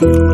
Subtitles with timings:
[0.00, 0.27] Ja,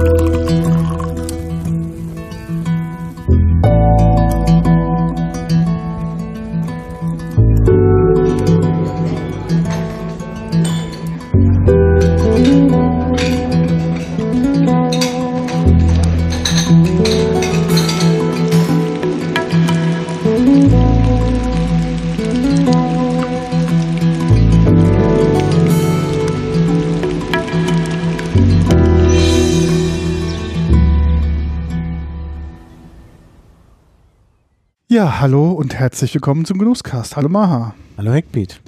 [35.25, 37.17] hallo und herzlich willkommen zum Genusscast.
[37.17, 37.75] Hallo Maha.
[37.97, 38.61] Hallo Hackbeat.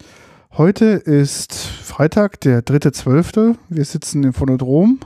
[0.56, 3.56] Heute ist Freitag, der 3.12.
[3.68, 5.00] Wir sitzen im Phonodrom.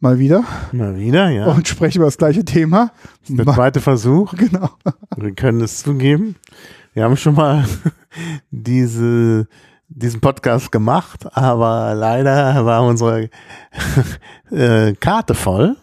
[0.00, 0.42] Mal wieder.
[0.72, 1.48] Mal wieder, ja.
[1.48, 2.92] Und sprechen über das gleiche Thema.
[3.28, 4.32] Der zweite Versuch.
[4.38, 4.70] Genau.
[5.16, 6.36] Wir können es zugeben.
[6.94, 7.66] Wir haben schon mal
[8.50, 9.46] diese,
[9.90, 13.28] diesen Podcast gemacht, aber leider war unsere
[14.50, 15.76] äh, Karte voll,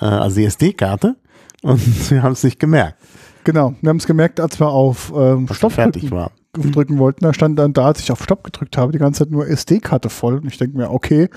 [0.00, 1.16] äh, also die SD-Karte,
[1.62, 2.98] und wir haben es nicht gemerkt.
[3.46, 6.32] Genau, wir haben es gemerkt, als wir auf ähm, Stopp fertig drücken, war.
[6.52, 7.24] drücken wollten.
[7.24, 10.10] Da stand dann da, als ich auf Stopp gedrückt habe, die ganze Zeit nur SD-Karte
[10.10, 10.38] voll.
[10.38, 11.28] Und ich denke mir, okay,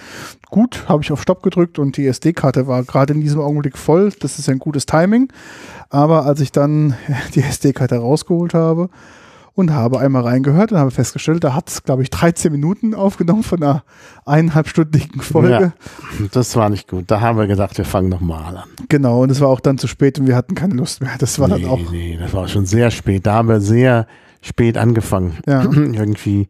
[0.50, 4.12] gut, habe ich auf Stopp gedrückt und die SD-Karte war gerade in diesem Augenblick voll.
[4.22, 5.32] Das ist ein gutes Timing.
[5.92, 6.96] Aber als ich dann
[7.36, 8.90] die SD-Karte rausgeholt habe
[9.60, 13.44] und habe einmal reingehört und habe festgestellt, da hat es, glaube ich, 13 Minuten aufgenommen
[13.44, 13.84] von einer
[14.26, 15.74] eineinhalbstündigen Folge.
[16.20, 17.06] Ja, das war nicht gut.
[17.08, 18.64] Da haben wir gedacht, wir fangen nochmal an.
[18.88, 21.12] Genau, und es war auch dann zu spät und wir hatten keine Lust mehr.
[21.20, 21.92] Das war nee, dann auch.
[21.92, 23.26] nee, das war schon sehr spät.
[23.26, 24.08] Da haben wir sehr
[24.42, 25.38] spät angefangen.
[25.46, 25.64] Ja.
[25.74, 26.48] irgendwie,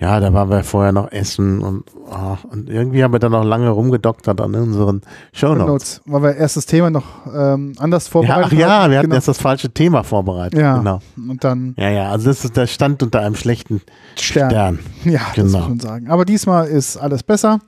[0.00, 3.44] ja, da waren wir vorher noch essen und, ah, und irgendwie haben wir dann noch
[3.44, 5.66] lange rumgedoktert an unseren Shownotes.
[5.68, 9.06] Notes, weil wir erst das Thema noch ähm, anders Ja, vorbereitet ach ja, wir hatten
[9.08, 9.14] Genau.
[9.16, 10.58] erst das falsche Thema vorbereitet.
[10.58, 10.78] Ja.
[10.78, 11.00] Genau.
[11.16, 13.82] Und dann Ja, ja, also das, ist, das stand unter einem schlechten
[14.18, 14.50] Stern.
[14.50, 14.78] Stern.
[15.04, 15.58] Ja, das Genau.
[15.58, 16.08] muss man sagen.
[16.10, 17.58] Aber diesmal ist alles besser.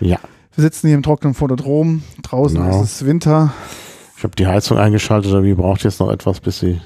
[0.00, 0.18] Ja.
[0.54, 2.02] Wir sitzen hier im trockenen Phonodrom.
[2.22, 2.82] Draußen Genau.
[2.82, 3.52] ist es Winter.
[4.16, 6.80] Ich habe die Heizung eingeschaltet, aber die braucht jetzt noch etwas, bis sie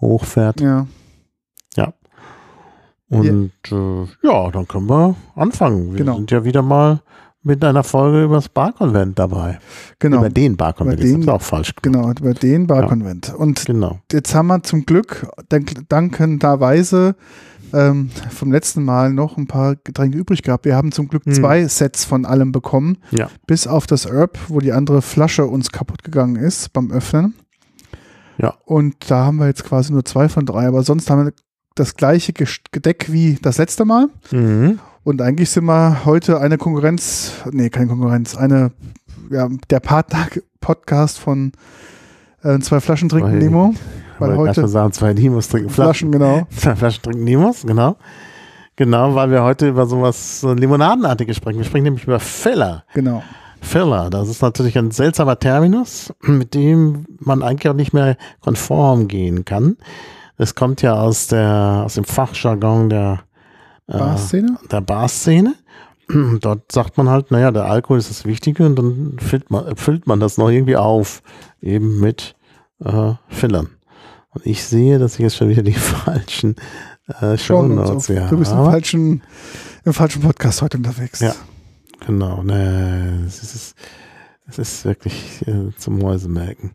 [0.00, 0.60] hochfährt.
[0.60, 0.86] Ja,
[3.10, 5.92] Und ja, äh, ja dann können wir anfangen.
[5.92, 6.16] Wir Genau.
[6.16, 7.00] sind ja wieder mal
[7.42, 9.58] mit einer Folge über das Barkonvent dabei.
[9.98, 10.18] genau.
[10.20, 11.00] Über den Barkonvent.
[11.00, 11.82] Über Ist den- das auch falsch gemacht.
[11.82, 13.34] Genau, über den Barkonvent.
[13.36, 13.98] Und Genau.
[14.10, 17.16] jetzt haben wir zum Glück dank, dankenderweise
[17.72, 20.64] ähm, vom letzten Mal noch ein paar Getränke übrig gehabt.
[20.64, 21.34] Wir haben zum Glück Hm.
[21.34, 23.28] zwei Sets von allem bekommen, Ja.
[23.48, 27.34] bis auf das Herb, wo die andere Flasche uns kaputt gegangen ist beim Öffnen.
[28.38, 28.54] Ja.
[28.64, 31.32] Und da haben wir jetzt quasi nur zwei von drei, aber sonst haben wir
[31.74, 34.08] das gleiche Gedeck wie das letzte Mal.
[34.30, 34.78] Mhm.
[35.02, 38.72] Und eigentlich sind wir heute eine Konkurrenz, nee, keine Konkurrenz, eine,
[39.30, 41.52] ja, der Partner-Podcast von
[42.42, 43.74] äh, zwei Flaschen trinken Nemo.
[44.18, 46.12] Weil Weil heute sagen, zwei Limos trinken Flaschen.
[46.12, 46.46] Flaschen, genau.
[46.56, 47.96] Zwei Flaschen trinken Limos, genau.
[48.76, 51.58] Genau, weil wir heute über sowas so Limonadenartiges sprechen.
[51.58, 52.84] Wir sprechen nämlich über Filler.
[52.94, 53.22] Genau.
[53.60, 59.08] Filler, das ist natürlich ein seltsamer Terminus, mit dem man eigentlich auch nicht mehr konform
[59.08, 59.76] gehen kann.
[60.36, 63.20] Es kommt ja aus der, aus dem Fachjargon der,
[63.86, 64.58] äh, Barszene?
[64.70, 65.54] der Barszene.
[66.40, 70.06] Dort sagt man halt, naja, der Alkohol ist das Wichtige und dann füllt man, füllt
[70.06, 71.22] man das noch irgendwie auf,
[71.62, 72.36] eben mit
[72.84, 73.70] äh, Fillern.
[74.30, 76.56] Und ich sehe, dass ich jetzt schon wieder die falschen
[77.20, 79.22] äh, Shownotes hier Du bist im falschen,
[79.84, 81.20] im falschen Podcast heute unterwegs.
[81.20, 81.34] Ja.
[82.06, 83.76] Genau, ne, es ist,
[84.46, 86.72] es ist wirklich äh, zum Mäusemelken.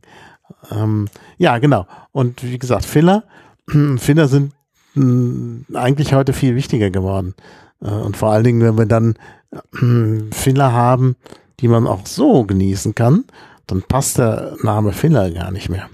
[0.71, 1.85] Ähm, ja, genau.
[2.11, 3.23] Und wie gesagt, Filler,
[3.97, 4.53] Filler sind
[4.95, 7.35] mh, eigentlich heute viel wichtiger geworden.
[7.81, 9.15] Äh, und vor allen Dingen, wenn wir dann
[9.51, 11.15] äh, Filler haben,
[11.59, 13.25] die man auch so genießen kann,
[13.67, 15.89] dann passt der Name Filler gar nicht mehr.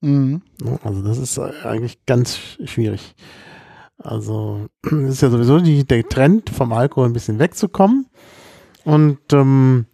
[0.00, 0.42] Mhm.
[0.82, 3.14] Also das ist äh, eigentlich ganz schwierig.
[3.98, 4.66] Also
[5.08, 8.06] ist ja sowieso die, der Trend vom Alkohol ein bisschen wegzukommen
[8.84, 9.86] und ähm,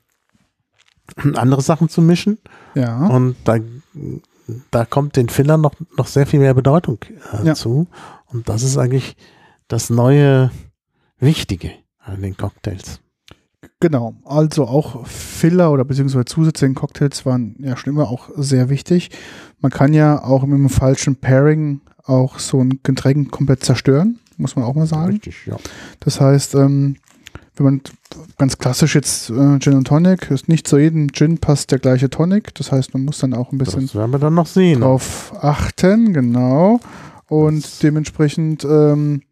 [1.34, 2.38] andere Sachen zu mischen.
[2.74, 3.06] Ja.
[3.06, 3.58] Und da,
[4.70, 6.98] da kommt den Fillern noch, noch sehr viel mehr Bedeutung
[7.32, 7.54] äh, Ja.
[7.54, 7.86] zu.
[8.26, 9.16] Und das ist eigentlich
[9.68, 10.50] das neue
[11.18, 13.00] Wichtige an den Cocktails.
[13.80, 14.14] Genau.
[14.24, 19.10] Also auch Filler oder beziehungsweise Zusätze in Cocktails waren ja schon immer auch sehr wichtig.
[19.60, 24.56] Man kann ja auch mit einem falschen Pairing auch so ein Getränk komplett zerstören, muss
[24.56, 25.12] man auch mal sagen.
[25.12, 25.56] Richtig, ja.
[26.00, 26.96] Das heißt, ähm,
[27.60, 27.80] wenn man
[28.38, 32.08] ganz klassisch jetzt äh, Gin und Tonic, ist nicht zu jedem Gin passt der gleiche
[32.08, 32.54] Tonic.
[32.54, 34.80] Das heißt, man muss dann auch ein bisschen Das werden wir dann noch sehen.
[34.80, 36.80] drauf achten, genau.
[37.28, 39.22] Und Das- dementsprechend, ähm,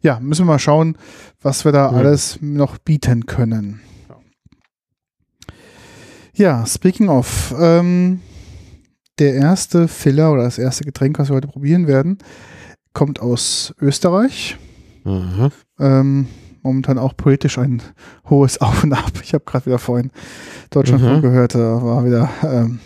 [0.00, 0.96] ja, müssen wir mal schauen,
[1.42, 1.98] was wir da Mhm.
[1.98, 3.80] alles noch bieten können.
[6.34, 8.20] Ja, speaking of, ähm,
[9.18, 12.18] der erste Filler oder das erste Getränk, was wir heute probieren werden,
[12.92, 14.56] kommt aus Österreich.
[15.04, 15.50] Mhm.
[15.78, 16.26] Ähm,
[16.64, 17.80] momentan auch politisch ein
[18.28, 19.12] hohes Auf und Ab.
[19.22, 20.10] Ich habe gerade wieder vorhin
[20.70, 21.22] Deutschland Mhm.
[21.22, 22.80] gehört, da war wieder ähm,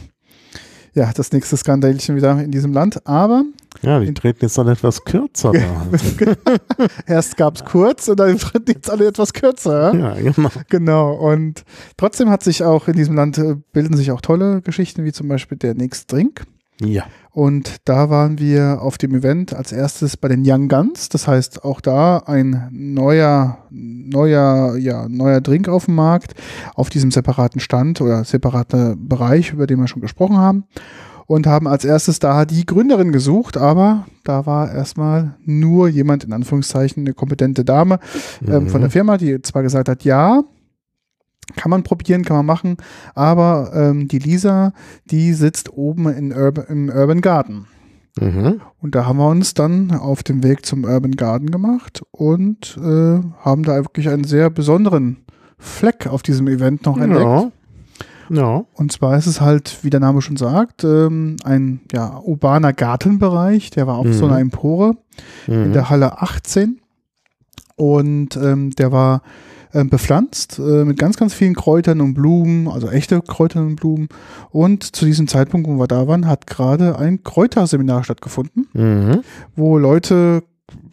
[0.94, 3.06] ja das nächste Skandalchen wieder in diesem Land.
[3.06, 3.44] Aber
[3.82, 5.86] Ja, die treten jetzt dann etwas kürzer da.
[7.06, 9.94] erst gab es kurz und dann treten jetzt alle etwas kürzer.
[9.94, 10.14] Ja?
[10.14, 10.50] ja, genau.
[10.68, 11.12] Genau.
[11.14, 11.64] Und
[11.96, 15.28] trotzdem hat sich auch in diesem Land äh, bilden sich auch tolle Geschichten, wie zum
[15.28, 16.42] Beispiel der Next Drink.
[16.80, 17.04] Ja.
[17.30, 21.08] Und da waren wir auf dem Event als erstes bei den Young Guns.
[21.08, 26.34] Das heißt, auch da ein neuer, neuer, ja, neuer Drink auf dem Markt,
[26.74, 30.64] auf diesem separaten Stand oder separater Bereich, über den wir schon gesprochen haben.
[31.26, 36.32] Und haben als erstes da die Gründerin gesucht, aber da war erstmal nur jemand, in
[36.32, 37.98] Anführungszeichen, eine kompetente Dame
[38.46, 40.42] ähm, von der Firma, die zwar gesagt hat, ja,
[41.56, 42.76] kann man probieren, kann man machen,
[43.14, 44.72] aber ähm, die Lisa,
[45.10, 47.66] die sitzt oben in Urban, im Urban Garden.
[48.20, 48.60] Mhm.
[48.80, 53.20] Und da haben wir uns dann auf dem Weg zum Urban Garden gemacht und äh,
[53.40, 55.18] haben da wirklich einen sehr besonderen
[55.58, 57.22] Fleck auf diesem Event noch entdeckt.
[57.24, 57.50] Ja.
[58.30, 58.64] Ja.
[58.74, 63.70] Und zwar ist es halt, wie der Name schon sagt, ähm, ein ja, urbaner Gartenbereich,
[63.70, 64.12] der war auf Mhm.
[64.12, 64.96] so einer Empore
[65.46, 65.72] in Mhm.
[65.72, 66.78] der Halle 18
[67.76, 69.22] und ähm, der war
[69.74, 74.08] ähm, bepflanzt äh, mit ganz, ganz vielen Kräutern und Blumen, also echte Kräutern und Blumen.
[74.50, 79.20] Und zu diesem Zeitpunkt, wo wir da waren, hat gerade ein Kräuterseminar stattgefunden, Mhm.
[79.56, 80.42] wo Leute,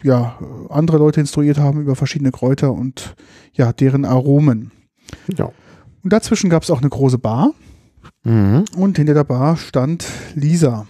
[0.04, 0.38] ja,
[0.70, 3.16] andere Leute instruiert haben über verschiedene Kräuter und
[3.54, 4.72] ja, deren Aromen.
[5.38, 5.52] Ja.
[6.04, 7.52] Und dazwischen gab es auch eine große Bar.
[8.24, 8.66] Mhm.
[8.76, 10.06] Und hinter der Bar stand
[10.36, 10.88] Lisa.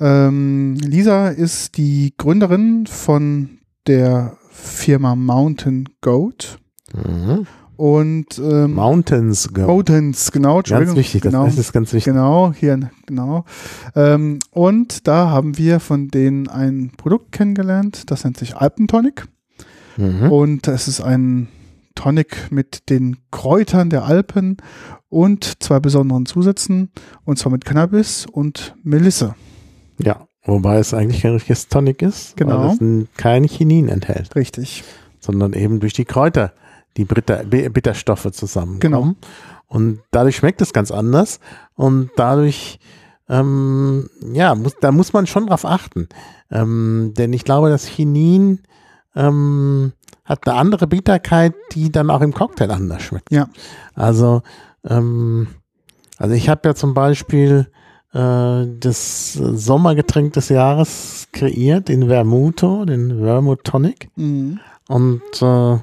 [0.00, 6.58] Ähm, Lisa ist die Gründerin von der Firma Mountain Goat.
[6.94, 7.46] Mhm.
[7.76, 9.62] Und ähm, Mountains Go.
[9.62, 12.12] Mountains, genau, Ganz wichtig, das genau, ist ganz wichtig.
[12.12, 13.44] genau, hier, genau.
[13.96, 19.26] Ähm, und da haben wir von denen ein Produkt kennengelernt, das nennt sich Alpentonic.
[19.96, 20.30] Mhm.
[20.30, 21.48] Und es ist ein
[21.96, 24.58] Tonic mit den Kräutern der Alpen
[25.08, 26.90] und zwei besonderen Zusätzen,
[27.24, 29.34] und zwar mit Cannabis und Melisse.
[29.98, 32.76] Ja, wobei es eigentlich kein richtiges Tonic ist, Genau.
[32.78, 34.84] weil es kein Chinin enthält, Richtig.
[35.20, 36.52] sondern eben durch die Kräuter
[36.96, 38.80] die Bitter, Bi- Bitterstoffe zusammenkommen.
[38.80, 39.14] Genau.
[39.66, 41.40] Und dadurch schmeckt es ganz anders
[41.74, 42.78] und dadurch,
[43.28, 46.08] ähm, ja, muss, da muss man schon drauf achten.
[46.50, 48.60] Ähm, denn ich glaube, das Chinin
[49.16, 49.92] ähm,
[50.24, 53.32] hat eine andere Bitterkeit, die dann auch im Cocktail anders schmeckt.
[53.32, 53.48] Ja.
[53.94, 54.42] Also,
[54.84, 55.48] ähm,
[56.18, 57.66] also ich habe ja zum Beispiel
[58.14, 64.08] äh, das Sommergetränk des Jahres kreiert, den Vermuto, den Vermouth Tonic.
[64.16, 64.60] Mhm.
[64.88, 65.78] Und äh,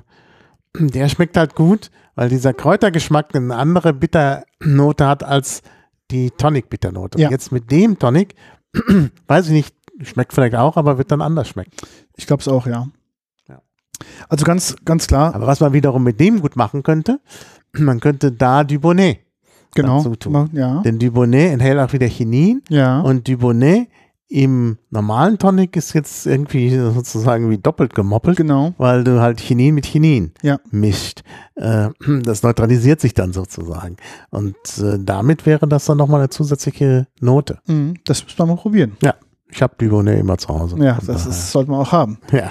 [0.80, 5.62] der schmeckt halt gut, weil dieser Kräutergeschmack eine andere Bitternote hat als
[6.10, 7.20] die Tonic-Bitternote.
[7.20, 7.30] Ja.
[7.30, 8.36] Jetzt mit dem Tonic,
[9.28, 11.72] weiß ich nicht, schmeckt vielleicht auch, aber wird dann anders schmecken.
[12.16, 12.88] Ich glaube es auch, ja.
[13.50, 13.62] Ja.
[14.30, 17.20] Also ganz, ganz klar, Aber was man wiederum mit dem gut machen könnte,
[17.74, 19.20] man könnte da Dubonnet.
[19.76, 19.98] Genau.
[19.98, 20.50] dazu tun.
[20.54, 20.82] Ja.
[20.82, 23.02] Denn Dubonnet enthält auch wieder Chinin Ja.
[23.02, 23.88] und Dubonnet
[24.34, 28.38] im normalen Tonic ist jetzt irgendwie sozusagen wie doppelt gemoppelt.
[28.38, 28.74] genau.
[28.78, 30.58] weil du halt Chinin mit Chinin Ja.
[30.72, 31.24] mischt.
[31.56, 31.90] Äh,
[32.24, 33.98] das neutralisiert sich dann sozusagen.
[34.30, 37.60] Und äh, damit wäre das dann nochmal eine zusätzliche Note.
[37.68, 37.96] Mhm.
[38.06, 38.96] Das müssen wir mal probieren.
[39.50, 40.78] Ich habe Dubonnet immer zu Hause.
[40.80, 42.18] Ja, das ist, sollte man auch haben.
[42.32, 42.50] Ja.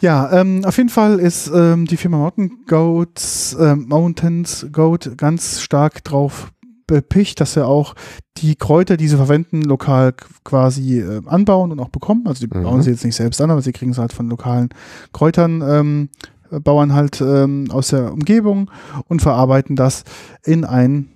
[0.00, 5.60] Ja, ähm, auf jeden Fall ist ähm, die Firma Mountain Goats, ähm, Mountains Goat ganz
[5.60, 6.52] stark drauf
[6.86, 7.94] bepicht, dass wir auch
[8.38, 10.14] die Kräuter, die sie verwenden, lokal
[10.44, 12.26] quasi äh, anbauen und auch bekommen.
[12.26, 12.62] Also die Mhm.
[12.64, 14.68] bauen sie jetzt nicht selbst an, aber sie kriegen sie halt von lokalen
[15.12, 16.08] Kräutern, ähm,
[16.50, 18.70] äh, Bauern halt ähm, aus der Umgebung
[19.08, 20.04] und verarbeiten das
[20.44, 21.08] in ein,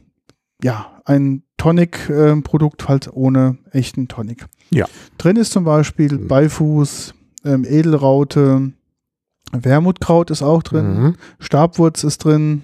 [0.63, 4.47] ja, ein Tonic-Produkt halt ohne echten Tonic.
[4.71, 4.87] Ja.
[5.19, 6.29] Drin ist zum Beispiel Mhm.
[6.29, 7.15] Beifuß,
[7.45, 8.73] ähm, Edelraute,
[9.53, 11.15] Wermutkraut ist auch drin, Mhm.
[11.39, 12.63] Stabwurz ist drin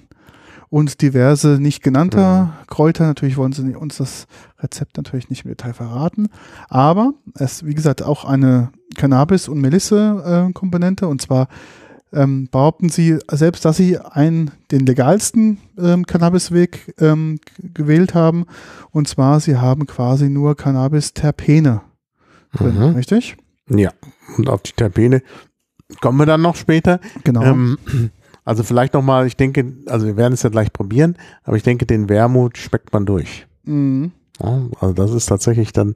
[0.68, 3.06] und diverse nicht genannter Kräuter.
[3.06, 4.26] Natürlich wollen sie uns das
[4.60, 6.28] Rezept natürlich nicht im Detail verraten,
[6.68, 11.48] aber es wie gesagt auch eine Cannabis- und Melisse-Komponente und zwar
[12.14, 17.38] ähm, behaupten sie selbst, dass sie einen, den legalsten ähm, Cannabisweg ähm,
[17.72, 18.44] gewählt haben
[18.90, 21.80] und zwar sie haben quasi nur Cannabis-Terpene
[22.54, 22.96] drin, Mhm.
[22.96, 23.36] richtig?
[23.70, 23.90] Ja.
[24.36, 25.22] Und auf die Terpene
[26.00, 27.00] kommen wir dann noch später.
[27.24, 27.42] Genau.
[27.42, 27.78] Ähm,
[28.44, 31.86] also vielleicht nochmal, ich denke, also wir werden es ja gleich probieren, aber ich denke,
[31.86, 33.46] den Wermut schmeckt man durch.
[33.64, 34.12] Mhm.
[34.40, 35.94] Ja, also das ist tatsächlich dann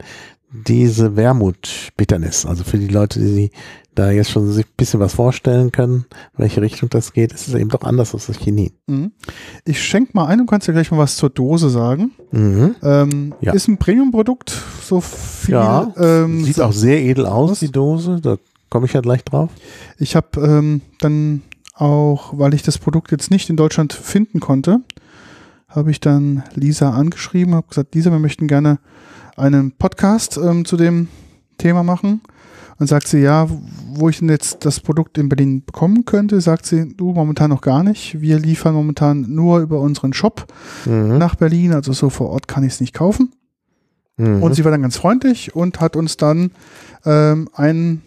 [0.53, 2.47] diese Wermut-Bitternis.
[2.47, 3.51] Also für die Leute, die sich
[3.95, 6.05] da jetzt schon sich ein bisschen was vorstellen können,
[6.37, 8.73] welche Richtung das geht, ist es eben doch anders als das Chinin.
[8.87, 9.13] Mhm.
[9.65, 12.13] Ich schenke mal ein und kannst ja gleich mal was zur Dose sagen.
[12.31, 12.77] Mhm.
[12.83, 13.55] Ähm, Ja.
[13.55, 15.55] Ist ein Premium-Produkt, so viel.
[15.55, 18.21] Ja, ähm, Sieht so, auch sehr edel aus, die Dose.
[18.21, 18.37] Da
[18.69, 19.51] komme ich ja gleich drauf.
[19.99, 21.43] Ich habe ähm, dann
[21.75, 24.81] auch, weil ich das Produkt jetzt nicht in Deutschland finden konnte,
[25.69, 28.79] habe ich dann Lisa angeschrieben, habe gesagt, Lisa, wir möchten gerne
[29.37, 31.09] einen Podcast ähm, zu dem
[31.59, 32.21] Thema machen.
[32.79, 33.49] Und sagt sie, ja,
[33.95, 37.63] wo ich denn jetzt das Produkt in Berlin bekommen könnte, sagt sie, du momentan noch
[37.63, 38.21] gar nicht.
[38.21, 40.47] Wir liefern momentan nur über unseren Shop
[40.85, 41.17] Mhm.
[41.17, 43.33] nach Berlin, also so vor Ort kann ich es nicht kaufen.
[44.19, 44.43] Mhm.
[44.43, 46.51] Und sie war dann ganz freundlich und hat uns dann
[47.07, 48.03] ähm, ein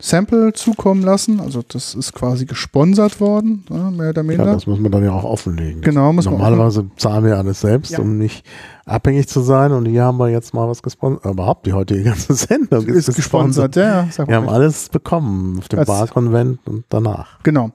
[0.00, 1.40] Sample zukommen lassen.
[1.40, 4.44] Also das ist quasi gesponsert worden, ja, mehr oder ja, minder.
[4.46, 5.82] das muss man dann ja auch offenlegen.
[5.82, 7.98] Genau, muss man Normalerweise zahlen wir alles selbst, Ja.
[8.00, 8.44] um nicht
[8.86, 9.72] abhängig zu sein.
[9.72, 11.24] Und hier haben wir jetzt mal was gesponsert.
[11.24, 14.08] Überhaupt die heutige ganze Sendung ist gesponsert, ja, ja.
[14.10, 14.46] Sag Wir mal.
[14.46, 17.38] haben alles bekommen auf dem Barkonvent und danach.
[17.42, 17.70] Genau.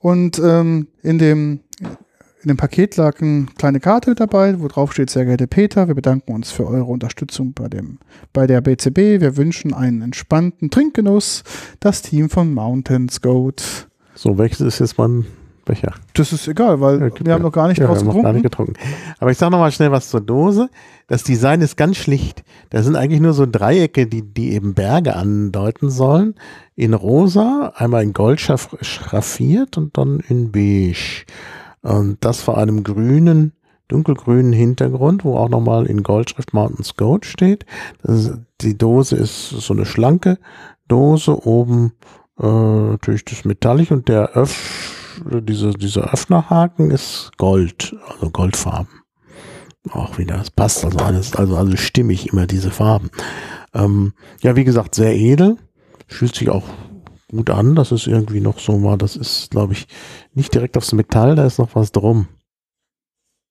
[0.00, 1.60] Und ähm, in dem
[2.46, 5.88] in dem Paket lag eine kleine Karte mit dabei, wo drauf steht, sehr geehrter Peter,
[5.88, 7.98] wir bedanken uns für eure Unterstützung bei, dem,
[8.32, 9.20] bei der BCB.
[9.20, 11.42] Wir wünschen einen entspannten Trinkgenuss.
[11.80, 13.88] Das Team von Mountains Goat.
[14.14, 15.26] So, welches ist jetzt mein
[15.64, 15.94] Becher?
[16.14, 17.46] Das ist egal, weil Ja, wir haben ja.
[17.48, 18.36] noch gar nicht Ja, draus haben noch gar getrunken.
[18.36, 19.14] nicht getrunken.
[19.18, 20.70] Aber ich sage nochmal schnell was zur Dose.
[21.08, 22.44] Das Design ist ganz schlicht.
[22.70, 26.36] Da sind eigentlich nur so Dreiecke, die, die eben Berge andeuten sollen.
[26.76, 31.24] In rosa, einmal in gold schraffiert und dann in beige.
[31.86, 33.52] Und das vor einem grünen,
[33.86, 37.64] dunkelgrünen Hintergrund, wo auch nochmal in Goldschrift Mountains Goat steht.
[38.02, 40.38] Das die Dose ist so eine schlanke
[40.88, 41.92] Dose, oben
[42.40, 49.02] äh, natürlich das Metallic und der Öff, diese, dieser Öffnerhaken ist Gold, also Goldfarben.
[49.92, 53.10] Auch wieder, es passt also alles, also, also stimmig immer diese Farben.
[53.74, 55.56] Ähm, ja, wie gesagt, sehr edel,
[56.08, 56.64] fühlt sich auch
[57.30, 59.86] gut an, dass es irgendwie noch so war, das ist, glaube ich,
[60.32, 62.28] nicht direkt aufs Metall, da ist noch was drum.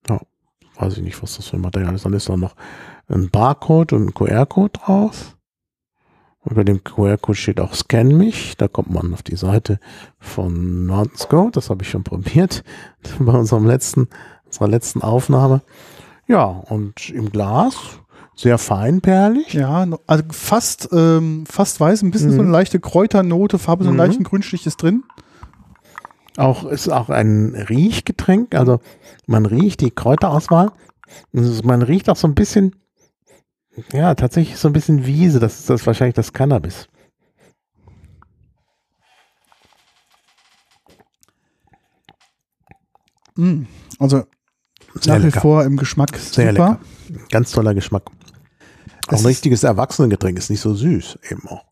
[0.08, 0.22] Ja,
[0.77, 2.05] weiß ich nicht, was das für ein Material ist.
[2.05, 2.55] Dann ist da noch
[3.08, 5.38] ein Barcode und ein QR-Code drauf.
[6.48, 8.55] Über dem QR-Code steht auch Scan mich.
[8.58, 9.79] Da kommt man auf die Seite
[10.20, 11.27] von Mountains.
[11.53, 12.63] Das habe ich schon probiert
[13.20, 14.08] bei unserem letzten,
[14.46, 15.62] unserer letzten Aufnahme.
[16.27, 18.00] Ja, und im Glas
[18.36, 19.54] sehr feinperlig.
[19.54, 22.51] Ja, also fast, ähm, fast weiß, ein bisschen so eine Mhm.
[22.51, 24.06] leichte Kräuternote, Farbe, so einen Mhm.
[24.06, 25.04] leichten Grünstich ist drin.
[26.38, 28.56] Auch ist auch ein Riechgetränk.
[28.56, 28.80] Also
[29.25, 30.72] man riecht die Kräuterauswahl.
[31.32, 32.75] Man riecht auch so ein bisschen,
[33.94, 35.39] ja, tatsächlich so ein bisschen Wiese.
[35.39, 36.89] Das ist das wahrscheinlich das Cannabis.
[43.36, 43.63] Mm.
[44.00, 44.24] Also
[44.96, 45.42] Sehr nach wie lecker.
[45.42, 46.80] vor im Geschmack Sehr super.
[47.12, 47.25] lecker.
[47.30, 48.04] Ganz toller Geschmack.
[49.07, 51.63] Auch ein richtiges Erwachsenengetränk ist nicht so süß eben auch.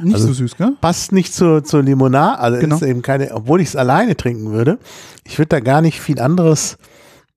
[0.00, 0.76] Nicht Also- so süß, gell?
[0.80, 2.76] Passt nicht zur, zur Limonade, also Genau.
[2.76, 4.78] ist eben keine, obwohl ich es alleine trinken würde.
[5.24, 6.76] Ich würde da gar nicht viel anderes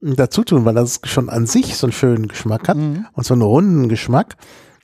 [0.02, 3.06] hm, dazu tun, weil das schon an sich so einen schönen Geschmack hat Mhm.
[3.14, 4.36] und so einen runden Geschmack.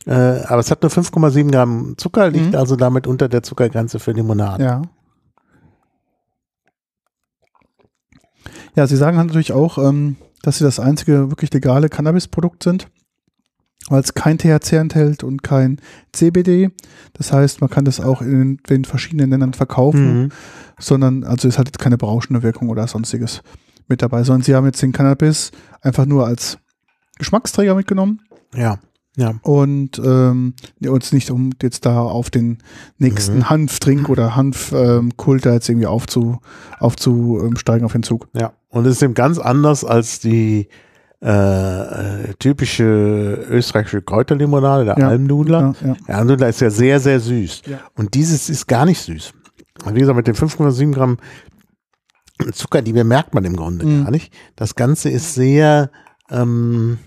[0.05, 2.55] Äh, aber es hat nur 5,7 Gramm Zucker, liegt Mhm.
[2.55, 4.63] also damit unter der Zuckergrenze für Limonade.
[4.63, 4.81] Ja.
[8.75, 12.87] Ja, sie sagen natürlich auch, ähm, dass sie das einzige wirklich legale Cannabis-Produkt sind,
[13.89, 15.77] weil es kein THC enthält und kein
[16.13, 16.69] CBD.
[17.13, 20.29] Das heißt, man kann das auch in den verschiedenen Ländern verkaufen, Mhm.
[20.79, 23.41] sondern, also es hat jetzt keine berauschende Wirkung oder sonstiges
[23.87, 26.57] mit dabei, sondern sie haben jetzt den Cannabis einfach nur als
[27.17, 28.21] Geschmacksträger mitgenommen
[28.55, 28.79] Ja,
[29.17, 29.33] ja.
[29.43, 30.53] und ähm,
[30.87, 32.59] uns nicht um jetzt da auf den
[32.97, 33.49] nächsten Mhm.
[33.49, 36.39] Hanftrink oder Hanfkult da jetzt irgendwie aufzu,
[36.79, 38.27] aufzusteigen auf den Zug.
[38.33, 40.67] Ja, und es ist eben ganz anders als die
[41.23, 41.29] äh,
[42.29, 42.83] äh, typische
[43.49, 45.07] österreichische Kräuterlimonade, der Ja.
[45.09, 45.75] Almdudler.
[45.81, 45.95] Ja, ja.
[46.07, 47.61] Der Almdudler ist ja sehr, sehr süß.
[47.67, 47.79] Ja.
[47.95, 49.33] Und dieses ist gar nicht süß.
[49.85, 51.17] Und wie gesagt, mit den 5,7 Gramm
[52.53, 54.03] Zucker, die bemerkt man im Grunde Mhm.
[54.03, 54.33] gar nicht.
[54.55, 55.91] Das Ganze ist sehr,
[56.31, 56.97] ähm,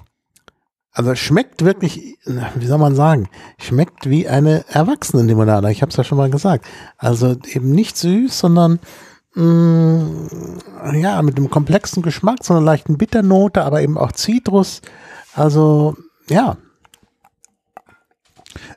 [0.92, 2.16] also schmeckt wirklich,
[2.54, 3.28] wie soll man sagen,
[3.58, 5.72] schmeckt wie eine Erwachsenenlimonade.
[5.72, 6.64] Ich habe es ja schon mal gesagt.
[6.98, 8.78] Also eben nicht süß, sondern
[9.34, 14.80] mh, ja, mit einem komplexen Geschmack, so einer leichten Bitternote, aber eben auch Zitrus.
[15.34, 15.96] Also
[16.28, 16.56] ja,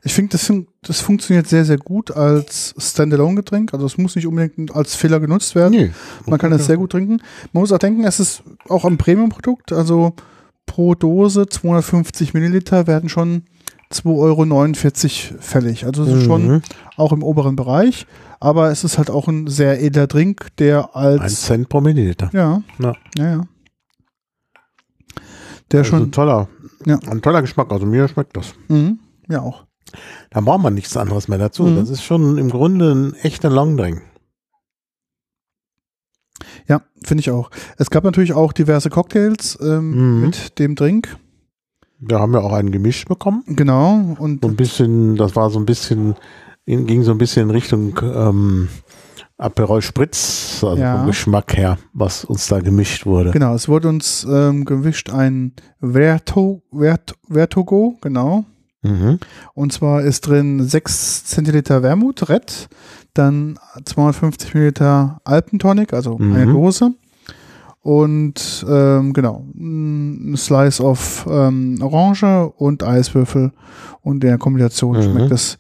[0.03, 3.73] Ich finde, das, fun- das funktioniert sehr, sehr gut als Standalone-Getränk.
[3.73, 5.73] Also es muss nicht unbedingt als Filler genutzt werden.
[5.77, 5.89] nö.
[6.25, 7.21] Man kann das sehr gut trinken.
[7.53, 9.71] Man muss auch denken, es ist auch ein Premium-Produkt.
[9.73, 10.13] Also
[10.65, 13.43] pro Dose 250 Milliliter werden schon
[13.91, 15.85] 2,49 Euro fällig.
[15.85, 16.61] Also es ist schon Mhm.
[16.97, 18.07] auch im oberen Bereich.
[18.39, 22.29] Aber es ist halt auch ein sehr edler Drink, der Ein als Cent pro Milliliter.
[22.33, 22.93] ja, Ja.
[23.17, 23.41] ja, ja.
[25.71, 26.47] Der Also ein schon, toller,
[26.85, 26.99] Ja.
[27.09, 27.71] ein toller Geschmack.
[27.71, 28.53] Also mir schmeckt das.
[28.67, 29.65] mhm, ja auch.
[30.29, 31.63] Da braucht man nichts anderes mehr dazu.
[31.63, 31.77] Mhm.
[31.77, 34.01] Das ist schon im Grunde ein echter Longdrink.
[36.67, 37.49] Ja, finde ich auch.
[37.77, 40.21] Es gab natürlich auch diverse Cocktails ähm, Mhm.
[40.21, 41.17] mit dem Drink.
[41.99, 43.43] Da haben wir auch einen gemischt bekommen.
[43.47, 44.15] Genau.
[44.19, 46.15] Und So ein bisschen, das war so ein bisschen
[46.67, 48.67] ging so ein bisschen in Richtung ähm,
[49.37, 50.97] Aperol Spritz, also Ja.
[50.97, 53.31] vom Geschmack her, was uns da gemischt wurde.
[53.31, 58.45] Genau, es wurde uns ähm, gewischt ein Verto, Vert, Vertogo, genau.
[58.83, 59.19] Mhm.
[59.53, 62.67] Und zwar ist drin 6 Zentiliter Wermut, Red,
[63.13, 66.33] dann 250 Milliliter Alpentonic, also Mhm.
[66.35, 66.91] eine Dose.
[67.81, 73.51] Und ähm, genau, ein Slice of ähm, Orange und Eiswürfel.
[74.01, 75.03] Und in der Kombination Mhm.
[75.03, 75.57] schmeckt es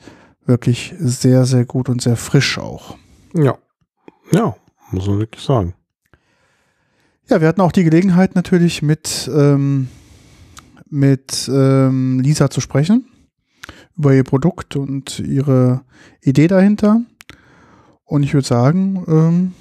[0.47, 2.97] wirklich sehr, sehr gut und sehr frisch auch.
[3.33, 3.57] Ja.
[4.31, 4.55] Ja,
[4.91, 5.73] muss man wirklich sagen.
[7.29, 9.89] Ja, wir hatten auch die Gelegenheit natürlich mit, ähm,
[10.89, 13.05] mit ähm, Lisa zu sprechen
[13.97, 15.81] über ihr Produkt und ihre
[16.21, 17.01] Idee dahinter.
[18.05, 19.53] Und ich würde sagen, ähm,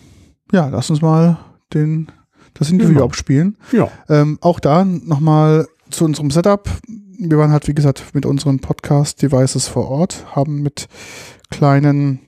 [0.52, 1.38] ja, lass uns mal
[1.74, 2.08] den,
[2.54, 3.06] das Interview Genau.
[3.06, 3.56] abspielen.
[3.72, 3.88] Ja.
[4.08, 6.68] Ähm, auch da nochmal zu unserem Setup.
[7.18, 10.88] Wir waren halt, wie gesagt, mit unseren Podcast-Devices vor Ort, haben mit
[11.50, 12.20] kleinen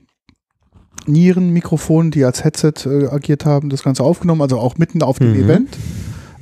[1.05, 5.33] Nierenmikrofonen, die als Headset äh, agiert haben, das Ganze aufgenommen, also auch mitten auf dem
[5.33, 5.43] Mhm.
[5.43, 5.77] Event.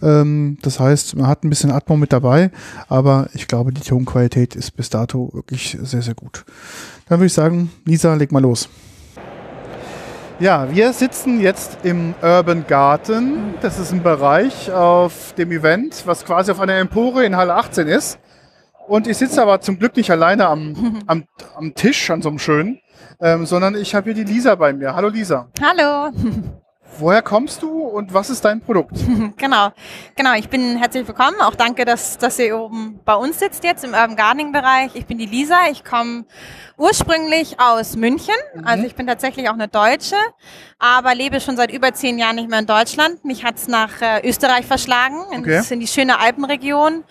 [0.02, 2.52] Ähm, das heißt, man hat ein bisschen Atmo mit dabei,
[2.88, 6.46] aber ich glaube, die Tonqualität ist bis dato wirklich sehr, sehr gut.
[7.10, 8.70] Dann würde ich sagen, Lisa, leg mal los.
[10.40, 13.56] Ja, wir sitzen jetzt im Urban Garden.
[13.62, 17.88] Das ist ein Bereich auf dem Event, was quasi auf einer Empore in Halle 18
[17.88, 18.20] ist.
[18.88, 21.26] Und ich sitze aber zum Glück nicht alleine am, am,
[21.56, 22.80] am Tisch, an so einem schönen,
[23.20, 24.96] ähm, sondern ich habe hier die Lisa bei mir.
[24.96, 25.48] Hallo Lisa.
[25.62, 26.12] Hallo,
[27.00, 28.98] Woher kommst du und was ist dein Produkt?
[29.38, 29.70] genau,
[30.16, 30.34] genau.
[30.34, 31.40] Ich bin herzlich willkommen.
[31.42, 34.96] Auch danke, dass, dass ihr oben bei uns sitzt jetzt im Urban Gardening Bereich.
[34.96, 35.68] Ich bin die Lisa.
[35.70, 36.26] Ich komme
[36.78, 38.34] ursprünglich aus München.
[38.64, 40.16] Also ich bin tatsächlich auch eine Deutsche,
[40.80, 43.24] aber lebe schon seit über zehn Jahren nicht mehr in Deutschland.
[43.24, 45.62] Mich hat's nach äh, Österreich verschlagen, Okay.
[45.70, 47.04] in die schöne Alpenregion.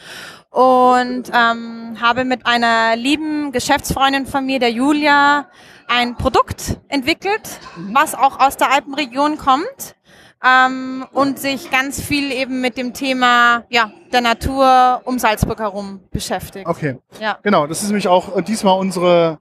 [0.56, 5.48] Und ähm, habe mit einer lieben Geschäftsfreundin von mir, der Julia,
[5.86, 7.60] ein Produkt entwickelt,
[7.92, 9.96] was auch aus der Alpenregion kommt
[10.42, 16.00] ähm, und sich ganz viel eben mit dem Thema ja, der Natur um Salzburg herum
[16.10, 16.66] beschäftigt.
[16.66, 17.38] Okay, Ja.
[17.42, 17.66] genau.
[17.66, 19.38] Das ist nämlich auch äh, diesmal unsere,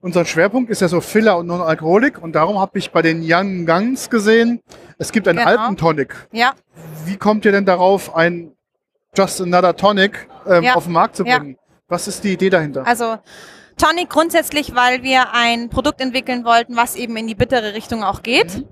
[0.00, 2.20] unser Schwerpunkt, ist ja so Filler und Non-Alkoholik.
[2.20, 4.60] Und darum habe ich bei den Young Guns gesehen,
[4.98, 5.48] es gibt einen Genau.
[5.48, 6.26] Alpentonic.
[6.32, 6.54] Ja,
[7.04, 8.50] Wie kommt ihr denn darauf, ein
[9.16, 10.74] Just Another Tonic ähm, Ja.
[10.74, 11.38] auf den Markt zu Ja.
[11.38, 11.56] bringen?
[11.88, 12.86] Was ist die Idee dahinter?
[12.86, 13.18] also
[13.78, 18.22] Tonic grundsätzlich, weil wir ein Produkt entwickeln wollten, was eben in die bittere Richtung auch
[18.22, 18.64] geht.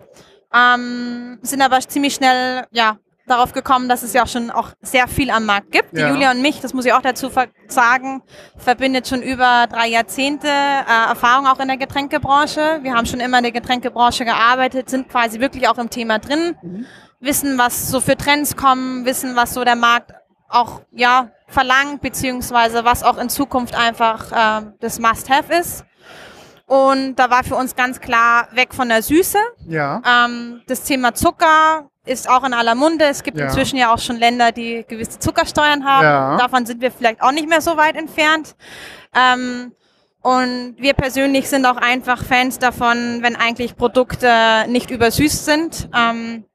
[0.53, 5.09] Ähm, sind aber ziemlich schnell ja, darauf gekommen, dass es ja auch schon auch sehr
[5.09, 5.93] viel am Markt gibt.
[5.97, 6.11] Die Ja.
[6.11, 7.31] Julia und mich, das muss ich auch dazu
[7.69, 8.23] sagen,
[8.57, 12.81] verbindet schon über drei Jahrzehnte äh, Erfahrung auch in der Getränkebranche.
[12.83, 16.57] Wir haben schon immer in der Getränkebranche gearbeitet, sind quasi wirklich auch im Thema drin,
[17.21, 20.13] wissen, was so für Trends kommen, wissen, was so der Markt
[20.49, 25.85] auch ja verlangt, beziehungsweise was auch in Zukunft einfach äh, das Must-Have ist.
[26.67, 29.39] Und da war für uns ganz klar weg von der Süße.
[29.69, 30.01] ja.
[30.07, 33.05] Ähm, das Thema Zucker ist auch in aller Munde.
[33.05, 33.47] Es gibt Ja.
[33.47, 36.05] inzwischen ja auch schon Länder, die gewisse Zuckersteuern haben.
[36.05, 36.37] Ja.
[36.39, 38.57] Davon sind wir vielleicht auch nicht mehr so weit entfernt.
[39.15, 39.73] Ähm,
[40.23, 45.91] und wir persönlich sind auch einfach Fans davon, wenn eigentlich Produkte nicht übersüßt sind.
[45.95, 46.47] Ähm,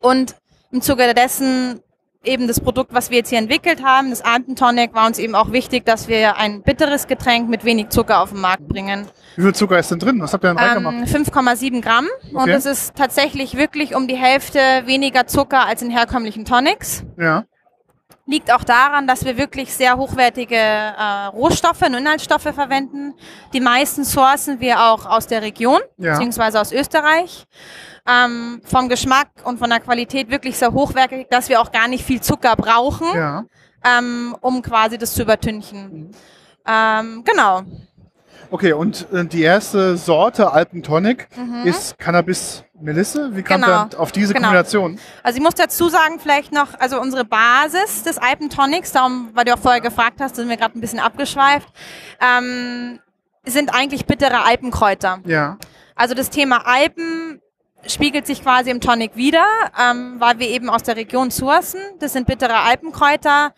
[0.00, 0.36] und
[0.70, 1.80] im Zuge dessen
[2.24, 5.52] eben das Produkt, was wir jetzt hier entwickelt haben, das Alpentonic, war uns eben auch
[5.52, 9.06] wichtig, dass wir ein bitteres Getränk mit wenig Zucker auf den Markt bringen.
[9.36, 10.20] Wie viel Zucker ist denn drin?
[10.20, 10.94] Was habt ihr denn reingemacht?
[10.94, 12.06] Ähm, 5,7 Gramm.
[12.32, 12.52] Und Okay.
[12.52, 17.04] das ist tatsächlich wirklich um die Hälfte weniger Zucker als in herkömmlichen Tonics.
[17.18, 17.44] Ja.
[18.24, 23.14] Liegt auch daran, dass wir wirklich sehr hochwertige äh, Rohstoffe und Inhaltsstoffe verwenden.
[23.52, 26.12] Die meisten sourcen wir auch aus der Region, Ja.
[26.12, 27.44] beziehungsweise aus Österreich.
[28.06, 32.04] Ähm, vom Geschmack und von der Qualität wirklich sehr hochwertig, dass wir auch gar nicht
[32.04, 33.44] viel Zucker brauchen, Ja.
[33.84, 36.10] ähm, um quasi das zu übertünchen.
[36.66, 37.62] Ähm, genau.
[38.52, 41.26] Okay, und äh, die erste Sorte Alpentonic
[41.64, 43.34] ist Cannabis Melisse.
[43.34, 43.64] Wie kam Mhm.
[43.64, 43.86] Genau.
[43.92, 44.48] ihr auf diese Genau.
[44.48, 44.98] Kombination?
[45.22, 49.54] Also ich muss dazu sagen, vielleicht noch, also unsere Basis des Alpentonics, darum, weil du
[49.54, 51.66] auch vorher gefragt hast, sind wir gerade ein bisschen abgeschweift,
[52.20, 53.00] ähm,
[53.46, 55.20] sind eigentlich bittere Alpenkräuter.
[55.24, 55.56] Ja.
[55.96, 57.40] Also das Thema Alpen
[57.86, 59.46] spiegelt sich quasi im Tonic wieder,
[59.80, 61.80] ähm, weil wir eben aus der Region sourcen.
[62.00, 63.54] Das sind bittere Alpenkräuter.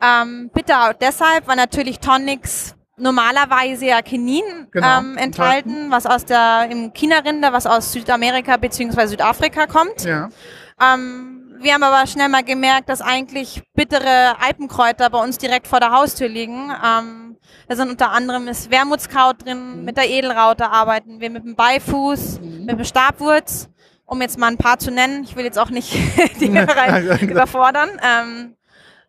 [0.00, 6.24] Ähm, bitter auch deshalb, weil natürlich Tonics normalerweise ja Kinin Genau, ähm, enthalten, was aus
[6.24, 10.04] der im China-Rinde, was aus Südamerika beziehungsweise Südafrika kommt.
[10.04, 10.28] Ja.
[10.80, 15.80] Ähm, wir haben aber schnell mal gemerkt, dass eigentlich bittere Alpenkräuter bei uns direkt vor
[15.80, 16.70] der Haustür liegen.
[16.84, 17.36] Ähm,
[17.68, 22.40] da sind unter anderem ist Wermutskraut drin, mit der Edelraute arbeiten wir mit dem Beifuß,
[22.40, 23.68] mit dem Stabwurz,
[24.06, 25.24] um jetzt mal ein paar zu nennen.
[25.24, 25.92] Ich will jetzt auch nicht
[26.40, 27.90] die Hörer überfordern.
[28.02, 28.54] Ähm,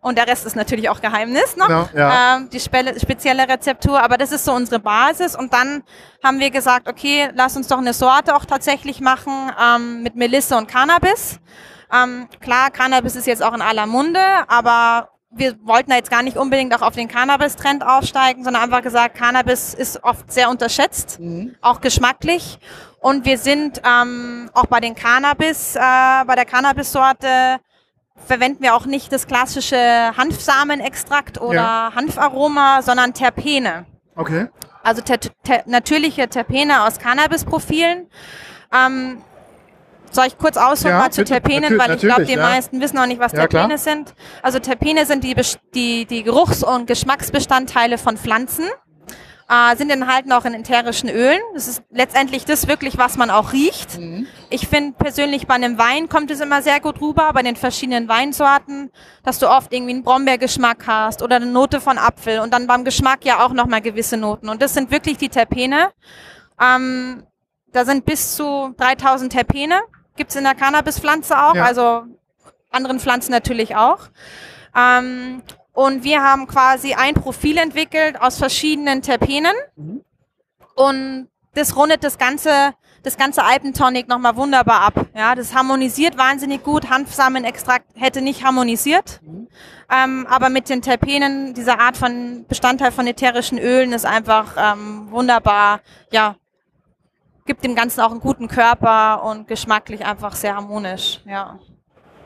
[0.02, 2.38] Und der Rest ist natürlich auch Geheimnis noch, Genau, ja.
[2.38, 4.02] ähm, die spe spezielle Rezeptur.
[4.02, 5.36] Aber das ist so unsere Basis.
[5.36, 5.84] Und dann
[6.24, 10.56] haben wir gesagt, okay, lass uns doch eine Sorte auch tatsächlich machen ähm, mit Melisse
[10.58, 11.40] und Cannabis.
[11.94, 16.24] Ähm, klar, Cannabis ist jetzt auch in aller Munde, aber wir wollten da jetzt gar
[16.24, 21.20] nicht unbedingt auch auf den Cannabis-Trend aufsteigen, sondern einfach gesagt, Cannabis ist oft sehr unterschätzt,
[21.62, 22.58] auch geschmacklich.
[23.00, 25.80] Und wir sind ähm, auch bei den Cannabis, äh,
[26.26, 27.60] bei der Cannabis-Sorte
[28.26, 29.78] verwenden wir auch nicht das klassische
[30.18, 31.92] Hanfsamenextrakt oder Ja.
[31.96, 33.86] Hanfaroma, sondern Terpene.
[34.16, 34.48] Okay.
[34.84, 38.08] Also ter ter natürliche Terpene aus Cannabis-Profilen.
[38.74, 39.22] Ähm,
[40.12, 41.24] soll ich kurz ausholen Ja, mal zu.
[41.24, 42.42] Terpenen, weil ich glaube, die ja.
[42.42, 43.68] meisten wissen auch nicht, was Ja, klar.
[43.68, 44.16] Terpene sind.
[44.42, 45.36] Also Terpene sind die,
[45.76, 48.66] die, die Geruchs- und Geschmacksbestandteile von Pflanzen.
[49.52, 51.40] Äh, sind enthalten auch in ätherischen Ölen.
[51.56, 53.98] Das ist letztendlich das wirklich, was man auch riecht.
[53.98, 54.28] Mhm.
[54.52, 58.08] Ich finde persönlich bei einem Wein kommt es immer sehr gut rüber, bei den verschiedenen
[58.08, 58.92] Weinsorten,
[59.24, 62.84] dass du oft irgendwie einen Brombeergeschmack hast oder eine Note von Apfel und dann beim
[62.86, 64.50] Geschmack ja auch nochmal gewisse Noten.
[64.50, 65.90] Und das sind wirklich die Terpene.
[66.62, 67.24] Ähm,
[67.72, 69.80] da sind bis zu 3000 Terpene,
[70.16, 71.66] gibt's in der Cannabispflanze auch, Ja.
[71.66, 72.04] also
[72.70, 74.10] anderen Pflanzen natürlich auch.
[74.78, 75.42] Ähm,
[75.80, 79.54] und wir haben quasi ein Profil entwickelt aus verschiedenen Terpenen.
[80.76, 85.06] Und das rundet das ganze, das ganze Alpentonic nochmal wunderbar ab.
[85.16, 86.90] Ja, das harmonisiert wahnsinnig gut.
[86.90, 89.22] Hanfsamenextrakt hätte nicht harmonisiert.
[89.90, 95.10] Ähm, aber mit den Terpenen, dieser Art von Bestandteil von ätherischen Ölen ist einfach ähm,
[95.12, 95.80] wunderbar,
[96.12, 96.36] ja,
[97.46, 101.58] gibt dem Ganzen auch einen guten Körper und geschmacklich einfach sehr harmonisch, ja.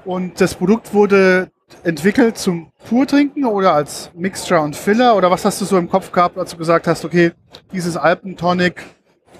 [0.05, 1.51] Und das Produkt wurde
[1.83, 5.15] entwickelt zum Purtrinken oder als Mixture und Filler?
[5.15, 7.31] Oder was hast du so im Kopf gehabt, als du gesagt hast, okay,
[7.71, 8.83] dieses Alpentonic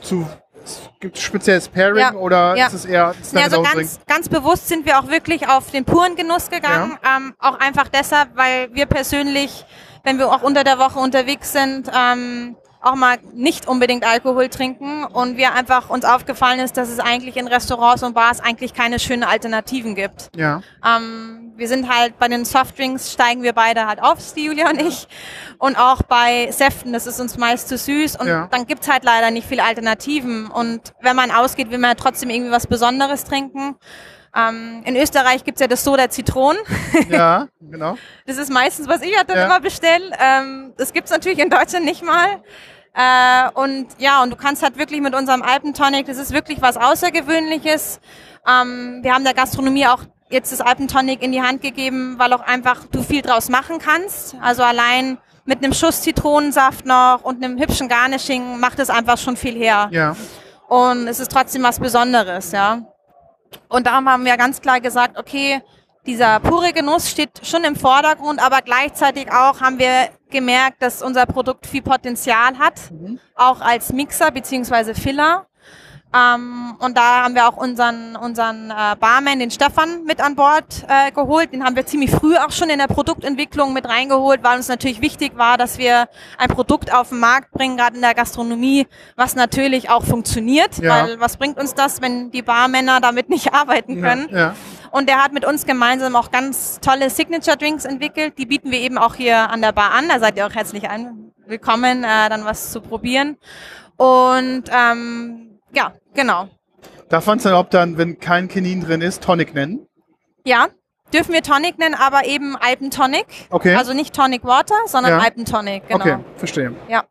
[0.01, 0.27] zu
[0.99, 2.67] gibt es spezielles Pairing Ja, oder ja.
[2.67, 6.15] ist es eher Ja, also ganz, ganz bewusst sind wir auch wirklich auf den puren
[6.15, 6.97] Genuss gegangen.
[7.03, 9.65] Ähm, auch einfach deshalb, weil wir persönlich,
[10.03, 15.05] wenn wir auch unter der Woche unterwegs sind, ähm, auch mal nicht unbedingt Alkohol trinken
[15.05, 18.99] und wir einfach uns aufgefallen ist, dass es eigentlich in Restaurants und Bars eigentlich keine
[18.99, 20.29] schönen Alternativen gibt.
[20.35, 20.61] Ja.
[20.85, 24.81] Ähm, wir sind halt bei den Softdrinks steigen wir beide halt auf, die Julia und
[24.81, 25.07] ich.
[25.59, 28.17] Und auch bei Säften, das ist uns meist zu süß.
[28.17, 28.47] Und Ja.
[28.51, 30.47] dann gibt's halt leider nicht viele Alternativen.
[30.47, 33.75] Und wenn man ausgeht, will man ja trotzdem irgendwie was Besonderes trinken.
[34.35, 36.55] Ähm, in Österreich gibt's ja das Soda Zitron.
[37.09, 37.97] Ja, genau.
[38.25, 39.45] Das ist meistens, was ich halt dann Ja.
[39.45, 40.11] immer bestelle.
[40.19, 42.41] Ähm, das gibt's natürlich in Deutschland nicht mal.
[42.95, 46.77] Äh, und ja, und du kannst halt wirklich mit unserem Alpentonic, das ist wirklich was
[46.77, 47.99] Außergewöhnliches.
[48.47, 52.41] Ähm, wir haben der Gastronomie auch jetzt das Alpentonic in die Hand gegeben, weil auch
[52.41, 54.35] einfach du viel draus machen kannst.
[54.41, 59.37] Also allein mit einem Schuss Zitronensaft noch und einem hübschen Garnishing macht es einfach schon
[59.37, 59.89] viel her.
[59.91, 60.15] Ja.
[60.67, 62.81] Und es ist trotzdem was Besonderes, ja.
[63.67, 65.61] Und darum haben wir ganz klar gesagt, okay,
[66.05, 71.25] dieser pure Genuss steht schon im Vordergrund, aber gleichzeitig auch haben wir gemerkt, dass unser
[71.25, 72.73] Produkt viel Potenzial hat,
[73.35, 75.45] auch als Mixer beziehungsweise Filler.
[76.15, 80.85] Ähm, und da haben wir auch unseren, unseren äh, Barman, den Stefan, mit an Bord
[80.87, 81.53] äh, geholt.
[81.53, 85.01] Den haben wir ziemlich früh auch schon in der Produktentwicklung mit reingeholt, weil uns natürlich
[85.01, 89.35] wichtig war, dass wir ein Produkt auf den Markt bringen, gerade in der Gastronomie, was
[89.35, 90.77] natürlich auch funktioniert.
[90.77, 91.03] Ja.
[91.03, 94.27] Weil was bringt uns das, wenn die Barmänner damit nicht arbeiten können?
[94.29, 94.37] Ja.
[94.37, 94.55] ja.
[94.91, 98.37] Und der hat mit uns gemeinsam auch ganz tolle Signature Drinks entwickelt.
[98.37, 100.07] Die bieten wir eben auch hier an der Bar an.
[100.07, 100.83] Da seid ihr auch herzlich
[101.47, 103.37] willkommen, äh, dann was zu probieren.
[103.97, 106.49] Und ähm, ja, genau.
[107.09, 109.85] Darf man es dann überhaupt dann, wenn kein Kinin drin ist, Tonic nennen?
[110.45, 110.67] Ja,
[111.13, 113.25] dürfen wir Tonic nennen, aber eben Alpentonic.
[113.49, 113.75] Okay.
[113.75, 115.19] Also nicht Tonic Water, sondern Ja.
[115.19, 115.99] Alpentonic, genau.
[115.99, 116.75] Okay, verstehe.
[116.89, 117.03] Ja.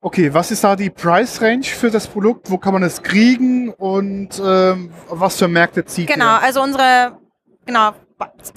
[0.00, 2.50] Okay, was ist da die Price Range für das Produkt?
[2.50, 6.42] Wo kann man es kriegen und ähm, was für Märkte zieht Genau, ihr?
[6.42, 7.16] also unsere
[7.64, 7.92] genau,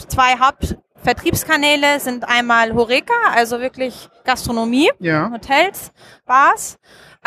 [0.09, 4.91] zwei Hauptvertriebskanäle sind einmal Horeca, also wirklich Gastronomie.
[4.99, 5.31] Ja.
[5.31, 5.91] Hotels,
[6.25, 6.77] Bars,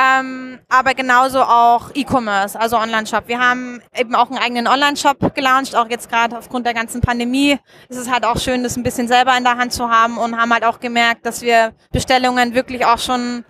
[0.00, 3.24] ähm, aber genauso auch E-Commerce, also Online-Shop.
[3.26, 7.58] Wir haben eben auch einen eigenen Online-Shop gelauncht, auch jetzt gerade aufgrund der ganzen Pandemie.
[7.88, 10.38] ist Es halt auch schön, das ein bisschen selber in der Hand zu haben und
[10.38, 13.44] haben halt auch gemerkt, dass wir Bestellungen wirklich auch schon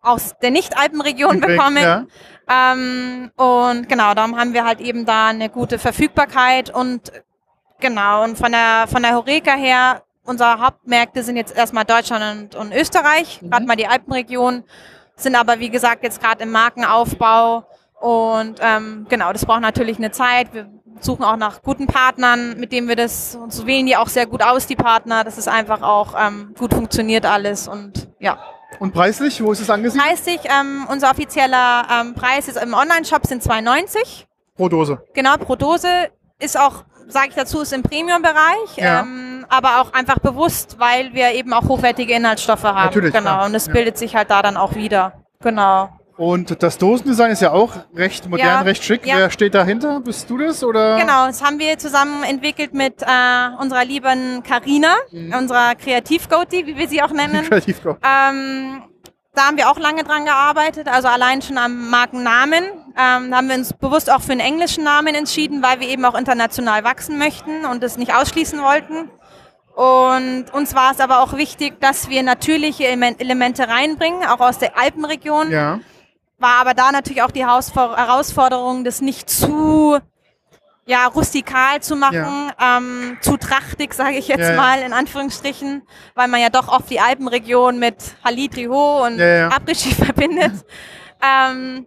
[0.00, 1.82] aus der Nicht-Alpenregion bekommen.
[1.82, 2.06] Ja.
[2.48, 7.12] Ähm, und genau, darum haben wir halt eben da eine gute Verfügbarkeit und
[7.78, 12.60] genau, und von der, von der Horeca her, unsere Hauptmärkte sind jetzt erstmal Deutschland und,
[12.60, 14.64] und Österreich, gerade mal die Alpenregion,
[15.18, 17.64] sind aber wie gesagt jetzt gerade im Markenaufbau
[18.00, 20.54] und ähm, genau, das braucht natürlich eine Zeit.
[20.54, 20.68] Wir
[21.00, 24.26] suchen auch nach guten Partnern, mit denen wir das, und so wählen die auch sehr
[24.26, 28.38] gut aus, die Partner, dass es einfach auch ähm, gut funktioniert alles und ja.
[28.80, 30.06] Und preislich, wo ist es angesiedelt?
[30.06, 34.26] Preislich, ähm, unser offizieller ähm, Preis ist im Online-Shop sind 2,90.
[34.56, 35.02] Pro Dose.
[35.14, 35.88] Genau, pro Dose
[36.38, 38.76] ist auch, sage ich dazu, ist im Premium-Bereich.
[38.76, 39.00] Ja.
[39.00, 42.84] Ähm, aber auch einfach bewusst, weil wir eben auch hochwertige Inhaltsstoffe haben.
[42.86, 43.30] Natürlich, genau.
[43.36, 43.46] klar.
[43.46, 43.72] Und es Ja.
[43.72, 45.12] bildet sich halt da dann auch wieder.
[45.40, 45.90] Genau.
[46.16, 49.06] Und das Dosendesign ist ja auch recht modern, Ja, recht schick.
[49.06, 49.18] ja.
[49.18, 50.00] Wer steht dahinter?
[50.00, 50.96] Bist du das oder?
[50.98, 53.06] Genau, das haben wir zusammen entwickelt mit äh,
[53.60, 55.32] unserer lieben Karina, Mhm.
[55.32, 57.44] unserer Kreativ-Goatee, wie wir sie auch nennen.
[57.48, 57.80] Kreativ.
[57.84, 58.82] Ähm,
[59.32, 62.64] da haben wir auch lange dran gearbeitet, also allein schon am Markennamen.
[62.98, 66.04] Ähm, da haben wir uns bewusst auch für einen englischen Namen entschieden, weil wir eben
[66.04, 69.08] auch international wachsen möchten und es nicht ausschließen wollten.
[69.78, 74.58] Und uns war es aber auch wichtig, dass wir natürliche Element- Elemente reinbringen, auch aus
[74.58, 75.52] der Alpenregion.
[75.52, 75.78] Ja.
[76.38, 79.98] War aber da natürlich auch die Herausforderung, das nicht zu
[80.84, 84.56] ja, rustikal zu machen, ähm, zu trachtig, sage ich jetzt Ja, ja.
[84.56, 85.82] mal in Anführungsstrichen,
[86.16, 89.48] weil man ja doch oft die Alpenregion mit Halidri-Ho und Ja, ja.
[89.50, 90.54] Après-Ski verbindet.
[91.22, 91.86] ähm,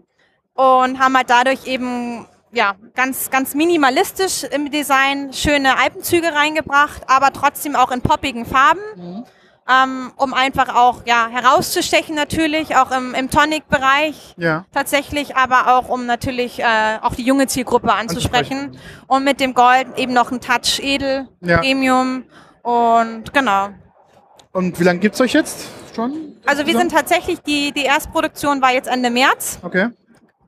[0.54, 7.32] und haben halt dadurch eben ja, ganz, ganz minimalistisch im Design schöne Alpenzüge reingebracht, aber
[7.34, 9.26] trotzdem auch in poppigen Farben Mhm.
[9.70, 14.66] ähm, um einfach auch ja, herauszustechen natürlich, auch im, im Tonic-Bereich Ja.
[14.74, 18.78] tatsächlich, aber auch um natürlich äh, auch die junge Zielgruppe anzusprechen.
[19.08, 21.60] Und mit dem Gold eben noch ein Touch Edel, Ja.
[21.60, 22.24] Premium
[22.64, 23.70] und genau.
[24.52, 26.36] Und wie lange gibt's euch jetzt schon?
[26.46, 29.90] Also wir sind tatsächlich, die, die Erstproduktion war jetzt Ende März, Okay.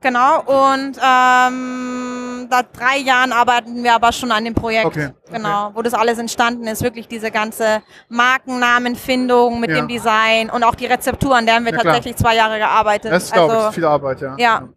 [0.04, 4.86] Genau, und ähm, seit drei Jahren arbeiten wir aber schon an dem Projekt.
[4.86, 5.36] Okay, okay.
[5.36, 9.76] Genau, wo das alles entstanden ist, wirklich diese ganze Markennamenfindung mit Ja.
[9.76, 11.94] dem Design und auch die Rezeptur, an der haben wir Ja, klar.
[11.94, 13.10] tatsächlich zwei Jahre gearbeitet.
[13.10, 14.36] Das glaube ich, also, ist viel Arbeit, ja.
[14.38, 14.68] ja,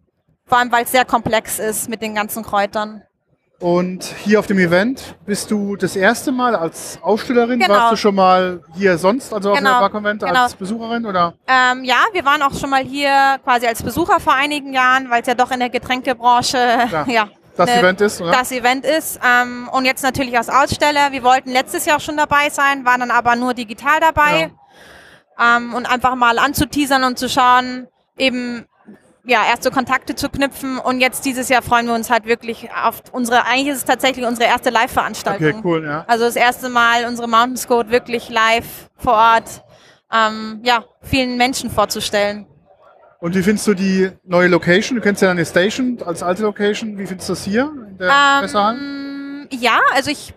[0.46, 3.02] vor allem weil es sehr komplex ist mit den ganzen Kräutern.
[3.60, 7.58] Und hier auf dem Event bist du das erste Mal als Ausstellerin?
[7.58, 7.74] Genau.
[7.74, 10.42] Warst du schon mal hier sonst, also auf Genau, der Barkonvent genau.
[10.44, 11.34] als Besucherin oder?
[11.48, 15.22] Ähm, ja, wir waren auch schon mal hier quasi als Besucher vor einigen Jahren, weil
[15.22, 17.08] es ja doch in der Getränkebranche Klar.
[17.08, 18.30] ja, Das ne, Event ist, oder?
[18.30, 19.18] das Event ist.
[19.28, 21.10] Ähm, und jetzt natürlich als Aussteller.
[21.10, 24.52] Wir wollten letztes Jahr schon dabei sein, waren dann aber nur digital dabei.
[25.40, 28.66] Ähm, und einfach mal anzuteasern und zu schauen, eben
[29.28, 30.78] ja, erste Kontakte zu knüpfen.
[30.78, 34.26] Und jetzt dieses Jahr freuen wir uns halt wirklich auf unsere, eigentlich ist es tatsächlich
[34.26, 35.46] unsere erste Live-Veranstaltung.
[35.46, 36.04] Okay, cool, ja.
[36.08, 39.62] Also das erste Mal unsere Mountain Scout wirklich live vor Ort,
[40.10, 42.46] ähm, ja, vielen Menschen vorzustellen.
[43.20, 44.96] Und wie findest du die neue Location?
[44.96, 46.96] Du kennst ja deine Station als alte Location.
[46.96, 48.10] Wie findest du das hier in der?
[48.54, 50.32] Ähm, ja, also ich,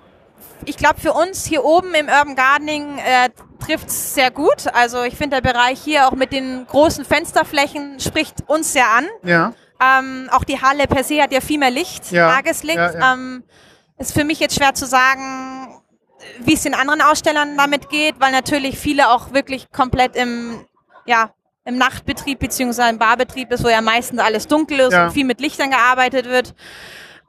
[0.66, 3.30] ich glaube für uns hier oben im Urban Gardening äh,
[3.62, 4.68] trifft es sehr gut.
[4.74, 9.08] Also ich finde der Bereich hier auch mit den großen Fensterflächen spricht uns sehr an.
[9.24, 12.78] Ja, Ähm, auch die Halle per se hat ja viel mehr Licht, Ja, Tageslicht.
[12.78, 13.14] ja, ja.
[13.14, 13.44] Ähm,
[13.98, 15.82] ist für mich jetzt schwer zu sagen,
[16.40, 20.66] wie es den anderen Ausstellern damit geht, weil natürlich viele auch wirklich komplett im,
[21.06, 21.32] ja,
[21.66, 25.40] im Nachtbetrieb beziehungsweise im Barbetrieb ist, wo ja meistens alles dunkel ist und viel mit
[25.42, 26.54] Lichtern gearbeitet wird.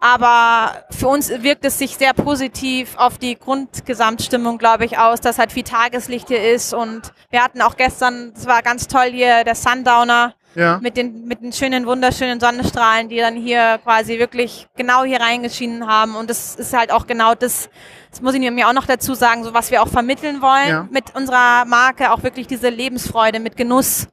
[0.02, 5.38] Aber für uns wirkt es sich sehr positiv auf die Grundgesamtstimmung, glaube ich, aus, dass
[5.38, 6.74] halt viel Tageslicht hier ist.
[6.74, 10.80] Und wir hatten auch gestern, es war ganz toll hier, der Sundowner ja.
[10.82, 15.86] mit den, mit den schönen, wunderschönen Sonnenstrahlen, die dann hier quasi wirklich genau hier reingeschienen
[15.86, 16.16] haben.
[16.16, 17.70] Und das ist halt auch genau das,
[18.10, 20.88] das muss ich mir auch noch dazu sagen, so was wir auch vermitteln wollen Ja.
[20.90, 24.08] mit unserer Marke, auch wirklich diese Lebensfreude mit Genuss.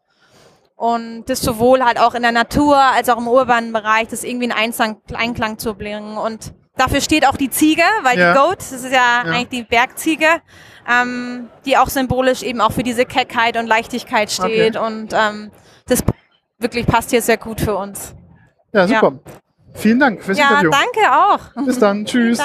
[0.80, 4.46] Und das sowohl halt auch in der Natur als auch im urbanen Bereich, das irgendwie
[4.46, 6.18] in Einklang, Einklang zu bringen.
[6.18, 8.32] Und dafür steht auch die Ziege, weil Ja.
[8.32, 10.28] die Goat, das ist ja, eigentlich die Bergziege,
[10.90, 14.78] ähm, die auch symbolisch eben auch für diese Keckheit und Leichtigkeit steht.
[14.78, 15.52] Und ähm,
[15.88, 16.02] das
[16.60, 18.16] wirklich passt hier sehr gut für uns.
[18.72, 19.20] Ja, super.
[19.74, 20.72] Vielen Dank fürs Ja, Interview.
[20.72, 21.66] danke auch.
[21.66, 22.06] Bis dann.
[22.06, 22.40] Tschüss.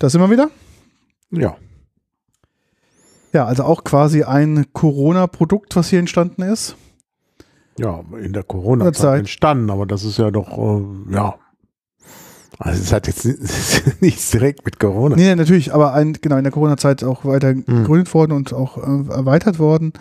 [0.00, 0.50] Da sind wir wieder.
[1.30, 1.56] Ja.
[3.32, 6.76] Ja, also auch quasi ein Corona-Produkt, was hier entstanden ist.
[7.78, 9.18] Ja, in der Corona-Zeit Zeit.
[9.20, 11.34] entstanden, aber das ist ja doch, äh, ja.
[12.58, 13.36] Also es hat jetzt ni-
[14.00, 15.16] nichts direkt mit Corona.
[15.16, 19.10] Nee, natürlich, aber ein, genau in der Corona-Zeit auch weiter gegründet worden und auch äh,
[19.10, 19.94] erweitert worden.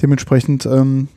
[0.00, 1.08] Dementsprechend, ähm,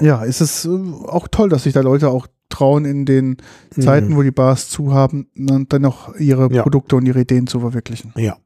[0.00, 0.68] ja, ist es äh,
[1.06, 3.36] auch toll, dass sich da Leute auch trauen, in den
[3.76, 3.82] Mhm.
[3.82, 6.62] Zeiten, wo die Bars zu haben, dann dann noch ihre Ja.
[6.62, 8.14] Produkte und ihre Ideen zu verwirklichen.
[8.16, 8.38] Ja.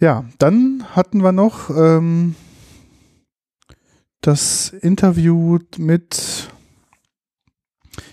[0.00, 2.36] Ja, dann hatten wir noch ähm,
[4.20, 6.48] das Interview mit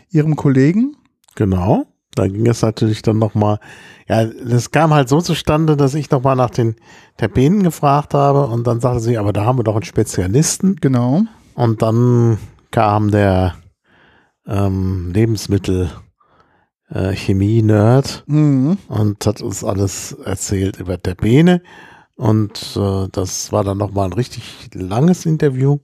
[0.09, 0.95] ihrem Kollegen.
[1.35, 1.85] Genau.
[2.15, 3.59] Da ging es natürlich dann nochmal,
[4.07, 6.75] ja, das kam halt so zustande, dass ich nochmal nach den
[7.17, 10.77] Terpenen gefragt habe und dann sagte sie, aber da haben wir doch einen Spezialisten.
[10.77, 11.23] Genau.
[11.53, 12.37] Und dann
[12.71, 13.55] kam der
[14.47, 15.91] ähm, Lebensmittel
[16.89, 18.77] äh, Chemie-Nerd Mhm.
[18.87, 21.61] und hat uns alles erzählt über Terpene.
[22.15, 25.79] Und äh, das war dann nochmal ein richtig langes Interview,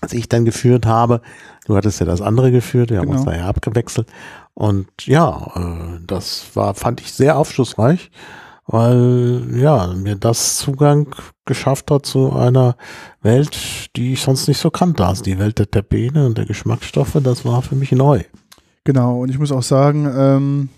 [0.00, 1.20] das ich dann geführt habe.
[1.66, 3.18] Du hattest ja das andere geführt, wir haben Genau.
[3.18, 4.08] uns da ja abgewechselt.
[4.54, 8.10] Und ja, äh, das war, fand ich sehr aufschlussreich,
[8.66, 12.76] weil ja, mir das Zugang geschafft hat zu einer
[13.22, 13.56] Welt,
[13.96, 15.06] die ich sonst nicht so kannte.
[15.06, 18.24] Also die Welt der Terpene und der Geschmacksstoffe, das war für mich neu.
[18.86, 20.68] Genau, und ich muss auch sagen, ähm,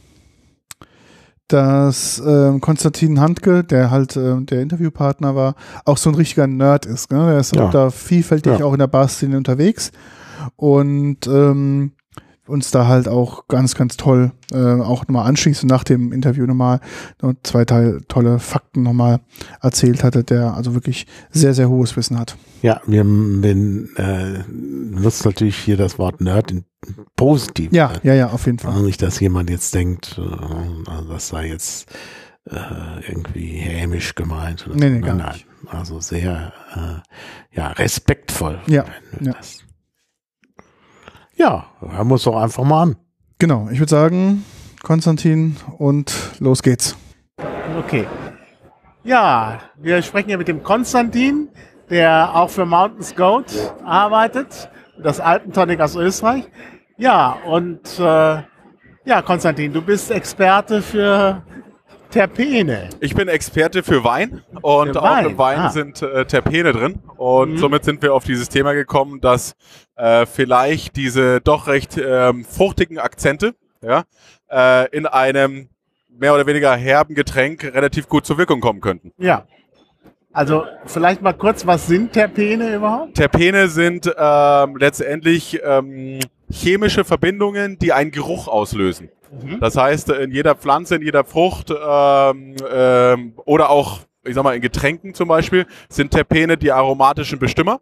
[1.47, 6.87] dass ähm, Konstantin Handke, der halt ähm, der Interviewpartner war, auch so ein richtiger Nerd
[6.87, 7.13] ist.
[7.13, 7.19] Ne?
[7.27, 7.67] Der ist Ja.
[7.67, 8.65] auch da vielfältig Ja.
[8.65, 9.93] auch in der Barszene unterwegs
[10.57, 11.93] und ähm,
[12.49, 16.81] uns da halt auch ganz, ganz toll äh, auch nochmal anschließend nach dem Interview nochmal
[17.21, 19.21] noch zwei Teil, tolle Fakten nochmal
[19.61, 22.37] erzählt hatte, der also wirklich sehr, sehr hohes Wissen hat.
[22.63, 26.65] Ja, wir bin, äh, nutzt natürlich hier das Wort Nerd in
[27.17, 27.73] positiv.
[27.73, 28.73] Ja, ja, ja, auf jeden Fall.
[28.73, 31.89] Also nicht, dass jemand jetzt denkt, äh, das sei jetzt
[32.51, 34.67] äh, irgendwie hämisch gemeint.
[34.67, 35.79] Oder Nee, nee, gar nein, nein.
[35.79, 38.61] Also sehr äh, ja, respektvoll.
[38.67, 39.39] Ja, wenn wir ja.
[39.39, 39.65] Das.
[41.39, 42.97] Ja, hören wir uns doch einfach mal an.
[43.39, 44.45] Genau, ich würde sagen,
[44.83, 46.97] Konstantin und los geht's.
[47.79, 48.07] Okay.
[49.05, 51.49] Ja, wir sprechen hier mit dem Konstantin,
[51.89, 53.47] der auch für Mountains Goat
[53.85, 54.69] arbeitet,
[55.03, 56.45] das Alpentonic aus Österreich.
[56.99, 58.43] Ja, und äh,
[59.05, 61.43] ja, Konstantin, du bist Experte für
[62.11, 62.89] Terpene.
[63.01, 65.71] Ich bin Experte für Wein und Für auch Wein, im Wein ah.
[65.71, 67.01] sind äh, Terpene drin.
[67.17, 67.59] Und Mhm.
[67.59, 69.55] somit sind wir auf dieses Thema gekommen, dass
[69.97, 74.05] äh, vielleicht diese doch recht ähm, fruchtigen Akzente ja,
[74.51, 75.69] äh, in einem
[76.09, 79.13] mehr oder weniger herben Getränk relativ gut zur Wirkung kommen könnten.
[79.19, 79.47] Ja.
[80.33, 83.15] Also vielleicht mal kurz, was sind Terpene überhaupt?
[83.15, 89.11] Terpene sind ähm, letztendlich ähm, chemische Verbindungen, die einen Geruch auslösen.
[89.31, 89.61] Mhm.
[89.61, 94.55] Das heißt, in jeder Pflanze, in jeder Frucht ähm, ähm, oder auch, ich sag mal,
[94.55, 97.81] in Getränken zum Beispiel, sind Terpene die aromatischen Bestimmer.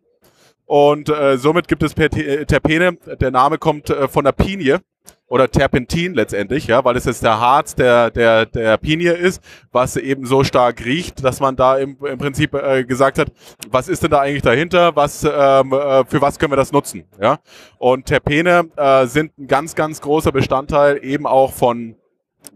[0.65, 4.81] Und äh, somit gibt es äh, Terpene, der Name kommt äh, von der Pinie
[5.29, 9.97] oder Terpentin letztendlich, ja, weil es jetzt der Harz der, der, der Pinie ist, was
[9.97, 13.33] eben so stark riecht, dass man da im, im Prinzip äh, gesagt hat,
[13.69, 17.05] was ist denn da eigentlich dahinter, was, ähm, äh, für was können wir das nutzen,
[17.21, 17.39] ja.
[17.79, 21.97] Und Terpene äh, sind ein ganz, ganz großer Bestandteil eben auch von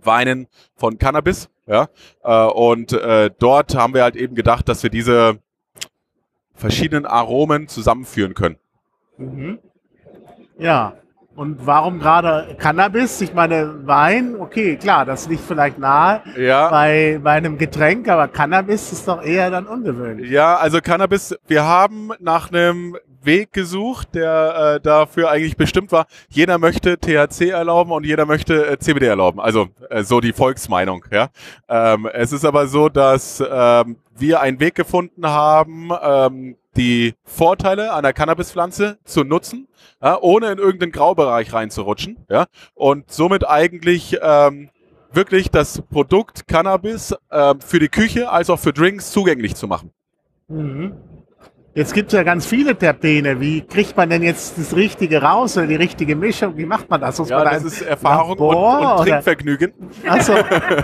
[0.03, 1.89] Weinen von Cannabis, ja.
[2.23, 5.39] Äh, und äh, dort haben wir halt eben gedacht, dass wir diese
[6.55, 8.59] verschiedenen Aromen zusammenführen können.
[9.17, 9.59] Mhm.
[10.59, 10.95] Ja.
[11.37, 13.21] Und warum gerade Cannabis?
[13.21, 16.69] Ich meine, Wein, okay, klar, das liegt vielleicht nahe Ja.
[16.69, 20.29] bei, bei einem Getränk, aber Cannabis ist doch eher dann ungewöhnlich.
[20.31, 26.07] Ja, also Cannabis, wir haben nach einem Weg gesucht, der äh, dafür eigentlich bestimmt war.
[26.29, 29.41] Jeder möchte THC erlauben und jeder möchte äh, CBD erlauben.
[29.41, 31.05] Also äh, so die Volksmeinung.
[31.11, 31.29] Ja,
[31.69, 37.95] ähm, es ist aber so, dass ähm, wir einen Weg gefunden haben, ähm, die Vorteile
[37.95, 39.67] einer Cannabispflanze zu nutzen,
[40.03, 42.17] ja, ohne in irgendeinen Graubereich reinzurutschen.
[42.29, 44.71] Ja, und somit eigentlich ähm,
[45.13, 49.91] wirklich das Produkt Cannabis ähm, für die Küche als auch für Drinks zugänglich zu machen.
[50.49, 50.95] Mhm.
[51.73, 53.41] Jetzt gibt es ja ganz viele Terpene.
[53.41, 56.57] Wie kriegt man denn jetzt das Richtige raus oder die richtige Mischung?
[56.57, 57.19] Wie macht man das?
[57.21, 59.73] Muss Ja, das ist Erfahrung und, Labor und oder- Trinkvergnügen.
[60.07, 60.35] Achso,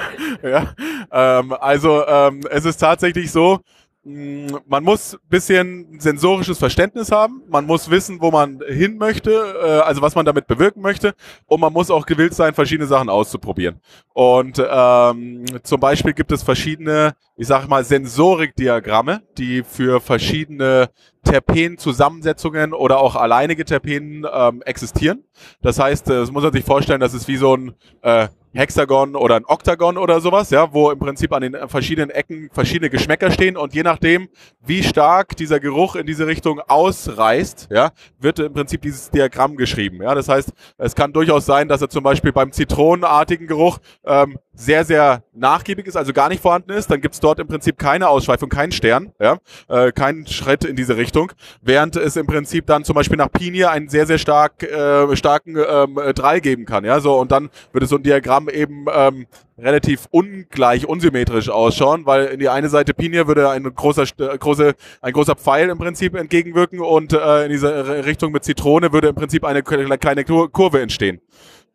[0.43, 0.73] ja,
[1.11, 3.59] ähm, also ähm, es ist tatsächlich so,
[4.07, 9.81] man muss ein bisschen sensorisches Verständnis haben, man muss wissen, wo man hin möchte, äh,
[9.81, 11.15] also was man damit bewirken möchte
[11.47, 13.81] und man muss auch gewillt sein, verschiedene Sachen auszuprobieren.
[14.13, 20.91] Und ähm, zum Beispiel gibt es verschiedene, ich sage mal, Sensorikdiagramme, die für verschiedene
[21.25, 25.25] Terpen-Zusammensetzungen oder auch alleinige Terpenen ähm, existieren.
[25.63, 29.17] Das heißt, äh, das muss man sich vorstellen, das ist wie so ein äh, Hexagon
[29.17, 33.31] oder ein Oktagon oder sowas, ja, wo im Prinzip an den verschiedenen Ecken verschiedene Geschmäcker
[33.31, 34.29] stehen und je nachdem,
[34.65, 40.03] wie stark dieser Geruch in diese Richtung ausreißt, ja, wird im Prinzip dieses Diagramm geschrieben.
[40.03, 44.39] Ja, das heißt, es kann durchaus sein, dass er zum Beispiel beim zitronenartigen Geruch ähm,
[44.57, 46.91] sehr, sehr nachgiebig ist, also gar nicht vorhanden ist.
[46.91, 49.37] Dann gibt's dort im Prinzip keine Ausschweifung, keinen Stern, ja,
[49.69, 53.71] äh, keinen Schritt in diese Richtung, während es im Prinzip dann zum Beispiel nach Pinie
[53.71, 56.85] einen sehr, sehr stark, äh, starken ähm, äh, Drall geben kann.
[56.85, 59.27] Ja, so und dann würde so ein Diagramm eben ähm,
[59.59, 64.75] relativ ungleich, unsymmetrisch ausschauen, weil in die eine Seite Pinie würde ein großer, äh, große,
[65.03, 69.09] ein großer Pfeil im Prinzip entgegenwirken und äh, in dieser R- Richtung mit Zitrone würde
[69.09, 71.21] im Prinzip eine kle- kleine Kur- Kurve entstehen.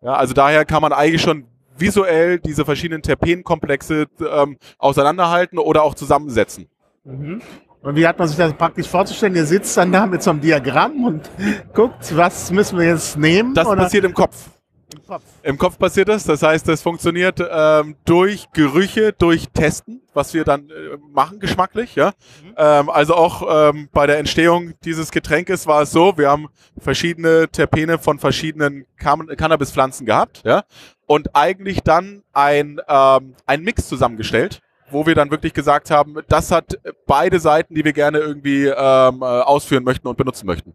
[0.02, 1.46] Ja, also daher kann man eigentlich schon
[1.82, 6.68] visuell diese verschiedenen Terpenkomplexe ähm, auseinanderhalten oder auch zusammensetzen.
[7.04, 7.42] Mhm.
[7.82, 9.36] Und wie hat man sich das praktisch vorzustellen?
[9.36, 11.30] Ihr sitzt dann da mit so einem Diagramm und
[11.74, 13.56] guckt, was müssen wir jetzt nehmen?
[13.56, 13.84] Das oder?
[13.84, 14.50] passiert im Kopf.
[14.94, 15.24] Im Kopf.
[15.44, 16.26] Im Kopf passiert das.
[16.26, 21.96] Das heißt, das funktioniert ähm, durch Gerüche, durch Testen, was wir dann äh, machen, geschmacklich.
[21.96, 22.12] Ja?
[22.58, 27.48] Ähm, also auch ähm, bei der Entstehung dieses Getränkes war es so, wir haben verschiedene
[27.50, 30.44] Terpene von verschiedenen Cam Cannabispflanzen gehabt.
[30.46, 30.64] Ja?
[31.12, 34.62] Und eigentlich dann ein, ähm, ein Mix zusammengestellt
[34.94, 39.22] wo wir dann wirklich gesagt haben, das hat beide Seiten, die wir gerne irgendwie ähm,
[39.22, 40.74] äh, ausführen möchten und benutzen möchten.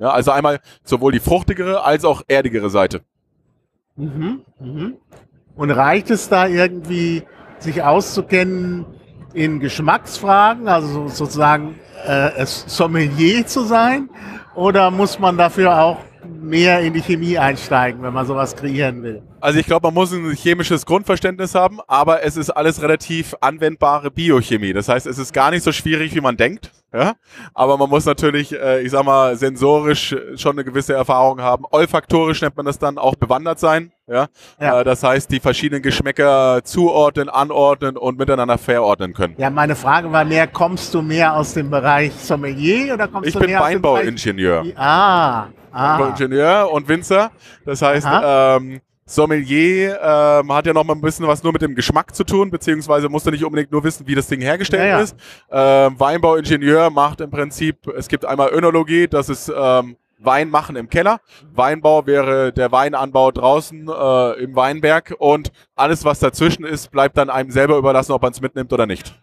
[0.00, 3.02] Ja, also einmal sowohl die fruchtigere als auch erdigere Seite.
[3.94, 4.42] Mhm.
[4.58, 4.96] Mhm.
[5.54, 7.22] Und reicht es da irgendwie,
[7.60, 8.84] sich auszukennen
[9.32, 14.10] in Geschmacksfragen, also sozusagen äh, Sommelier zu sein?
[14.56, 15.98] Oder muss man dafür auch
[16.42, 19.22] mehr in die Chemie einsteigen, wenn man sowas kreieren will?
[19.40, 24.10] Also ich glaube, man muss ein chemisches Grundverständnis haben, aber es ist alles relativ anwendbare
[24.10, 24.72] Biochemie.
[24.72, 26.70] Das heißt, es ist gar nicht so schwierig, wie man denkt.
[26.92, 27.14] Ja?
[27.54, 31.64] Aber man muss natürlich, äh, ich sag mal, sensorisch schon eine gewisse Erfahrung haben.
[31.70, 33.92] Olfaktorisch nennt man das dann auch bewandert sein.
[34.12, 34.26] Ja?
[34.60, 34.80] Ja.
[34.80, 39.34] Äh, das heißt, die verschiedenen Geschmäcker zuordnen, anordnen und miteinander verordnen können.
[39.38, 43.34] Ja, meine Frage war mehr, kommst du mehr aus dem Bereich Sommelier oder kommst Ich
[43.34, 44.06] du bin mehr aus dem Bereich...
[44.06, 44.64] Weinbauingenieur.
[44.76, 46.08] Ah, ah.
[46.08, 47.30] Ingenieur und Winzer.
[47.64, 51.74] Das heißt, ähm, Sommelier ähm, hat ja noch mal ein bisschen was nur mit dem
[51.74, 54.88] Geschmack zu tun, beziehungsweise musst du nicht unbedingt nur wissen, wie das Ding hergestellt Ja,
[54.88, 55.00] ja.
[55.00, 55.16] ist.
[55.50, 60.88] Ähm, Weinbauingenieur macht im Prinzip, es gibt einmal Önologie, das ist ähm, Wein machen im
[60.88, 61.20] Keller.
[61.54, 67.30] Weinbau wäre der Weinanbau draußen äh, im Weinberg und alles, was dazwischen ist, bleibt dann
[67.30, 69.14] einem selber überlassen, ob man es mitnimmt oder nicht.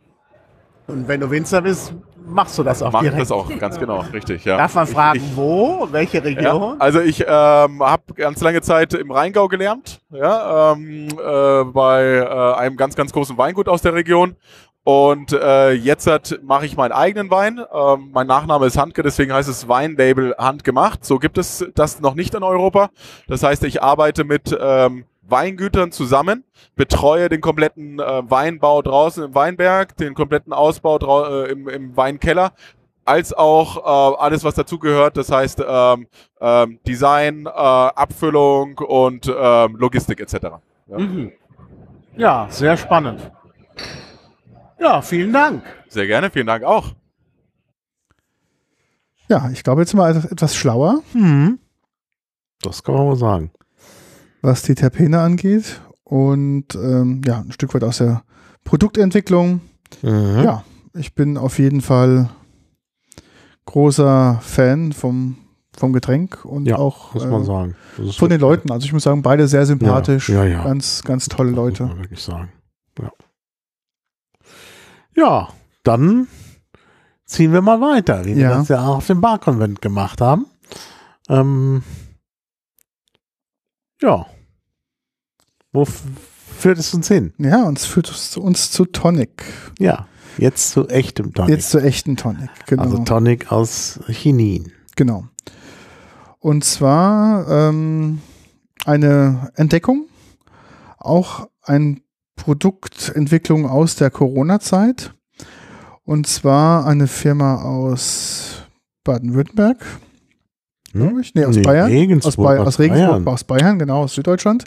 [0.88, 1.94] Und wenn du Winzer bist,
[2.26, 3.22] machst du das auch Macht direkt.
[3.22, 4.58] das auch, ganz genau, richtig, ja.
[4.58, 5.88] Darf man fragen, ich- wo?
[5.92, 6.82] Welche Ja, Region?
[6.82, 12.54] also ich ähm, habe ganz lange Zeit im Rheingau gelernt, ja, ähm, äh, bei äh,
[12.60, 14.36] einem ganz, ganz großen Weingut aus der Region.
[14.84, 16.10] Und äh, jetzt
[16.42, 17.60] mache ich meinen eigenen Wein.
[17.72, 21.06] Ähm, mein Nachname ist Handke, deswegen heißt es Weinlabel Handgemacht.
[21.06, 22.90] So gibt es das noch nicht in Europa.
[23.28, 26.44] Das heißt, ich arbeite mit ähm, Weingütern zusammen,
[26.76, 30.98] betreue den kompletten äh, Weinbau draußen im Weinberg, den kompletten Ausbau
[31.44, 32.54] äh, im, im Weinkeller,
[33.06, 35.18] als auch äh, alles, was dazugehört.
[35.18, 36.08] Das heißt ähm,
[36.42, 40.34] ähm, Design, äh, Abfüllung und ähm, Logistik etc.
[40.88, 40.98] Ja.
[40.98, 41.32] Mhm.
[42.18, 43.32] Ja, sehr spannend.
[44.80, 45.64] Ja, vielen Dank.
[45.90, 46.94] Sehr gerne, vielen Dank auch.
[49.28, 51.60] Ja, ich glaube, jetzt sind wir etwas- etwas schlauer, Hm.
[52.62, 53.52] Das kann man wohl sagen.
[54.42, 55.82] was die Terpene angeht.
[56.04, 58.24] Und ähm, ja, ein Stück weit aus der
[58.64, 59.62] Produktentwicklung.
[60.02, 60.42] Mhm.
[60.44, 60.64] Ja,
[60.94, 62.30] ich bin auf jeden Fall
[63.66, 65.38] großer Fan vom,
[65.78, 67.76] vom Getränk und Ja, auch Muss man äh, sagen.
[68.18, 68.72] Von den Leuten.
[68.72, 70.30] Also ich muss sagen, beide sehr sympathisch.
[70.30, 70.64] Ja, ja, ja.
[70.64, 71.84] Ganz, ganz tolle Muss Leute.
[71.86, 72.50] man wirklich sagen.
[73.00, 73.12] Ja.
[75.20, 75.50] Ja,
[75.84, 76.28] dann
[77.26, 78.58] ziehen wir mal weiter, wie wir Ja.
[78.58, 80.46] das ja auch auf dem Barkonvent gemacht haben.
[81.28, 81.84] Ähm,
[84.02, 84.26] ja.
[85.72, 87.34] Wo führt es uns hin?
[87.38, 89.44] Ja, uns führt es uns zu Tonic.
[89.78, 90.08] Ja,
[90.38, 91.50] jetzt zu echtem Tonic.
[91.56, 92.50] Jetzt zu echten Tonic.
[92.66, 92.84] Genau.
[92.84, 94.72] Also Tonic aus Chinin.
[94.96, 95.26] Genau.
[96.40, 98.22] Und zwar ähm,
[98.86, 100.08] eine Entdeckung,
[100.98, 102.02] auch ein
[102.40, 105.14] Produktentwicklung aus der Corona-Zeit.
[106.04, 108.64] Und zwar eine Firma aus
[109.04, 109.78] Baden-Württemberg,
[111.22, 111.36] ich.
[111.36, 111.86] Nee, aus Bayern.
[111.86, 113.28] Aus, Regensburg, Bay aus Regensburg, Bayern.
[113.28, 114.64] aus Bayern, genau, aus Süddeutschland.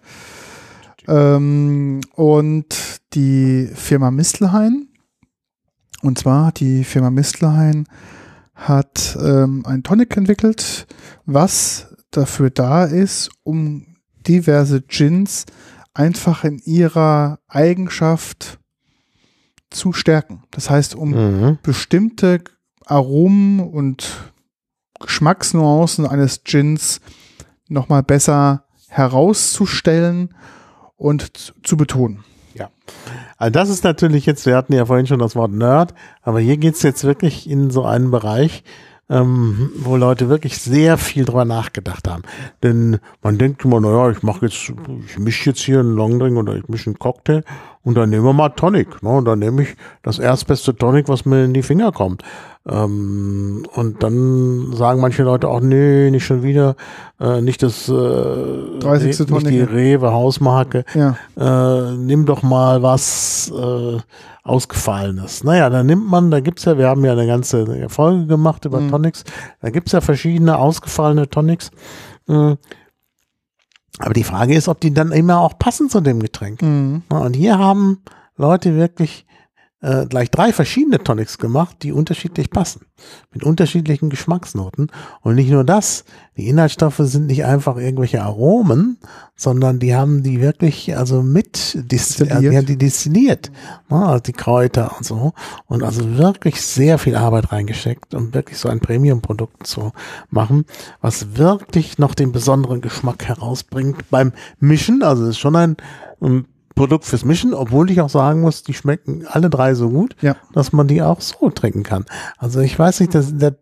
[1.09, 4.89] Ähm, und die Firma Mistelhain.
[6.03, 7.87] Und zwar die Firma Mistelhain
[8.55, 10.87] hat ähm, ein Tonic entwickelt,
[11.27, 13.87] was dafür da ist, um
[14.27, 15.47] diverse Gins
[15.95, 18.59] einfach in ihrer Eigenschaft
[19.71, 20.43] zu stärken.
[20.51, 21.59] Das heißt, um Mhm.
[21.63, 22.43] bestimmte
[22.87, 24.33] Aromen und
[25.01, 27.01] Geschmacksnuancen eines Gins
[27.69, 30.35] nochmal besser herauszustellen
[30.97, 32.25] und zu- zu betonen.
[33.39, 36.59] Also das ist natürlich jetzt, wir hatten ja vorhin schon das Wort Nerd, aber hier
[36.59, 38.63] geht's jetzt wirklich in so einen Bereich,
[39.11, 42.23] ähm, wo Leute wirklich sehr viel drüber nachgedacht haben.
[42.63, 44.73] Denn man denkt immer, naja, ich mache jetzt,
[45.07, 47.43] ich mische jetzt hier einen Longdrink oder ich mische einen Cocktail
[47.83, 49.03] und dann nehmen wir mal Tonic.
[49.03, 49.11] Ne?
[49.11, 52.23] Und dann nehme ich das erstbeste Tonic, was mir in die Finger kommt.
[52.67, 56.77] Ähm, und dann sagen manche Leute auch, nee, nicht schon wieder,
[57.21, 59.07] äh, nicht das äh, 30.
[59.07, 59.65] nicht die Tonic, ja.
[59.65, 63.99] Rewe Hausmarke Ja, äh, nimm doch mal was äh,
[64.43, 65.45] Ausgefallenes.
[65.45, 68.81] Naja, da nimmt man, da gibt's ja, wir haben ja eine ganze Folge gemacht über
[68.81, 68.91] Mhm.
[68.91, 69.25] Tonics,
[69.61, 71.71] da gibt's ja verschiedene ausgefallene Tonics.
[72.27, 72.55] Mm.
[73.99, 76.61] Aber die Frage ist, ob die dann immer auch passen zu dem Getränk.
[76.63, 77.03] mhm.
[77.09, 78.03] Und hier haben
[78.37, 79.27] Leute wirklich
[79.83, 82.87] äh, gleich drei verschiedene Tonics gemacht, die unterschiedlich passen.
[83.33, 84.93] Mit unterschiedlichen Geschmacksnoten.
[85.23, 86.05] Und nicht nur das,
[86.37, 88.99] die Inhaltsstoffe sind nicht einfach irgendwelche Aromen,
[89.35, 93.51] sondern die haben die wirklich, also mit destilliert, die, haben die destilliert.
[93.91, 95.33] Ne, also die Kräuter und so.
[95.67, 99.91] Und also wirklich sehr viel Arbeit reingesteckt, um wirklich so ein Premium-Produkt zu
[100.31, 100.65] machen,
[101.01, 105.03] was wirklich noch den besonderen Geschmack herausbringt beim Mischen.
[105.03, 105.77] Also es ist schon ein,
[106.21, 110.17] ein Produkt fürs Mischen, obwohl ich auch sagen muss, die schmecken alle drei so gut,
[110.21, 110.37] Ja.
[110.53, 112.05] dass man die auch so trinken kann.
[112.39, 113.55] Also ich weiß nicht, dass der,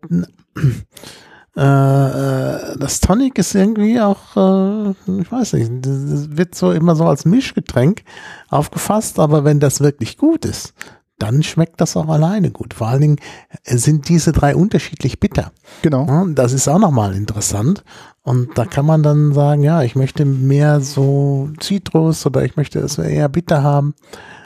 [1.57, 4.91] äh, äh, das Tonic ist irgendwie auch, äh,
[5.21, 8.03] ich weiß nicht, das wird so immer so als Mischgetränk
[8.49, 10.73] aufgefasst, aber wenn das wirklich gut ist,
[11.21, 12.73] dann schmeckt das auch alleine gut.
[12.73, 13.17] Vor allen Dingen
[13.65, 15.51] sind diese drei unterschiedlich bitter.
[15.81, 16.25] Genau.
[16.27, 17.83] Das ist auch nochmal interessant.
[18.23, 22.79] Und da kann man dann sagen, ja, ich möchte mehr so Zitrus oder ich möchte
[22.79, 23.95] es eher bitter haben.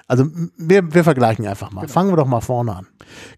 [0.08, 1.88] Also wir, wir vergleichen einfach mal.
[1.88, 2.88] Fangen wir doch mal vorne an.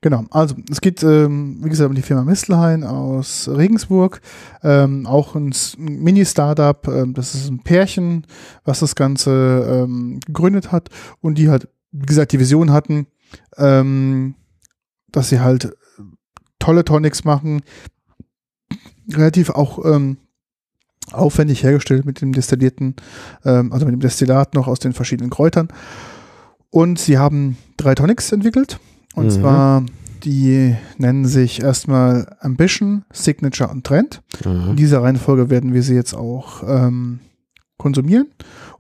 [0.02, 4.22] Genau, also es geht, ähm, wie gesagt, um die Firma Mistelhain aus Regensburg,
[4.64, 8.28] ähm, auch ein Mini-Startup, ähm, das ist ein Pärchen,
[8.66, 10.90] was das Ganze ähm, gegründet hat
[11.22, 13.08] und die halt, wie gesagt, die Vision hatten,
[13.58, 14.36] ähm,
[15.12, 15.76] dass sie halt
[16.60, 17.62] tolle Tonics machen,
[19.12, 20.18] relativ auch ähm,
[21.12, 22.96] aufwendig hergestellt mit dem destillierten,
[23.46, 25.70] ähm, also mit dem Destillat noch aus den verschiedenen Kräutern.
[26.70, 28.80] Und sie haben drei Tonics entwickelt.
[29.16, 29.32] Und Mhm.
[29.32, 29.86] zwar,
[30.26, 34.22] die nennen sich erstmal Ambition, Signature und Trend.
[34.72, 37.20] In dieser Reihenfolge werden wir sie jetzt auch ähm,
[37.78, 38.28] konsumieren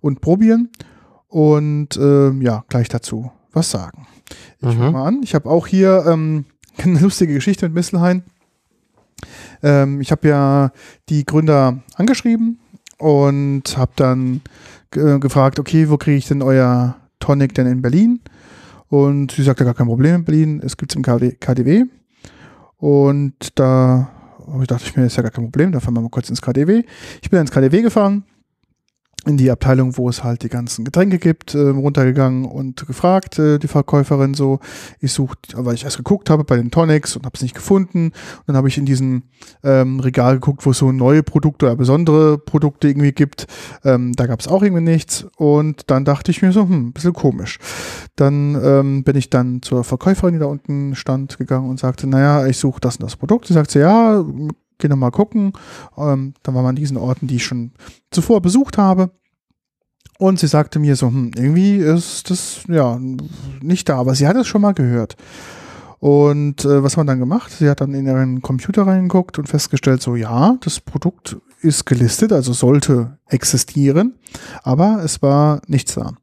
[0.01, 0.69] und probieren.
[1.27, 4.05] Und ähm, ja, gleich dazu was sagen.
[4.59, 4.71] Ich Mhm.
[4.79, 5.21] fange mal an.
[5.23, 6.45] Ich habe auch hier ähm,
[6.77, 8.23] eine lustige Geschichte mit Misselhain.
[9.63, 10.71] Ähm, ich habe ja
[11.09, 12.59] die Gründer angeschrieben
[12.99, 14.41] und habe dann
[14.91, 18.19] ge- gefragt, okay, wo kriege ich denn euer Tonic denn in Berlin?
[18.89, 21.85] Und sie sagte, gar kein Problem in Berlin, es gibt es im KD KDW.
[22.77, 24.09] Und da
[24.51, 26.29] habe ich dachte ich mir, ist ja gar kein Problem, da fahren wir mal kurz
[26.29, 26.83] ins KDW.
[27.21, 28.23] Ich bin ins KDW gefahren,
[29.25, 33.59] in die Abteilung, wo es halt die ganzen Getränke gibt, äh, runtergegangen und gefragt, äh,
[33.59, 34.59] die Verkäuferin so,
[35.01, 38.07] ich suche, weil ich erst geguckt habe bei den Tonics und habe es nicht gefunden.
[38.07, 39.23] Und dann habe ich in diesen
[39.63, 43.47] ähm, Regal geguckt, wo es so neue Produkte oder besondere Produkte irgendwie gibt.
[43.83, 45.25] Ähm, da gab es auch irgendwie nichts.
[45.35, 47.59] Und dann dachte ich mir so, hm, bisschen komisch.
[48.15, 52.47] Dann ähm, bin ich dann zur Verkäuferin, die da unten stand, gegangen und sagte, naja,
[52.47, 53.47] ich suche das und das Produkt.
[53.47, 54.23] Sie sagte, ja,
[54.77, 55.53] geh noch mal gucken.
[55.97, 57.71] Ähm, dann waren wir an diesen Orten, die ich schon
[58.11, 59.11] zuvor besucht habe.
[60.19, 62.99] Und sie sagte mir so, hm, irgendwie ist das ja
[63.61, 65.15] nicht da, aber sie hat es schon mal gehört.
[65.99, 67.51] Und äh, was haben wir dann gemacht?
[67.51, 72.31] Sie hat dann in ihren Computer reingeguckt und festgestellt, so ja, das Produkt ist gelistet,
[72.31, 74.15] also sollte existieren,
[74.63, 76.13] aber es war nichts da.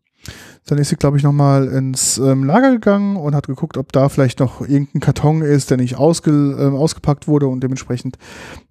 [0.66, 4.08] Dann ist sie, glaube ich, nochmal ins ähm, Lager gegangen und hat geguckt, ob da
[4.08, 8.16] vielleicht noch irgendein Karton ist, der nicht ausge, ähm, ausgepackt wurde und dementsprechend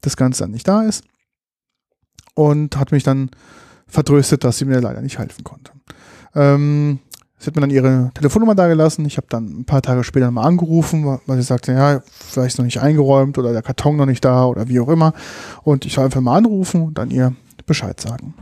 [0.01, 1.03] das Ganze dann nicht da ist.
[2.33, 3.29] Und hat mich dann
[3.87, 5.71] vertröstet, dass sie mir leider nicht helfen konnte.
[6.33, 6.97] Ähm,
[7.37, 9.05] sie hat mir dann ihre Telefonnummer da gelassen.
[9.05, 12.65] Ich habe dann ein paar Tage später mal angerufen, weil sie sagte, ja, vielleicht noch
[12.65, 15.13] nicht eingeräumt oder der Karton noch nicht da oder wie auch immer.
[15.61, 17.35] Und ich soll einfach mal anrufen und dann ihr
[17.67, 18.33] Bescheid sagen.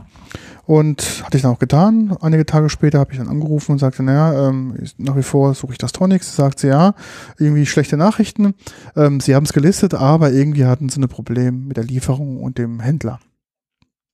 [0.64, 2.16] Und hatte ich dann auch getan.
[2.20, 5.72] Einige Tage später habe ich dann angerufen und sagte, naja, ähm, nach wie vor suche
[5.72, 6.36] ich das Tonics.
[6.36, 6.94] Sagt sie, ja,
[7.38, 8.54] irgendwie schlechte Nachrichten.
[8.94, 12.58] Ähm, sie haben es gelistet, aber irgendwie hatten sie ein Problem mit der Lieferung und
[12.58, 13.18] dem Händler.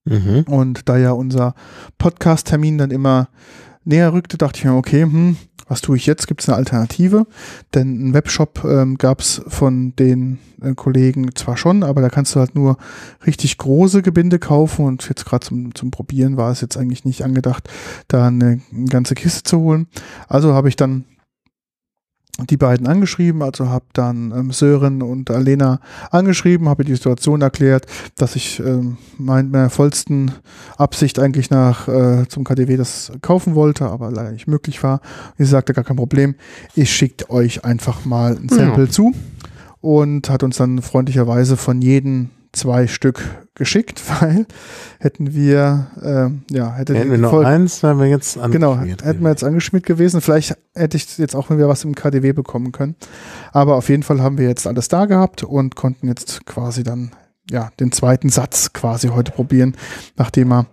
[0.04, 0.44] Mhm.
[0.48, 1.54] Und da ja unser
[1.98, 3.28] Podcast-Termin dann immer
[3.84, 5.36] näher rückte, dachte ich mir, okay, hm,
[5.68, 6.26] was tue ich jetzt?
[6.26, 7.26] Gibt es eine Alternative?
[7.74, 12.34] Denn einen Webshop ähm, gab es von den äh, Kollegen zwar schon, aber da kannst
[12.34, 12.78] du halt nur
[13.26, 17.22] richtig große Gebinde kaufen und jetzt gerade zum, zum Probieren war es jetzt eigentlich nicht
[17.22, 17.68] angedacht,
[18.08, 19.86] da eine, eine ganze Kiste zu holen.
[20.28, 21.04] Also habe ich dann
[22.46, 25.80] die beiden angeschrieben, also habe dann ähm, Sören und Alena
[26.10, 27.86] angeschrieben, habe die Situation erklärt,
[28.16, 30.32] dass ich ähm, mein, meiner vollsten
[30.76, 35.00] Absicht eigentlich nach äh, zum KDW das kaufen wollte, aber leider nicht möglich war.
[35.36, 36.36] Sie sagte, gar kein Problem,
[36.74, 39.12] ich schicke euch einfach mal ein Sample zu
[39.80, 43.22] und hat uns dann freundlicherweise von jedem zwei Stück
[43.54, 44.46] geschickt, weil
[44.98, 48.38] hätten wir, ähm, ja, hätte Hätten wir noch Folge- eins, wären wir jetzt.
[48.50, 50.20] Genau, hätten wir jetzt angeschmiert gewesen.
[50.20, 52.94] Vielleicht hätte ich jetzt auch wieder was im KDW bekommen können.
[53.52, 57.10] Aber auf jeden Fall haben wir jetzt alles da gehabt und konnten jetzt quasi dann
[57.50, 59.74] ja den zweiten Satz quasi heute probieren,
[60.16, 60.66] nachdem wir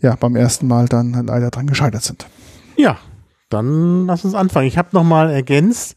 [0.00, 2.26] ja beim ersten Mal dann leider dran gescheitert sind.
[2.76, 2.98] Ja,
[3.48, 4.66] dann lass uns anfangen.
[4.68, 5.96] Ich habe nochmal ergänzt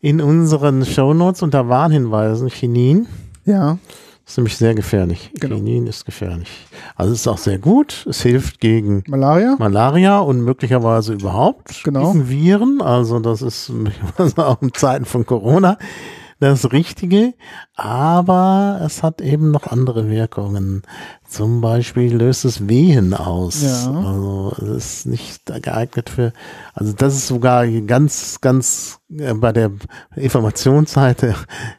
[0.00, 3.06] in unseren Shownotes unter Warnhinweisen Chinin.
[3.44, 3.78] Ja,
[4.26, 5.30] ist nämlich sehr gefährlich.
[5.38, 5.56] Genau.
[5.56, 6.48] Quinin ist gefährlich.
[6.96, 8.06] Also es ist auch sehr gut.
[8.08, 9.56] Es hilft gegen Malaria?
[9.58, 12.12] Malaria und möglicherweise überhaupt Genau.
[12.12, 12.80] gegen Viren.
[12.80, 13.70] Also das ist
[14.36, 15.78] auch in Zeiten von Corona
[16.40, 17.34] das Richtige.
[17.74, 20.82] Aber es hat eben noch andere Wirkungen.
[21.28, 23.62] Zum Beispiel löst es Wehen aus.
[23.62, 23.90] Ja.
[23.90, 24.68] Also es
[24.98, 26.32] ist nicht geeignet für,
[26.72, 29.70] also das ist sogar ganz, ganz äh, bei der
[30.16, 31.34] Informationsseite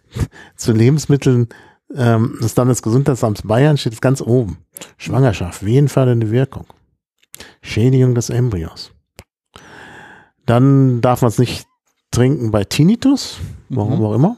[0.56, 1.50] zu Lebensmitteln
[1.96, 4.58] ähm, des Landesgesundheitsamts Bayern steht es ganz oben.
[4.98, 6.66] Schwangerschaft, wehenfördernde Wirkung.
[7.62, 8.92] Schädigung des Embryos.
[10.46, 11.66] Dann darf man es nicht
[12.12, 13.38] trinken bei Tinnitus,
[13.70, 14.06] warum Mhm.
[14.06, 14.38] auch immer.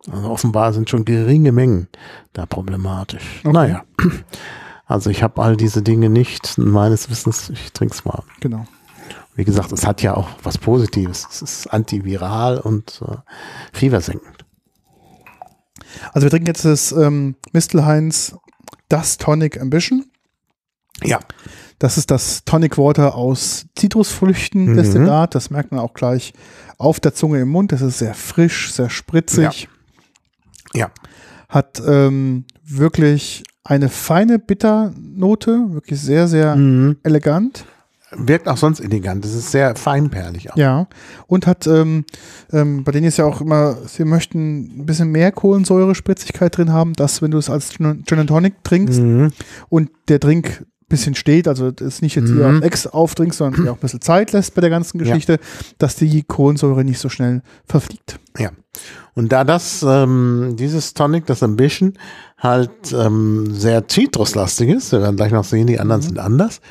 [0.09, 1.87] Also offenbar sind schon geringe Mengen
[2.33, 3.41] da problematisch.
[3.43, 3.53] Okay.
[3.53, 3.83] Naja,
[4.85, 6.57] also ich habe all diese Dinge nicht.
[6.57, 8.23] Meines Wissens, ich trinke es mal.
[8.39, 8.65] Genau.
[9.35, 11.27] Wie gesagt, es hat ja auch was Positives.
[11.31, 13.15] Es ist antiviral und äh,
[13.73, 14.45] fiebersenkend.
[16.13, 18.35] Also wir trinken jetzt das ähm, Mistelheinz
[18.89, 20.08] Das Tonic Ambition.
[21.03, 21.19] Ja.
[21.79, 24.75] Das ist das Tonic Water aus Zitrusfrüchten Mhm.
[24.75, 25.33] Destillat.
[25.35, 26.33] Das merkt man auch gleich
[26.77, 27.71] auf der Zunge im Mund.
[27.71, 29.69] Das ist sehr frisch, sehr spritzig.
[30.73, 30.91] Ja.
[31.47, 36.97] Hat ähm, wirklich eine feine Bitternote, wirklich sehr, sehr Mhm.
[37.03, 37.65] elegant.
[38.11, 39.23] Wirkt auch sonst elegant.
[39.23, 40.55] Es ist sehr feinperlig auch.
[40.57, 40.87] Ja.
[41.27, 42.05] Und hat, ähm,
[42.51, 46.93] ähm, bei denen ist ja auch immer, sie möchten ein bisschen mehr Kohlensäure-Spritzigkeit drin haben,
[46.93, 49.31] dass wenn du es als Gin and Tonic trinkst Mhm.
[49.69, 52.35] und der Drink bisschen steht, also ist nicht jetzt Mhm.
[52.37, 55.39] hier auf Ex auftrinkst, sondern auch ein bisschen Zeit lässt bei der ganzen Geschichte,
[55.77, 58.19] dass die Kohlensäure nicht so schnell verfliegt.
[58.37, 58.49] Ja.
[59.13, 61.93] Und da das, ähm, dieses Tonic, das Ambition,
[62.37, 66.61] halt ähm, sehr zitruslastig ist, wir werden gleich noch sehen, die anderen sind anders,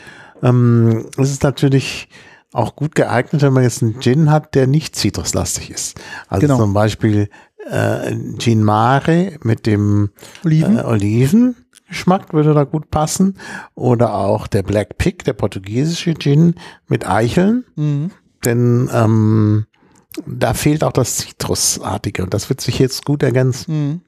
[0.42, 2.08] ähm, ist es natürlich
[2.52, 6.00] auch gut geeignet, wenn man jetzt einen Gin hat, der nicht zitruslastig ist.
[6.28, 6.58] Also Genau.
[6.58, 7.28] zum Beispiel
[7.70, 10.08] äh, Gin Mare mit dem
[10.44, 10.78] Oliven.
[10.78, 10.82] äh,
[11.89, 13.39] Olivengeschmack würde da gut passen.
[13.74, 16.55] Oder auch der Black Pig, der portugiesische Gin
[16.86, 17.64] mit Eicheln.
[17.76, 18.11] Mhm.
[18.45, 19.66] Denn ähm,
[20.26, 23.72] da fehlt auch das Zitrusartige und das wird sich jetzt gut ergänzen.
[23.93, 24.01] Mhm.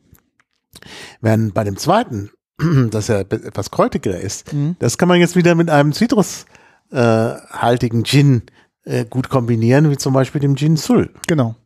[1.20, 2.30] Während bei dem zweiten,
[2.90, 4.76] das ja etwas kräutiger ist, Mhm.
[4.78, 8.42] das kann man jetzt wieder mit einem zitrushaltigen äh, Gin
[8.84, 11.10] äh, gut kombinieren, wie zum Beispiel dem Gin Sul.
[11.26, 11.56] Genau.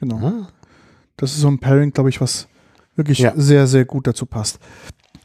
[0.00, 0.16] Genau.
[0.26, 0.48] Ah.
[1.16, 2.48] Das ist so ein Pairing, glaube ich, was
[2.96, 3.32] wirklich Ja.
[3.36, 4.58] sehr, sehr gut dazu passt.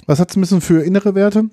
[0.10, 1.44] Was hat es ein bisschen für innere Werte?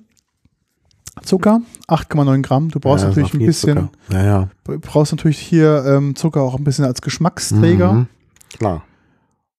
[1.21, 2.69] Zucker, 8,9 Gramm.
[2.69, 3.89] Du brauchst Ja, natürlich ein bisschen.
[4.11, 4.49] Ja, ja.
[4.63, 7.93] du brauchst natürlich hier ähm, Zucker auch ein bisschen als Geschmacksträger.
[7.93, 8.07] Mhm.
[8.57, 8.83] Klar.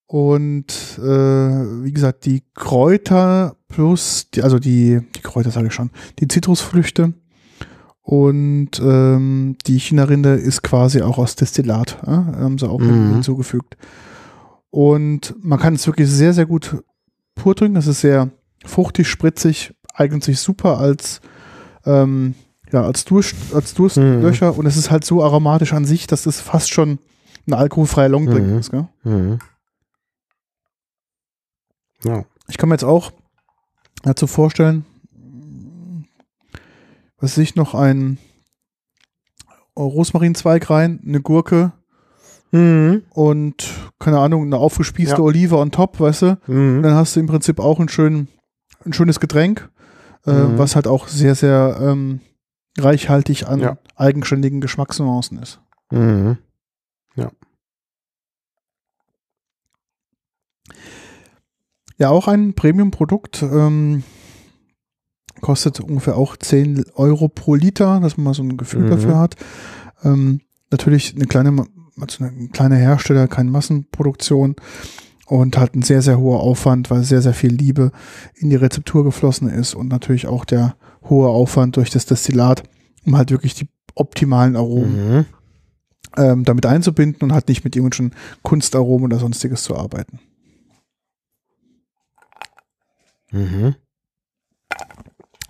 [0.05, 5.91] Und äh, wie gesagt, die Kräuter plus, die, also die, die Kräuter sage ich schon,
[6.19, 7.13] die Zitrusfrüchte
[8.01, 13.13] und ähm, die China-Rinde ist quasi auch aus Destillat, äh, haben sie auch Mhm.
[13.13, 13.77] hinzugefügt.
[14.71, 16.83] Und man kann es wirklich sehr, sehr gut
[17.35, 17.75] pur trinken.
[17.75, 18.29] Das ist sehr
[18.65, 21.21] fruchtig, spritzig, eignet sich super als
[21.85, 22.35] ähm,
[22.71, 26.39] ja, als, Durst, als Durstlöcher und es ist halt so aromatisch an sich, dass es
[26.39, 26.99] fast schon
[27.47, 28.57] ein alkoholfreier Longdrink Mhm.
[28.59, 28.69] ist.
[28.71, 28.87] Gell?
[29.03, 29.39] Mhm.
[32.03, 32.25] Ja.
[32.47, 33.11] Ich kann mir jetzt auch
[34.03, 34.85] dazu vorstellen,
[37.17, 38.17] was weiß ich noch ein
[39.77, 41.73] Rosmarinzweig rein, eine Gurke
[42.51, 43.03] Mhm.
[43.11, 43.67] und
[43.99, 45.21] keine Ahnung, eine aufgespießte Ja.
[45.21, 46.37] Olive on top, weißt du?
[46.47, 46.83] Und Mhm.
[46.83, 48.27] dann hast du im Prinzip auch ein, schön,
[48.85, 49.69] ein schönes Getränk,
[50.25, 50.57] äh, Mhm.
[50.57, 52.21] was halt auch sehr, sehr ähm,
[52.77, 53.77] reichhaltig an Ja.
[53.95, 55.59] eigenständigen Geschmacksnuancen ist.
[55.91, 56.37] Mhm.
[61.97, 63.41] Ja, auch ein Premium-Produkt.
[63.43, 64.03] Ähm,
[65.41, 68.89] kostet ungefähr auch 10 Euro pro Liter, dass man mal so ein Gefühl Mhm.
[68.89, 69.35] dafür hat.
[70.03, 71.65] Ähm, natürlich eine kleine,
[71.99, 74.55] also ein kleiner Hersteller, keine Massenproduktion
[75.29, 77.91] und halt ein sehr, sehr hoher Aufwand, weil sehr, sehr viel Liebe
[78.33, 80.75] in die Rezeptur geflossen ist und natürlich auch der
[81.07, 82.63] hohe Aufwand durch das Destillat,
[83.05, 85.25] um halt wirklich die optimalen Aromen Mhm.
[86.17, 90.19] ähm, damit einzubinden und halt nicht mit irgendwelchen Kunstaromen oder sonstiges zu arbeiten.
[93.31, 93.75] Mhm.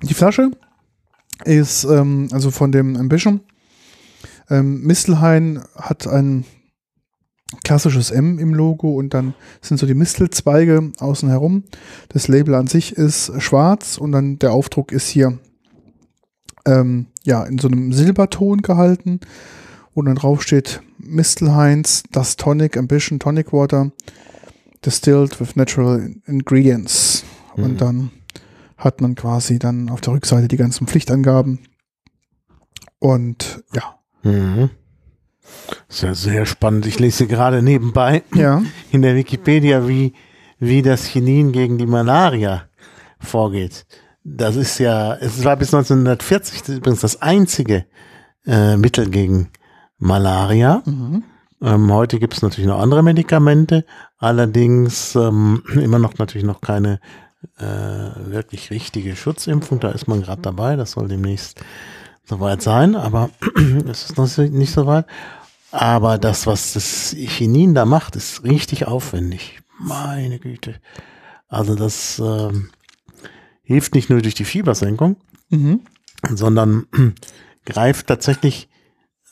[0.02, 0.52] Die Flasche
[1.46, 3.40] ist ähm, also von dem Ambition.
[4.50, 6.44] Ähm, Mistelhain hat ein
[7.64, 11.64] klassisches M im Logo und dann sind so die Mistelzweige außen herum.
[12.10, 15.40] Das Label an sich ist schwarz und dann der Aufdruck ist hier
[16.66, 19.20] ähm, ja, in so einem Silberton gehalten,
[19.96, 23.92] wo dann drauf steht Mistelheinz, das Tonic, Ambition Tonic Water,
[24.86, 27.24] distilled with natural ingredients.
[27.56, 27.64] Mhm.
[27.64, 28.12] Und dann
[28.78, 31.60] hat man quasi dann auf der Rückseite die ganzen Pflichtangaben.
[33.00, 34.70] Und ja, Mhm.
[35.88, 36.86] Sehr, sehr spannend.
[36.86, 40.14] Ich lese gerade nebenbei ja, in der Wikipedia, wie,
[40.60, 42.64] wie das Chinin gegen die Malaria
[43.20, 43.86] vorgeht.
[44.24, 47.86] Das ist ja, es war bis 1940 übrigens das einzige
[48.46, 49.50] äh, Mittel gegen
[49.98, 50.82] Malaria.
[50.86, 51.24] mhm.
[51.62, 53.84] Ähm, heute gibt es natürlich noch andere Medikamente,
[54.18, 57.02] allerdings ähm, immer noch natürlich noch keine
[57.58, 59.80] äh, wirklich richtige Schutzimpfung.
[59.80, 61.60] Da ist man gerade dabei, das soll demnächst
[62.24, 63.30] soweit sein, aber
[63.90, 65.06] es ist noch nicht so weit.
[65.72, 69.62] Aber das, was das Chinin da macht, ist richtig aufwendig.
[69.80, 70.76] Meine Güte.
[71.48, 72.70] Also das ähm,
[73.64, 75.18] hilft nicht nur durch die Fiebersenkung,
[75.52, 75.82] Mhm.
[76.32, 76.86] sondern
[77.66, 78.70] greift tatsächlich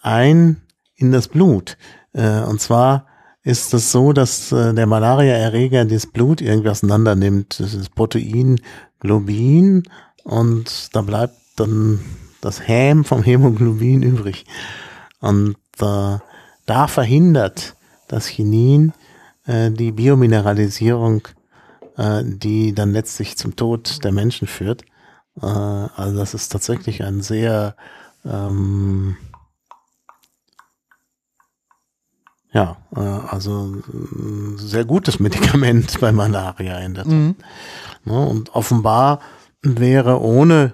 [0.01, 0.61] ein
[0.95, 1.77] in das Blut.
[2.13, 3.05] Äh, und zwar
[3.43, 7.59] ist es so, dass äh, der Malariaerreger das Blut irgendwie auseinander nimmt.
[7.59, 8.59] Das ist Protein,
[8.99, 9.83] Globin
[10.23, 11.99] und da bleibt dann
[12.41, 14.45] das Häm vom Hämoglobin übrig.
[15.19, 16.19] Und äh,
[16.65, 17.75] da verhindert
[18.07, 18.93] das Chinin
[19.45, 21.27] äh, die Biomineralisierung,
[21.97, 24.83] äh, die dann letztlich zum Tod der Menschen führt.
[25.41, 27.75] Äh, also das ist tatsächlich ein sehr
[28.25, 29.17] ähm,
[32.51, 37.13] ja, äh, also ein sehr gutes Medikament bei Malaria in der Tat.
[37.13, 37.35] Mhm.
[38.05, 38.25] Ne?
[38.27, 39.19] Und offenbar
[39.61, 40.73] wäre ohne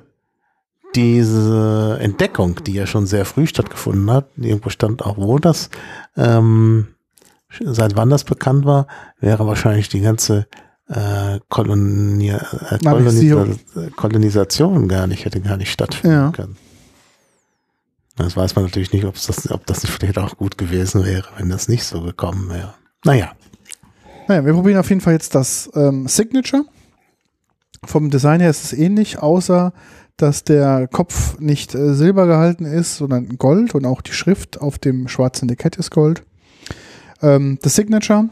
[0.96, 5.70] diese Entdeckung, die ja schon sehr früh stattgefunden hat, irgendwo stand auch, wo das,
[6.16, 6.88] ähm,
[7.60, 8.88] seit wann das bekannt war,
[9.20, 10.48] wäre wahrscheinlich die ganze
[10.90, 12.38] äh, Kolonia,
[12.70, 12.78] äh.
[12.80, 13.46] Kolonisa
[13.96, 16.32] Kolonisation gar nicht, hätte gar nicht stattfinden Ja.
[16.32, 16.58] können.
[18.16, 21.50] Das weiß man natürlich nicht, ob das, ob das vielleicht auch gut gewesen wäre, wenn
[21.50, 22.76] das nicht so gekommen wäre.
[23.04, 23.32] Naja.
[24.28, 26.64] Naja, wir probieren auf jeden Fall jetzt das ähm, Signature.
[27.86, 29.74] Vom Design her ist es ähnlich, außer
[30.18, 34.78] dass der Kopf nicht äh, silber gehalten ist, sondern Gold und auch die Schrift auf
[34.78, 36.24] dem schwarzen Etikett ist Gold.
[37.22, 38.30] Ähm, das Signature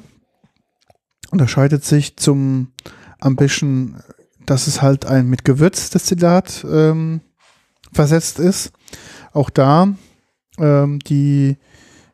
[1.32, 2.72] unterscheidet sich zum
[3.20, 3.98] Ambition,
[4.46, 7.22] dass es halt ein mit Gewürzdestillat ähm,
[7.92, 8.72] versetzt ist.
[9.34, 9.96] Auch da
[10.60, 11.58] ähm, die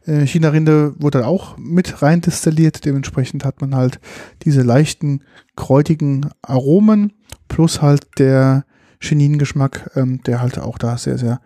[0.05, 2.86] äh, China-Rinde wurde auch mit rein destilliert.
[2.86, 3.99] Dementsprechend hat man halt
[4.43, 5.22] diese leichten,
[5.55, 7.13] kräutigen Aromen
[7.47, 8.65] plus halt der
[8.99, 11.39] Chenin-Geschmack, ähm, der halt auch da sehr, sehr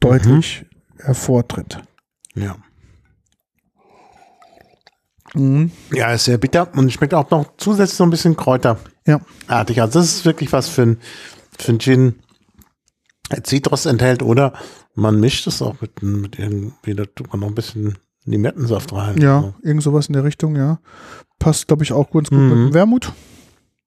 [0.00, 0.66] deutlich
[0.98, 1.78] hervortritt.
[2.34, 2.56] Ja.
[5.34, 5.70] Mhm.
[5.92, 8.86] Ja, ist sehr bitter und schmeckt auch noch zusätzlich so ein bisschen kräuterartig.
[9.06, 9.20] Ja.
[9.84, 10.98] Also das ist wirklich was für ein,
[11.56, 12.16] für ein Gin,
[13.30, 14.54] der Zitrus enthält oder
[14.94, 19.18] man mischt es auch mit, mit irgendwie, da tut man noch ein bisschen Limettensaft rein.
[19.20, 19.54] Ja, So.
[19.62, 20.80] irgend sowas in der Richtung, ja.
[21.38, 22.66] Passt, glaube ich, auch ganz gut mit Mhm.
[22.68, 23.12] dem Wermut.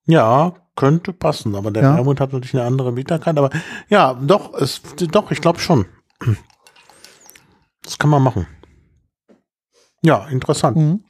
[0.05, 1.95] Ja, könnte passen, aber der Ja.
[1.95, 3.49] Wermut hat natürlich eine andere Bitterkeit, aber
[3.89, 5.85] ja, doch, es, doch, ich glaube schon.
[7.83, 8.47] Das kann man machen.
[10.01, 10.77] Ja, interessant.
[10.77, 11.03] Mhm.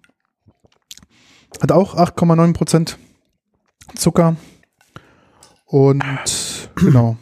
[1.62, 2.98] Hat auch 8,9%
[3.96, 4.36] Zucker.
[5.66, 6.04] Und
[6.76, 7.18] genau.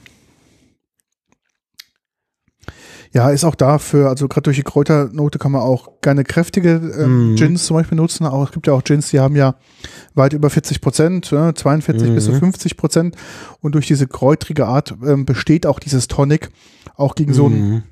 [3.13, 7.31] Ja, ist auch dafür, also gerade durch die Kräuternote kann man auch gerne kräftige ähm,
[7.31, 7.35] Mhm.
[7.35, 8.25] Gins zum Beispiel nutzen.
[8.25, 9.55] Auch, es gibt ja auch Gins, die haben ja
[10.13, 12.39] weit über 40 Prozent, ja, 42 bis zu Mhm.
[12.39, 13.15] 50 Prozent.
[13.59, 16.49] Und durch diese kräutrige Art ähm, besteht auch dieses Tonic
[16.95, 17.83] auch gegen so einen Mhm.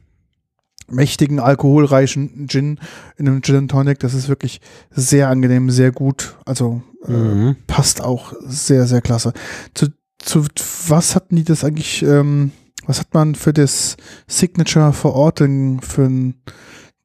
[0.89, 2.79] mächtigen, alkoholreichen Gin
[3.17, 3.99] in einem Gin Tonic.
[3.99, 6.37] Das ist wirklich sehr angenehm, sehr gut.
[6.45, 7.55] Also äh, Mhm.
[7.67, 9.33] passt auch sehr, sehr klasse.
[9.73, 9.87] Zu,
[10.19, 10.45] zu
[10.87, 12.51] was hatten die das eigentlich, ähm,
[12.89, 16.41] was hat man für das Signature vor Ort denn für ein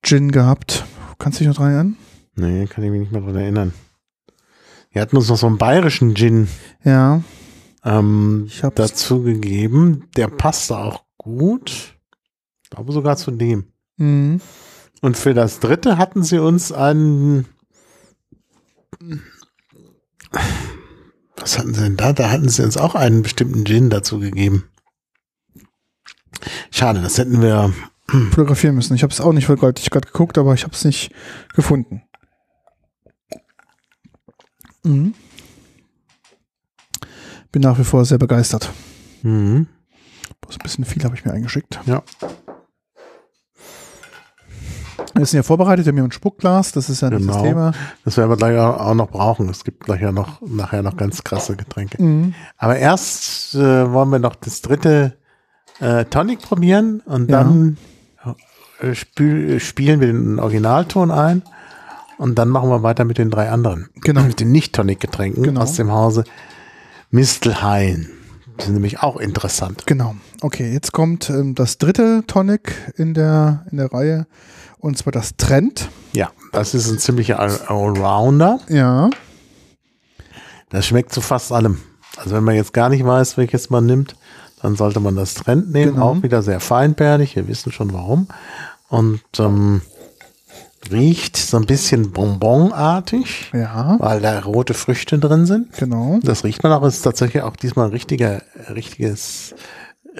[0.02, 0.86] Gin gehabt?
[1.18, 1.96] Kannst du dich noch dran erinnern?
[2.36, 3.74] Nee, kann ich mich nicht mehr dran erinnern.
[4.90, 6.48] Wir hatten uns noch so einen bayerischen Gin
[6.84, 7.22] Ja,
[7.84, 10.08] ähm, ich habe dazu gegeben.
[10.16, 11.98] Der passte auch gut.
[12.62, 13.66] Ich glaube sogar zu dem.
[13.98, 14.40] Mhm.
[15.02, 17.44] Und für das dritte hatten sie uns einen.
[21.36, 22.14] Was hatten sie denn da?
[22.14, 24.64] Da hatten sie uns auch einen bestimmten Gin dazu gegeben.
[26.76, 27.72] Schade, das hätten wir.
[28.32, 28.96] fotografieren müssen.
[28.96, 29.78] Ich habe es auch nicht vergoldet.
[29.78, 31.12] Ich gerade geguckt, aber ich habe es nicht
[31.54, 32.02] gefunden.
[34.82, 35.14] Mhm.
[37.52, 38.72] Bin nach wie vor sehr begeistert.
[39.22, 39.68] Mhm.
[40.40, 41.78] Bloß ein bisschen viel habe ich mir eingeschickt.
[41.86, 42.02] Ja.
[45.14, 47.42] Wir sind ja vorbereitet, wir haben hier ein Spuckglas, das ist ja nicht das Genau.
[47.48, 47.72] Thema.
[48.04, 49.48] Das werden wir gleich auch auch noch brauchen.
[49.48, 52.02] Es gibt gleich ja noch, nachher noch ganz krasse Getränke.
[52.02, 52.34] Mhm.
[52.56, 55.16] Aber erst äh, wollen wir noch das dritte
[55.80, 57.42] äh, Tonic probieren und Ja.
[57.44, 57.76] dann
[58.80, 61.42] äh, spül, spielen wir den Originalton ein
[62.18, 63.88] und dann machen wir weiter mit den drei anderen.
[64.02, 64.22] Genau.
[64.22, 65.60] Mit den Nicht-Tonic-Getränken Genau.
[65.62, 66.24] aus dem Hause
[67.10, 68.08] Mistelhain.
[68.60, 69.82] Die sind nämlich auch interessant.
[69.86, 70.14] Genau.
[70.40, 74.26] Okay, jetzt kommt ähm, das dritte Tonic in der, in der Reihe.
[74.78, 75.88] Und zwar das Trend.
[76.12, 78.60] Ja, das ist ein ziemlicher All- Allrounder.
[78.68, 79.10] Ja.
[80.70, 81.78] Das schmeckt zu fast allem.
[82.16, 84.14] Also wenn man jetzt gar nicht weiß, welches man nimmt,
[84.64, 85.94] dann sollte man das Trend nehmen.
[85.94, 86.10] Genau.
[86.12, 87.36] Auch wieder sehr feinperlig.
[87.36, 88.28] Wir wissen schon warum.
[88.88, 89.82] Und ähm,
[90.90, 93.96] riecht so ein bisschen bonbonartig, Ja.
[94.00, 95.72] weil da rote Früchte drin sind.
[95.76, 96.18] Genau.
[96.22, 96.82] Das riecht man auch.
[96.82, 98.40] Es ist tatsächlich auch diesmal ein richtiger,
[98.74, 99.54] richtiges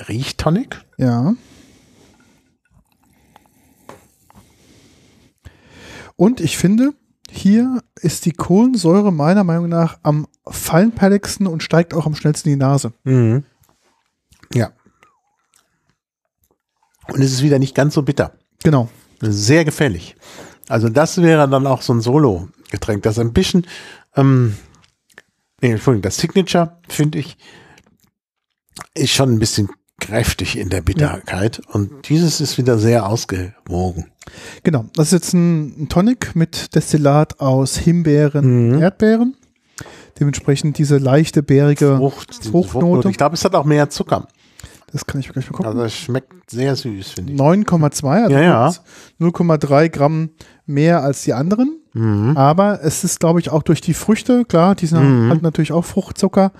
[0.09, 0.83] Riechtonic.
[0.99, 1.35] Ja.
[6.17, 6.93] Und ich finde,
[7.31, 12.59] hier ist die Kohlensäure meiner Meinung nach am feinperligsten und steigt auch am schnellsten in
[12.59, 12.93] die Nase.
[14.55, 14.71] Ja.
[17.13, 18.33] Und es ist wieder nicht ganz so bitter.
[18.63, 18.89] Genau.
[19.21, 20.17] Sehr gefällig.
[20.69, 23.67] Also das wäre dann auch so ein Solo-Getränk, das ein bisschen,
[24.17, 24.57] ähm,
[25.61, 27.37] nee, Entschuldigung, das Signature, finde ich,
[28.95, 29.69] ist schon ein bisschen
[30.01, 34.11] kräftig in der Bitterkeit und dieses ist wieder sehr ausgewogen.
[34.63, 34.87] Genau.
[34.95, 38.83] Das ist jetzt ein, ein Tonic mit Destillat aus Himbeeren, Mhm.
[38.83, 39.37] Erdbeeren.
[40.19, 43.11] Dementsprechend diese leichte, bärige Frucht, Fruchtnote.
[43.11, 44.29] Ich glaube, es hat auch mehr Zucker.
[44.95, 45.67] Das kann ich gleich mal gucken.
[45.73, 47.39] Also es schmeckt sehr süß, finde ich.
[47.41, 48.73] 9,2, also Ja, ja.
[49.21, 50.31] 0,3 Gramm
[50.67, 51.81] mehr als die anderen.
[51.95, 52.37] Mhm.
[52.37, 55.31] Aber es ist, glaube ich, auch durch die Früchte, klar, die sind, Mhm.
[55.31, 56.53] hat natürlich auch Fruchtzucker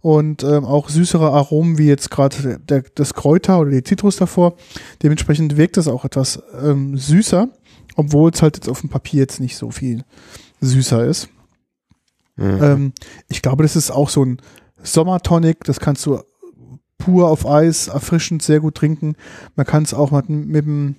[0.00, 2.58] und ähm, auch süßere Aromen, wie jetzt gerade
[2.94, 4.54] das Kräuter oder die Zitrus davor.
[5.02, 7.48] Dementsprechend wirkt es auch etwas ähm, süßer,
[7.96, 10.04] obwohl es halt jetzt auf dem Papier jetzt nicht so viel
[10.62, 11.28] süßer ist.
[12.36, 12.62] Mhm.
[12.62, 12.92] Ähm,
[13.28, 14.40] ich glaube, das ist auch so ein
[14.82, 16.20] Sommertonic, das kannst du
[16.98, 19.14] pur auf Eis, erfrischend sehr gut trinken.
[19.56, 20.96] Man kann es auch mit, mit dem,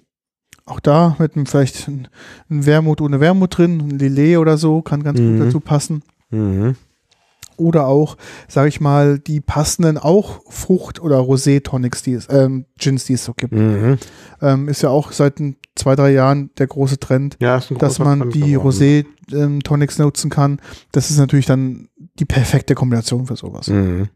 [0.66, 2.08] auch da mit einem vielleicht ein,
[2.50, 5.38] ein Wermut ohne Wermut drin, ein Lillet oder so, kann ganz Mhm.
[5.38, 6.04] gut dazu passen.
[6.32, 6.76] Mhm.
[7.58, 8.18] Oder auch,
[8.50, 13.24] sage ich mal, die passenden auch Frucht- oder Rosé-Tonics, die es, ähm, Gins, die es
[13.24, 13.54] so gibt.
[13.54, 13.98] Mhm.
[14.42, 15.36] Ähm, ist ja auch seit
[15.76, 18.58] zwei, drei Jahren der große Trend, Ja, dass man Trend die.
[18.58, 20.60] Rosé-Tonics nutzen kann.
[20.92, 21.88] Das ist natürlich dann
[22.20, 23.68] die perfekte Kombination für sowas.
[23.70, 24.10] Mhm.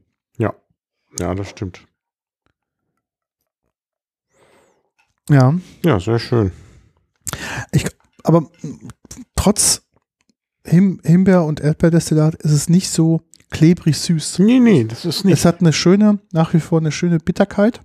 [1.17, 1.33] Ja.
[1.33, 1.85] Das stimmt.
[5.29, 5.53] Ja.
[5.85, 6.51] Ja, sehr schön.
[8.23, 8.89] aber m,
[9.35, 9.83] trotz
[10.65, 14.39] Him Himbeer- und Erdbeerdestillat ist es nicht so klebrig süß.
[14.39, 15.33] Nee, nee, das ist nicht.
[15.33, 17.81] Es hat eine schöne, nach wie vor eine schöne Bitterkeit.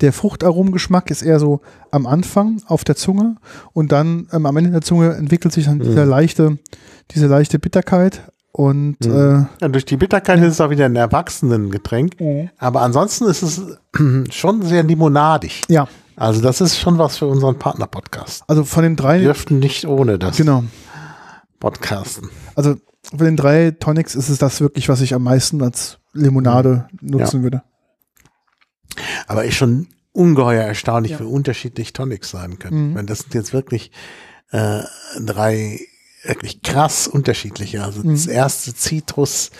[0.00, 1.60] Der Fruchtaromengeschmack ist eher so
[1.92, 3.36] am Anfang auf der Zunge
[3.72, 5.94] und dann ähm, am Ende der Zunge entwickelt sich dann Mhm.
[6.08, 6.58] leichte,
[7.12, 9.48] diese leichte Bitterkeit und Mhm.
[9.60, 12.20] Ja, durch die Bitterkeit ist es auch wieder ein Erwachsenengetränk.
[12.20, 13.60] äh, Aber ansonsten ist es
[14.30, 15.62] schon sehr limonadig.
[15.68, 18.44] ja, Also das ist schon was für unseren Partner-Podcast.
[18.46, 20.62] also von den drei, Wir dürften nicht ohne das genau,
[21.58, 22.30] podcasten.
[22.54, 22.76] also
[23.10, 27.42] von den drei Tonics ist es das wirklich, was ich am meisten als Limonade nutzen
[27.42, 27.62] würde.
[29.26, 31.20] Aber ist schon ungeheuer erstaunlich, Ja.
[31.20, 32.82] wie unterschiedlich Tonics sein können.
[32.82, 32.88] Mhm.
[32.90, 33.90] Ich meine, das sind jetzt wirklich
[34.52, 34.82] äh,
[35.20, 35.80] drei
[36.24, 37.82] wirklich krass unterschiedliche.
[37.84, 38.32] Also das Mhm.
[38.32, 39.50] erste Zitrus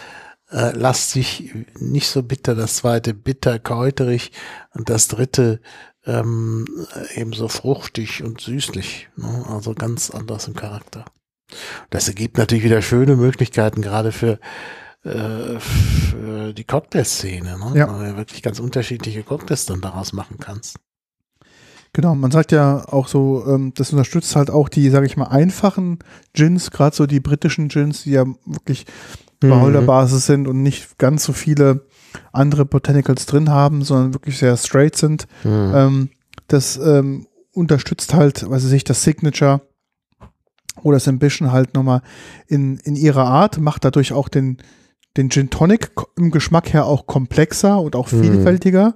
[0.51, 4.31] äh, lastig, nicht so bitter, das zweite bitter, kräuterig
[4.73, 5.61] und das dritte
[6.07, 6.67] ähm,
[7.15, 9.09] ebenso fruchtig und süßlich.
[9.17, 9.45] Ne?
[9.49, 11.07] Also ganz anders im Charakter.
[11.91, 14.39] Das ergibt natürlich wieder schöne Möglichkeiten, gerade für,
[15.03, 17.73] äh, für die Cocktailszene, ne?
[17.79, 17.99] Ja.
[17.99, 20.77] weil du wirklich ganz unterschiedliche Cocktails dann daraus machen kannst.
[21.95, 25.29] Genau, man sagt ja auch so, ähm, das unterstützt halt auch die, sage ich mal,
[25.29, 26.01] einfachen
[26.35, 28.85] Gins, gerade so die britischen Gins, die ja wirklich
[29.43, 29.51] Mhm.
[29.51, 31.87] Wacholderbasis sind und nicht ganz so viele
[32.33, 35.27] andere Botanicals drin haben, sondern wirklich sehr straight sind.
[35.45, 35.73] Mhm.
[35.75, 36.09] Ähm,
[36.49, 39.61] das ähm, unterstützt halt, weiß ich nicht, das Signature
[40.83, 42.03] oder das Ambition halt nochmal
[42.49, 44.59] in, in ihrer Art, macht dadurch auch den,
[45.17, 48.21] den Gin Tonic im Geschmack her auch komplexer und auch Mhm.
[48.21, 48.95] vielfältiger.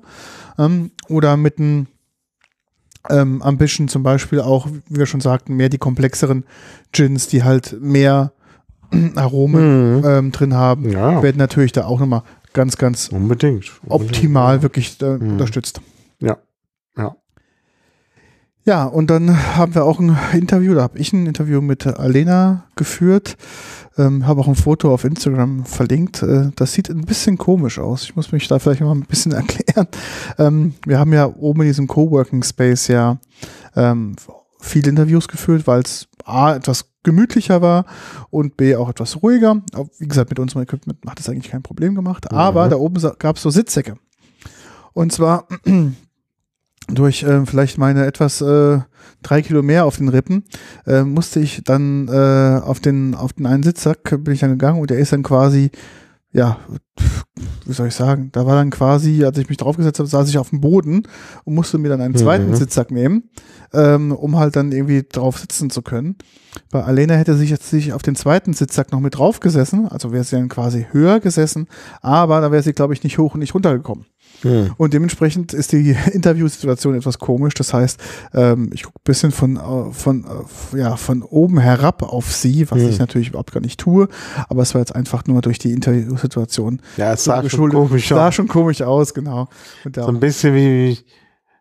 [0.59, 1.87] Ähm, oder mit einem
[3.11, 6.45] ähm, Ambition zum Beispiel auch, wie wir schon sagten, mehr die komplexeren
[6.93, 8.33] Gins, die halt mehr
[9.17, 10.05] Aromen Mhm.
[10.07, 12.23] ähm, drin haben, Ja, werden natürlich da auch nochmal
[12.55, 13.71] ganz, ganz unbedingt.
[13.89, 15.33] optimal wirklich äh, Mhm.
[15.33, 15.81] unterstützt.
[16.21, 16.39] Ja.
[16.97, 17.15] Ja.
[18.65, 22.65] Ja, und dann haben wir auch ein Interview, da habe ich ein Interview mit Alena
[22.77, 23.37] geführt,
[23.99, 26.23] ähm, habe auch ein Foto auf Instagram verlinkt.
[26.23, 28.05] Äh, das sieht ein bisschen komisch aus.
[28.05, 29.89] Ich muss mich da vielleicht mal ein bisschen erklären.
[30.39, 33.19] Ähm, wir haben ja oben in diesem Coworking Space ja
[33.77, 34.17] ähm,
[34.61, 37.87] viele Interviews geführt, weil es A, etwas gemütlicher war
[38.31, 39.63] und B, auch etwas ruhiger.
[39.73, 42.31] Aber Wie gesagt, mit unserem Equipment hat das eigentlich kein Problem gemacht.
[42.33, 42.71] Aber Mhm.
[42.71, 43.97] da oben gab es so Sitzsäcke.
[44.93, 45.47] Und zwar
[46.89, 48.81] durch äh, vielleicht meine etwas äh,
[49.23, 50.45] drei Kilo mehr auf den Rippen,
[50.87, 54.81] äh, musste ich dann äh, auf den auf den einen Sitzsack bin ich dann gegangen
[54.81, 55.71] und der ist dann quasi
[56.31, 56.59] ja,
[57.65, 60.37] wie soll ich sagen, da war dann quasi, als ich mich draufgesetzt habe, saß ich
[60.37, 61.05] auf dem Boden
[61.45, 62.55] und musste mir dann einen zweiten Mhm.
[62.57, 63.31] Sitzsack nehmen,
[63.73, 66.17] ähm, um halt dann irgendwie drauf sitzen zu können.
[66.71, 70.13] Bei Alena hätte sich jetzt sich auf den zweiten Sitzsack noch mit drauf gesessen, also
[70.13, 71.67] wäre sie dann quasi höher gesessen,
[72.03, 74.05] aber da wäre sie, glaube ich, nicht hoch und nicht runtergekommen.
[74.43, 74.73] Hm.
[74.77, 77.55] Und dementsprechend ist die Interviewsituation etwas komisch.
[77.55, 78.01] Das heißt,
[78.35, 80.25] ähm, ich gucke ein bisschen von, äh, von,
[80.73, 82.89] äh, ja, von oben herab auf sie, was Hm.
[82.89, 84.09] ich natürlich überhaupt gar nicht tue.
[84.49, 86.81] Aber es war jetzt einfach nur durch die Interviewsituation.
[86.97, 88.35] Ja, es sah schon komisch Sah aus.
[88.35, 89.49] schon komisch aus, genau.
[89.95, 90.99] So ein bisschen wie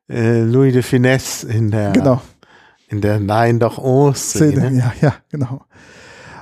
[0.10, 2.22] äh, Louis de Finesse in der, genau.
[2.88, 4.52] in der Nein doch oh Szene.
[4.52, 4.78] Szene.
[4.78, 5.62] Ja, ja, genau.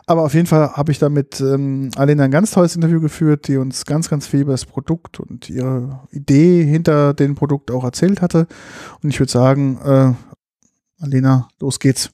[0.07, 3.47] Aber auf jeden Fall habe ich da mit ähm, Alena ein ganz tolles Interview geführt,
[3.47, 7.83] die uns ganz, ganz viel über das Produkt und ihre Idee hinter dem Produkt auch
[7.83, 8.47] erzählt hatte.
[9.01, 12.11] Und ich würde sagen, äh, Alena, los geht's.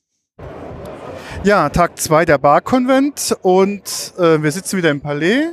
[1.44, 5.50] Ja, Tag zwei der Bar-Konvent und äh, wir sitzen wieder im Palais.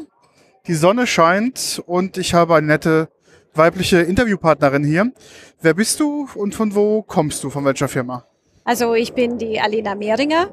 [0.68, 3.08] Die Sonne scheint und ich habe eine nette
[3.54, 5.12] weibliche Interviewpartnerin hier.
[5.60, 7.50] Wer bist du und von wo kommst du?
[7.50, 8.24] Von welcher Firma?
[8.64, 10.50] Also ich bin die Alina Mehringer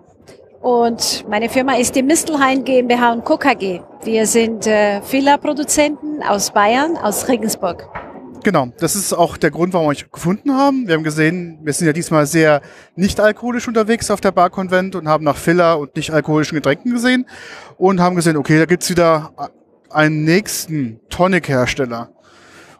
[0.62, 3.38] und meine Firma ist die Mistelhain GmbH und Co.
[3.38, 3.82] KG.
[4.04, 7.88] Wir sind äh, Filler-Produzenten aus Bayern, aus Regensburg.
[8.44, 10.88] Genau, das ist auch der Grund, warum wir euch gefunden haben.
[10.88, 12.62] Wir haben gesehen, wir sind ja diesmal sehr
[12.96, 17.26] nicht alkoholisch unterwegs auf der Bar-Konvent und haben nach Filler und nicht alkoholischen Getränken gesehen
[17.78, 19.34] und haben gesehen, okay, da gibt's wieder
[19.90, 22.12] einen nächsten Tonic-Hersteller.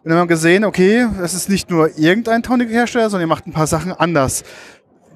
[0.04, 3.48] Und dann haben wir gesehen, okay, es ist nicht nur irgendein Tonic-Hersteller, sondern ihr macht
[3.48, 4.44] ein paar Sachen anders.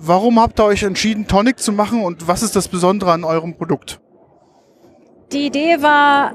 [0.03, 3.55] Warum habt ihr euch entschieden, Tonic zu machen und was ist das Besondere an eurem
[3.55, 4.01] Produkt?
[5.31, 6.33] Die Idee war,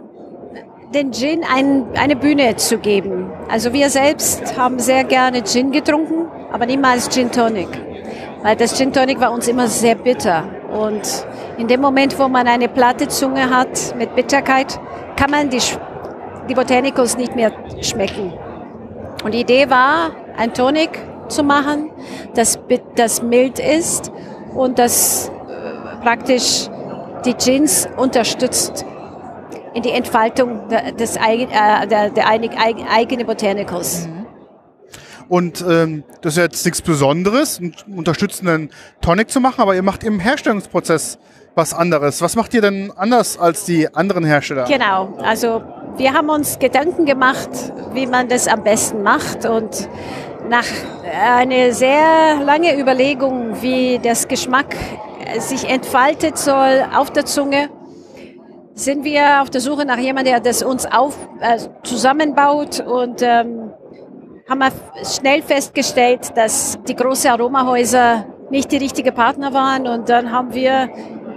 [0.94, 3.28] den Gin ein, eine Bühne zu geben.
[3.50, 7.68] Also wir selbst haben sehr gerne Gin getrunken, aber niemals Gin Tonic.
[8.44, 10.44] Weil das Gin Tonic war uns immer sehr bitter.
[10.72, 11.26] Und
[11.58, 14.80] in dem Moment, wo man eine platte Zunge hat mit Bitterkeit,
[15.16, 15.62] kann man die,
[16.48, 17.52] die Botanicals nicht mehr
[17.82, 18.32] schmecken.
[19.24, 21.92] Und die Idee war, ein Tonic zu machen,
[22.34, 22.60] das,
[22.96, 24.12] das mild ist
[24.54, 26.70] und das äh, praktisch
[27.26, 28.86] die Gins unterstützt
[29.74, 34.08] in die Entfaltung der, des eigen, äh, der, der eigen, eigen, eigenen Botanicals.
[35.28, 38.70] Und ähm, das ist jetzt nichts Besonderes, einen unterstützenden
[39.02, 41.18] Tonic zu machen, aber ihr macht im Herstellungsprozess
[41.56, 42.22] was anderes.
[42.22, 44.66] Was macht ihr denn anders als die anderen Hersteller?
[44.66, 45.64] Genau, also
[45.98, 47.50] wir haben uns Gedanken gemacht,
[47.94, 49.90] wie man das am besten macht und
[50.50, 50.66] nach
[51.12, 54.76] einer sehr lange Überlegung, wie das Geschmack
[55.26, 57.70] äh, sich entfaltet soll auf der Zunge,
[58.74, 63.72] sind wir auf der Suche nach jemandem, der das uns auf, äh, zusammenbaut und ähm,
[64.50, 64.72] haben wir
[65.04, 70.90] schnell festgestellt, dass die großen Aromahäuser nicht die richtigen Partner waren und dann haben wir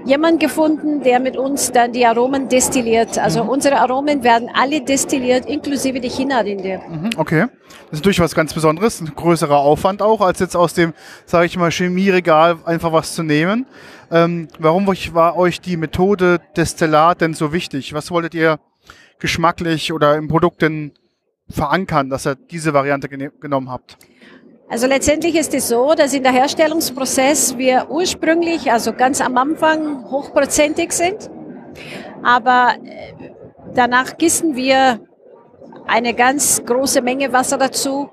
[0.08, 3.18] jemanden gefunden, der mit uns dann die Aromen destilliert.
[3.18, 6.80] Also unsere Aromen werden alle destilliert, inklusive die China-Rinde.
[6.88, 7.46] Mhm, okay.
[7.68, 10.94] Das ist natürlich was ganz Besonderes, ein größerer Aufwand auch, als jetzt aus dem,
[11.26, 13.66] sage ich mal, Chemieregal einfach was zu nehmen.
[14.10, 17.92] Ähm, warum war euch die Methode Destillat denn so wichtig?
[17.92, 18.58] Was wolltet ihr
[19.18, 20.92] geschmacklich oder im Produkt denn
[21.50, 23.98] verankern, dass ihr diese Variante genommen habt?
[24.70, 30.04] Also letztendlich ist es so, dass in der Herstellungsprozess wir ursprünglich, also ganz am Anfang,
[30.10, 31.30] hochprozentig sind.
[32.22, 33.30] Aber äh,
[33.74, 35.00] danach gießen wir
[35.86, 38.10] eine ganz große Menge Wasser dazu.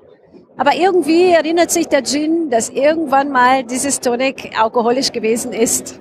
[0.56, 6.00] Aber irgendwie erinnert sich der Gin, dass irgendwann mal dieses Tonic alkoholisch gewesen ist.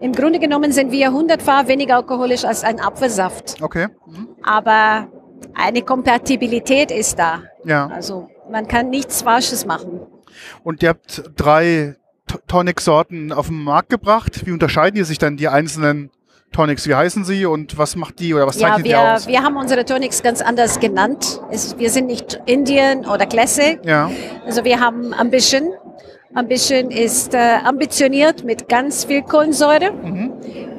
[0.00, 3.62] Im Grunde genommen sind wir hundertfach weniger alkoholisch als ein Apfelsaft.
[3.62, 3.88] Okay.
[4.42, 5.08] Aber
[5.54, 7.42] eine Kompatibilität ist da.
[7.64, 7.86] Ja.
[7.86, 10.00] Also man kann nichts Falsches machen.
[10.62, 11.96] Und ihr habt drei
[12.46, 14.46] Tonic-Sorten auf den Markt gebracht.
[14.46, 16.10] Wie unterscheiden die sich dann die einzelnen
[16.52, 16.86] Tonics?
[16.88, 19.26] Wie heißen sie und was macht die oder was Ja, zeichnet die wir, aus?
[19.26, 21.40] wir haben unsere Tonics ganz anders genannt.
[21.50, 23.78] Es, wir sind nicht Indian oder Classic.
[23.84, 24.10] Ja.
[24.44, 25.72] Also wir haben Ambition.
[26.34, 29.90] Ambition ist äh, ambitioniert mit ganz viel Kohlensäure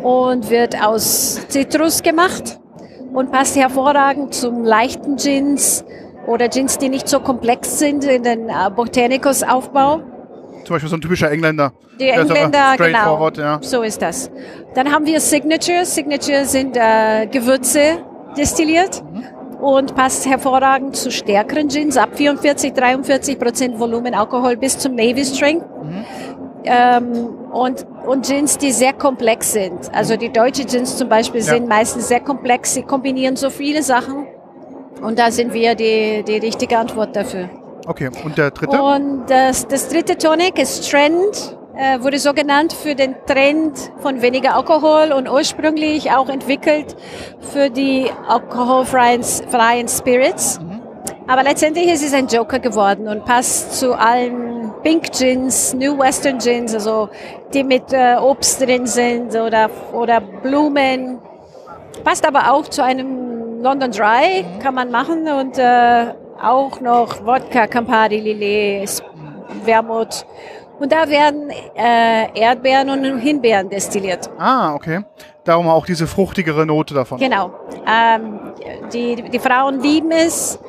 [0.03, 2.59] und wird aus Zitrus gemacht
[3.11, 5.84] und passt hervorragend zum leichten Gins
[6.28, 10.01] oder Gins, die nicht so komplex sind in den äh, Botanicus-Aufbau.
[10.65, 11.71] Zum Beispiel so ein typischer Engländer.
[11.99, 13.30] Die Engländer, genau.
[13.38, 13.59] ja.
[13.61, 14.30] So ist das.
[14.75, 15.86] Dann haben wir Signature.
[15.86, 18.03] Signature sind äh, Gewürze
[18.38, 19.01] destilliert
[19.61, 25.25] und passt hervorragend zu stärkeren Gins ab 44, 43 Prozent Volumen Alkohol bis zum Navy
[25.25, 25.65] Strength.
[26.65, 29.89] Ähm, und, und Gins, die sehr komplex sind.
[29.93, 31.53] Also die deutsche Gins zum Beispiel Ja.
[31.53, 32.73] sind meistens sehr komplex.
[32.73, 34.28] Sie kombinieren so viele Sachen.
[35.01, 37.49] Und da sind wir die, die richtige Antwort dafür.
[37.87, 38.81] Okay, und der dritte?
[38.81, 44.21] Und das, das dritte Tonic ist Trend, äh, wurde so genannt für den Trend von
[44.21, 46.95] weniger Alkohol und ursprünglich auch entwickelt
[47.53, 50.59] für die alkoholfreien freien Spirits.
[51.27, 56.39] Aber letztendlich ist es ein Joker geworden und passt zu allen Pink Gins, New Western
[56.39, 57.09] Gins, also
[57.53, 61.19] die mit äh, Obst drin sind oder, oder Blumen.
[62.03, 67.67] Passt aber auch zu einem London Dry, kann man machen und äh, auch noch Wodka,
[67.67, 69.03] Campari, Lillet,
[69.65, 70.25] Wermut.
[70.79, 74.29] Und da werden äh, Erdbeeren und Himbeeren destilliert.
[74.37, 75.01] Ah, okay.
[75.43, 77.19] Darum auch diese fruchtigere Note davon.
[77.19, 77.51] Genau.
[77.87, 78.39] Ähm,
[78.93, 80.59] die, die Frauen lieben es.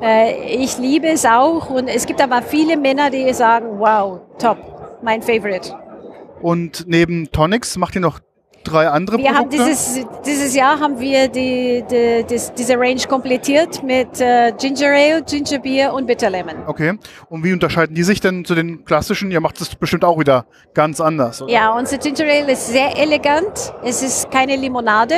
[0.00, 1.68] Äh, ich liebe es auch.
[1.68, 4.56] Und es gibt aber viele Männer, die sagen, wow, top,
[5.02, 5.76] mein Favorite.
[6.40, 8.20] Und neben Tonics macht ihr noch
[8.64, 9.64] drei andere Wir haben Produkte?
[9.66, 15.22] dieses, dieses Jahr haben wir die, die, das, diese Range komplettiert mit äh, Ginger Ale,
[15.22, 16.56] Ginger Beer und Bitter Lemon.
[16.66, 16.98] okay.
[17.28, 19.30] Und wie unterscheiden die sich denn zu den klassischen?
[19.30, 21.52] Ihr macht es bestimmt auch wieder ganz anders, oder?
[21.52, 23.72] Ja, unser Ginger Ale ist sehr elegant.
[23.84, 25.14] Es ist keine Limonade.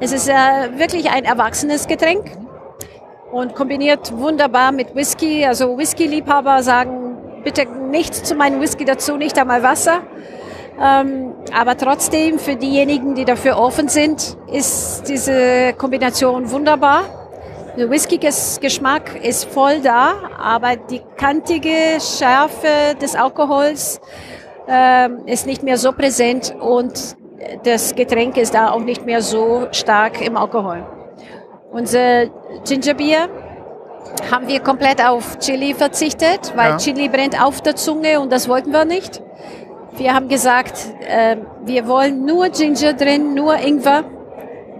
[0.00, 0.32] Es ist äh,
[0.78, 2.24] wirklich ein erwachsenes Getränk
[3.32, 5.44] und kombiniert wunderbar mit Whisky.
[5.44, 10.00] Also Whisky-Liebhaber sagen, bitte nichts zu meinem Whisky dazu, nicht einmal Wasser.
[10.82, 17.02] Ähm, aber trotzdem, für diejenigen, die dafür offen sind, ist diese Kombination wunderbar.
[17.76, 24.00] Der Whisky-Geschmack ist voll da, aber die kantige Schärfe des Alkohols
[24.66, 27.16] ähm, ist nicht mehr so präsent und
[27.64, 30.84] das Getränk ist da auch nicht mehr so stark im Alkohol.
[31.72, 32.26] Unser
[32.64, 33.28] Gingerbier
[34.30, 36.76] haben wir komplett auf Chili verzichtet, weil Ja.
[36.78, 39.22] Chili brennt auf der Zunge und das wollten wir nicht.
[39.96, 40.74] Wir haben gesagt,
[41.06, 44.04] äh, wir wollen nur Ginger drin, nur Ingwer.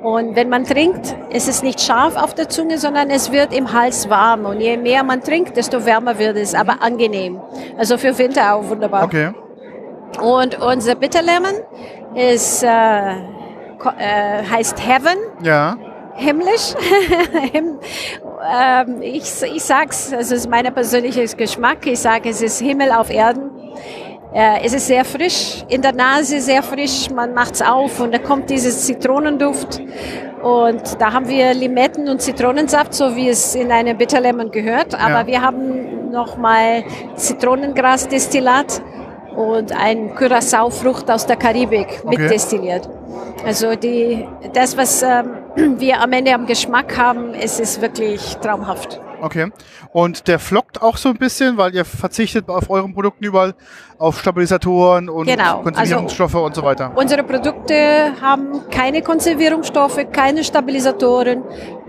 [0.02, 3.70] Und wenn man trinkt, ist es nicht scharf auf der Zunge, sondern es wird im
[3.72, 4.46] Hals warm.
[4.46, 7.38] Und je mehr man trinkt, desto wärmer wird es, aber angenehm.
[7.76, 9.04] Also für Winter auch wunderbar.
[9.04, 9.32] Okay.
[10.22, 11.52] Und unser Bitter Lemon
[12.14, 15.76] ist, äh, äh, heißt Heaven, Ja.
[16.14, 16.72] himmlisch.
[17.52, 17.78] Him-
[18.52, 21.86] ähm, ich, ich sag's, es ist mein persönlicher Geschmack.
[21.86, 23.50] Ich sage, es ist Himmel auf Erden.
[24.32, 27.10] Äh, es ist sehr frisch, in der Nase sehr frisch.
[27.10, 29.80] Man macht's auf und da kommt dieses Zitronenduft.
[30.42, 34.94] Und da haben wir Limetten und Zitronensaft, so wie es in einem Bitter Lemon gehört.
[34.94, 35.26] Aber Ja.
[35.26, 36.84] wir haben nochmal
[37.16, 38.80] Zitronengrasdestillat
[39.36, 42.18] und ein Curacao-Frucht aus der Karibik Okay.
[42.18, 42.88] mitdestilliert.
[43.44, 45.38] Also die, das, was ähm,
[45.78, 49.00] wir am Ende am Geschmack haben, es ist wirklich traumhaft.
[49.20, 49.50] Okay.
[49.92, 53.54] Und der flockt auch so ein bisschen, weil ihr verzichtet auf euren Produkten überall
[53.98, 56.92] auf Stabilisatoren und Genau, Konservierungsstoffe und so weiter.
[56.94, 61.42] Unsere Produkte haben keine Konservierungsstoffe, keine Stabilisatoren,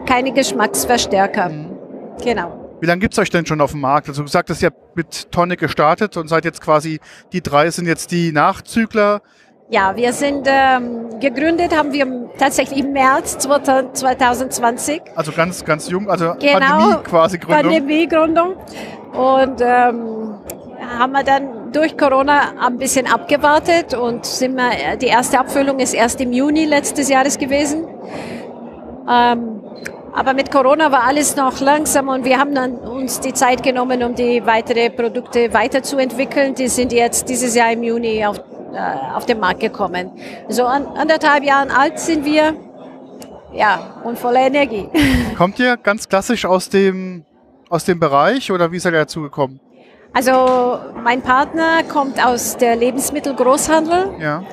[0.06, 1.50] keine Geschmacksverstärker.
[1.50, 1.78] Mhm.
[2.24, 2.62] Genau.
[2.82, 4.10] Wie lange gibt's euch denn schon auf dem Markt?
[4.10, 7.00] Also du sagtest, ihr habt mit Tonic gestartet und seid jetzt quasi,
[7.32, 9.22] die drei sind jetzt die Nachzügler.
[9.72, 15.02] Ja, wir sind ähm, gegründet, haben wir tatsächlich im März 2020.
[15.16, 16.60] Also ganz, ganz jung, also Genau.
[16.60, 17.62] Pandemie quasi Gründung.
[17.62, 18.56] Pandemiegründung.
[19.14, 20.36] Und ähm,
[21.00, 25.94] haben wir dann durch Corona ein bisschen abgewartet und sind wir, die erste Abfüllung ist
[25.94, 27.88] erst im Juni letztes Jahres gewesen.
[29.10, 29.62] Ähm,
[30.14, 34.04] aber mit Corona war alles noch langsam und wir haben dann uns die Zeit genommen,
[34.04, 36.56] um die weitere Produkte weiterzuentwickeln.
[36.56, 38.42] Die sind jetzt dieses Jahr im Juni auf,
[39.16, 40.12] auf den Markt gekommen.
[40.50, 42.54] So an, anderthalb Jahren alt sind wir.
[43.54, 44.88] Ja, und voller Energie.
[45.38, 47.26] Kommt ihr ganz klassisch aus dem,
[47.70, 49.60] aus dem Bereich oder wie seid ihr dazu gekommen?
[50.14, 54.44] Also mein Partner kommt aus der Lebensmittelgroßhandel Ja.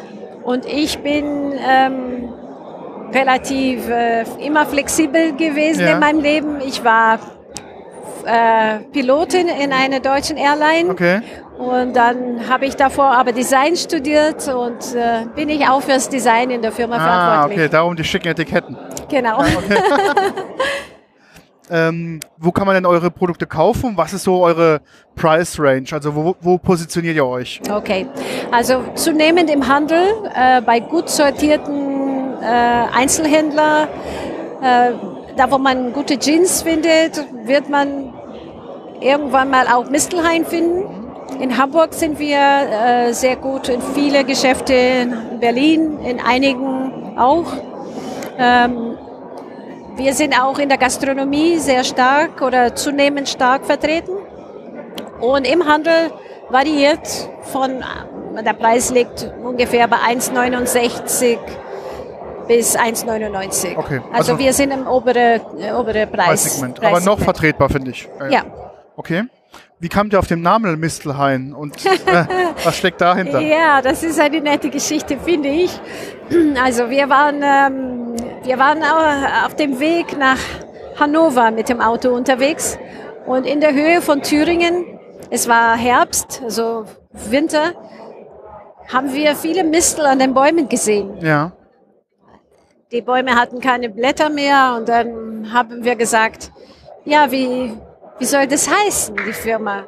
[0.45, 2.29] und ich bin ähm,
[3.13, 5.95] relativ äh, immer flexibel gewesen Ja.
[5.95, 6.61] in meinem Leben.
[6.61, 7.19] Ich war
[8.25, 11.21] äh, Pilotin in einer deutschen Airline Okay.
[11.59, 16.51] Und dann habe ich davor aber Design studiert und äh, bin ich auch fürs Design
[16.51, 17.59] in der Firma Ah, verantwortlich.
[17.59, 18.77] okay, darum die schicken Etiketten.
[19.09, 19.43] Genau.
[21.71, 23.93] Ähm, wo kann man denn eure Produkte kaufen?
[23.97, 24.81] Was ist so eure
[25.15, 25.85] Price Range?
[25.93, 27.61] Also wo, wo positioniert ihr euch?
[27.71, 28.07] Okay,
[28.51, 30.03] also zunehmend im Handel,
[30.35, 32.47] äh, bei gut sortierten äh,
[32.95, 33.87] Einzelhändler,
[34.63, 34.93] äh,
[35.37, 38.15] da wo man gute Jeans findet, wird man
[39.03, 40.98] irgendwann mal auch Mistelhain finden.
[41.41, 47.47] In Hamburg sind wir äh, sehr gut in viele Geschäfte, in Berlin, in einigen auch.
[48.39, 48.97] Ähm,
[49.97, 54.13] wir sind auch in der Gastronomie sehr stark oder zunehmend stark vertreten.
[55.21, 56.11] Und im Handel
[56.51, 57.09] variiert
[57.53, 57.85] von,
[58.45, 61.39] der Preis liegt ungefähr bei 1,69
[62.49, 63.77] bis 1,99.
[63.77, 66.27] Okay, Also, also- wir sind im oberen äh, obere Preis.
[66.27, 66.79] Preissegment.
[66.79, 67.25] Aber noch Preissegment.
[67.25, 68.09] vertretbar, finde ich.
[68.31, 68.43] Ja.
[68.97, 69.25] Okay.
[69.81, 71.91] Wie kamt ihr auf den Namen Mistelhain und äh,
[72.65, 73.39] was steckt dahinter?
[73.41, 75.71] Ja, das ist eine nette Geschichte, finde ich.
[76.63, 78.15] Also wir waren, ähm,
[78.45, 80.39] wir waren au- auf dem Weg nach
[81.01, 82.77] Hannover mit dem Auto unterwegs
[83.25, 84.85] und in der Höhe von Thüringen,
[85.31, 86.85] es war Herbst, also
[87.31, 87.73] Winter,
[88.93, 91.17] haben wir viele Mistel an den Bäumen gesehen.
[91.23, 91.53] Ja.
[92.93, 96.51] Die Bäume hatten keine Blätter mehr und dann haben wir gesagt,
[97.07, 97.73] ja, wie,
[98.19, 99.85] wie soll das heißen, die Firma?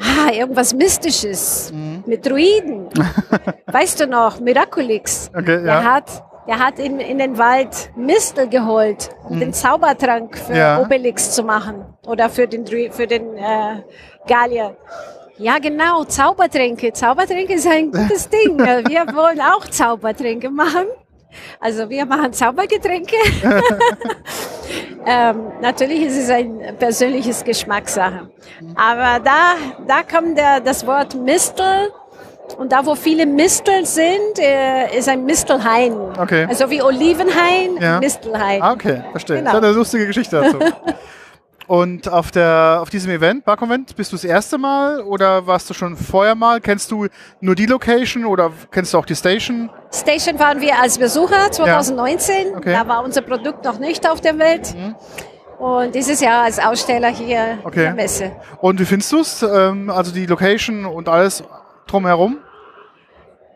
[0.00, 1.72] Ah, irgendwas Mystisches
[2.06, 2.88] mit Druiden.
[3.66, 5.30] weißt du noch, Miraculix.
[5.32, 5.84] Okay, Der ja.
[5.84, 6.10] hat,
[6.48, 10.80] der hat in, in den Wald Mistel geholt, um den Zaubertrank für Ja.
[10.80, 13.82] Obelix zu machen oder für den, Dru- für den äh,
[14.26, 14.76] Gallier.
[15.38, 16.92] Ja, genau, Zaubertränke.
[16.92, 18.58] Zaubertränke ist ein gutes Ding.
[18.58, 20.86] Wir wollen auch Zaubertränke machen.
[21.60, 23.16] Also wir machen Zaubergetränke.
[25.06, 28.30] ähm, natürlich ist es ein persönliches Geschmackssache.
[28.74, 29.54] Aber da,
[29.86, 31.90] da kommt der, das Wort Mistel.
[32.58, 35.94] Und da, wo viele Mistel sind, äh, ist ein Mistelhain.
[36.18, 36.46] Okay.
[36.46, 37.98] Also wie Olivenhain, Ja.
[38.00, 38.60] Mistelhain.
[38.62, 39.38] Ah, okay, verstehe.
[39.38, 39.52] Genau.
[39.52, 40.58] Das ist eine lustige Geschichte dazu.
[41.66, 45.74] Und auf, der, auf diesem Event, Bar-Convent, bist du das erste Mal oder warst du
[45.74, 46.60] schon vorher mal?
[46.60, 47.06] Kennst du
[47.40, 49.70] nur die Location oder kennst du auch die Station?
[49.92, 52.54] Station waren wir als Besucher 2019.
[52.56, 52.72] Okay.
[52.72, 54.74] Da war unser Produkt noch nicht auf der Welt.
[55.58, 57.78] Und dieses Jahr als Aussteller hier Okay.
[57.80, 58.32] in der Messe.
[58.60, 59.42] Und wie findest du es?
[59.42, 61.42] Ähm, also die Location und alles
[61.86, 62.38] drumherum?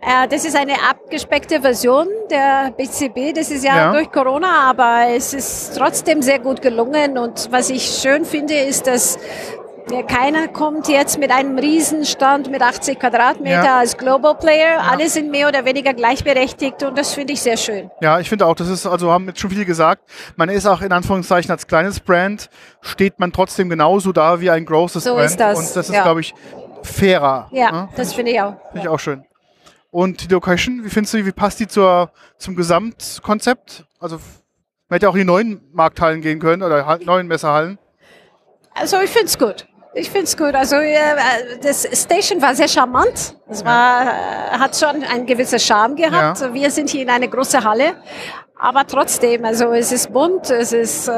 [0.01, 3.35] Äh, das ist eine abgespeckte Version der BCB.
[3.35, 3.93] Das ist ja, Ja.
[3.93, 7.19] durch Corona, aber es ist trotzdem sehr gut gelungen.
[7.19, 9.19] Und was ich schön finde, ist, dass
[9.91, 13.79] ja, keiner kommt jetzt mit einem Riesenstand mit 80 Quadratmeter Ja.
[13.79, 14.83] als Global Player.
[14.89, 17.91] Alle sind mehr oder weniger gleichberechtigt und das finde ich sehr schön.
[18.03, 20.03] Ja, ich finde auch, das ist, also haben jetzt schon viele gesagt,
[20.37, 22.51] man ist auch in Anführungszeichen als kleines Brand,
[22.83, 25.25] steht man trotzdem genauso da wie ein großes So Brand.
[25.27, 26.03] ist das, Und das ist, ja.
[26.03, 26.35] glaube ich,
[26.83, 27.49] fairer.
[27.51, 27.89] Ja, ne?
[27.97, 28.55] das finde ich auch.
[28.73, 29.25] Finde ich auch schön.
[29.91, 33.85] Und die Location, wie findest du, wie passt die zur, zum Gesamtkonzept?
[33.99, 34.17] Also,
[34.89, 37.79] man hätte auch in die neuen Markthallen gehen können oder neuen Messerhallen.
[38.75, 39.67] Also ich finde es gut.
[39.95, 40.55] Ich finde es gut.
[40.55, 40.95] Also äh,
[41.63, 43.37] das Station war sehr charmant.
[43.49, 46.41] Es war, äh, hat schon einen gewissen Charme gehabt.
[46.41, 46.55] Ja.
[46.55, 47.97] Wir sind hier in einer großen Halle.
[48.57, 51.13] Aber trotzdem, also es ist bunt, es ist äh,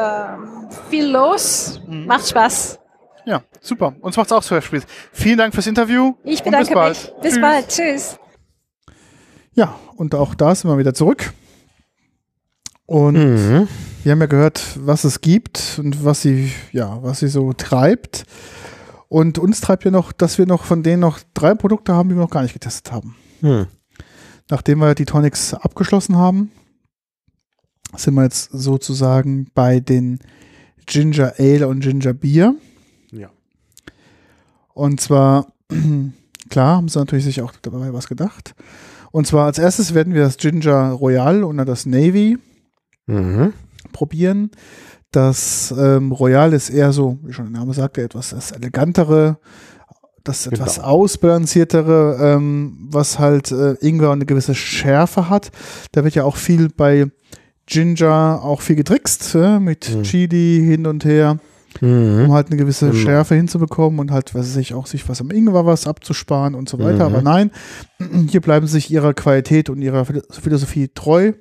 [0.88, 2.06] viel los, Mhm.
[2.06, 2.78] macht Spaß.
[3.24, 3.94] Ja, super.
[4.01, 4.82] Uns macht's auch so Spaß.
[5.12, 6.14] Vielen Dank fürs Interview.
[6.24, 7.14] Ich bedanke bis mich.
[7.20, 7.40] Bis Tschüss.
[7.40, 7.68] bald.
[7.68, 8.18] Tschüss.
[9.55, 11.32] Ja, und auch da sind wir wieder zurück.
[12.86, 13.68] Und Mhm.
[14.02, 18.24] wir haben ja gehört, was es gibt und was sie, ja, was sie so treibt.
[19.09, 22.14] Und uns treibt ja noch, dass wir noch von denen noch drei Produkte haben, die
[22.14, 23.16] wir noch gar nicht getestet haben.
[23.40, 23.66] Hm.
[24.48, 26.51] Nachdem wir die Tonics abgeschlossen haben,
[27.97, 30.20] sind wir jetzt sozusagen bei den
[30.86, 32.55] Ginger Ale und Ginger Beer.
[33.12, 33.31] Ja.
[34.74, 35.52] Und zwar,
[36.51, 38.55] klar, haben sie natürlich sich auch dabei was gedacht.
[39.12, 42.39] Und zwar als erstes werden wir das Ginger Royal und dann das Navy
[43.07, 43.53] Mhm.
[43.93, 44.51] probieren.
[45.11, 49.39] Das ähm, Royal ist eher so, wie schon der Name sagte, etwas das elegantere,
[50.23, 50.87] das etwas Genau.
[50.87, 55.51] ausbalanciertere, ähm, was halt äh, Ingwer eine gewisse Schärfe hat.
[55.93, 57.07] Da wird ja auch viel bei
[57.66, 60.03] Ginger auch viel getrickst, äh, mit Mhm.
[60.05, 61.39] Chili hin und her,
[61.80, 62.24] Mhm.
[62.26, 62.98] um halt eine gewisse Genau.
[63.02, 66.68] Schärfe hinzubekommen und halt, was weiß ich, auch sich was am Ingwer was abzusparen und
[66.68, 67.09] so weiter.
[67.09, 67.14] Mhm.
[67.14, 67.51] Aber nein,
[68.28, 71.32] hier bleiben sie sich ihrer Qualität und ihrer Philo- Philosophie treu.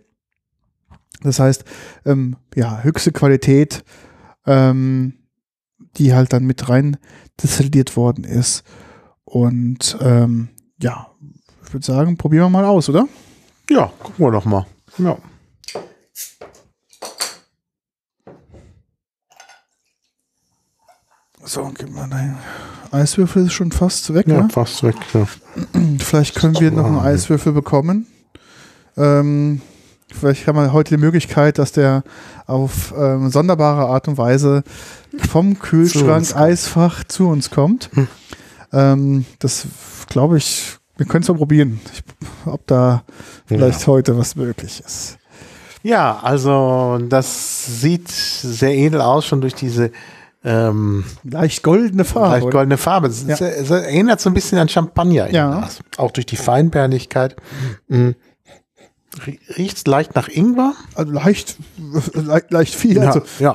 [1.21, 1.65] Das heißt,
[2.05, 3.83] ähm, ja, höchste Qualität,
[4.45, 5.13] ähm,
[5.97, 6.97] die halt dann mit rein
[7.41, 8.63] destilliert worden ist.
[9.25, 10.49] Und ähm,
[10.81, 11.07] ja,
[11.65, 13.07] ich würde sagen, probieren wir mal aus, oder?
[13.69, 14.65] Ja, gucken wir doch mal.
[14.97, 15.17] Ja.
[21.49, 22.37] So, gib mal dein
[22.91, 24.49] Eiswürfel ist schon fast weg, Ja, ne?
[24.51, 24.95] fast weg.
[25.15, 25.25] Ja.
[25.99, 28.05] Vielleicht können wir noch einen Eiswürfel bekommen.
[28.95, 29.59] Ähm,
[30.11, 32.03] vielleicht haben wir heute die Möglichkeit, dass der
[32.45, 34.63] auf ähm, sonderbare Art und Weise
[35.27, 36.35] vom Kühlschrank.
[36.35, 37.89] Eisfach zu uns kommt.
[38.71, 39.65] Ähm, das
[40.07, 42.03] glaube ich, wir können es mal probieren, ich,
[42.45, 43.03] ob da
[43.47, 45.17] vielleicht heute was möglich ist.
[45.81, 49.91] ja, also das sieht sehr edel aus, schon durch diese
[50.43, 52.39] ähm, Leicht goldene Farbe.
[52.39, 53.07] leicht goldene Farbe.
[53.07, 53.35] Es, Ja.
[53.37, 55.29] erinnert so ein bisschen an Champagner.
[55.31, 55.61] Ja.
[55.61, 55.79] Das.
[55.97, 57.35] Auch durch die Feinbärnigkeit.
[57.87, 58.15] Mhm.
[59.57, 60.73] Riecht leicht nach Ingwer.
[60.95, 61.57] Also leicht,
[62.13, 62.97] leicht, leicht viel.
[62.97, 63.53] Ja, Also ja.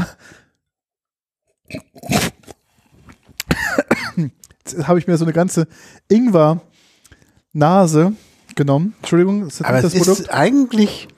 [4.65, 5.67] jetzt habe ich mir so eine ganze
[6.09, 8.13] Ingwer-Nase
[8.57, 8.95] genommen.
[9.01, 10.21] Entschuldigung, das ist Aber nicht es das Produkt.
[10.21, 11.09] ist eigentlich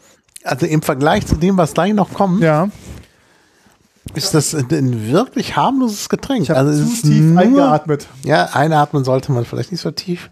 [0.44, 2.68] also im Vergleich zu dem, was gleich noch kommt, Ja,
[4.14, 6.42] ist das ein, wirklich harmloses Getränk.
[6.44, 8.06] ich also es zu tief nur- eingeatmet.
[8.24, 10.30] Ja, einatmen sollte man vielleicht nicht so tief.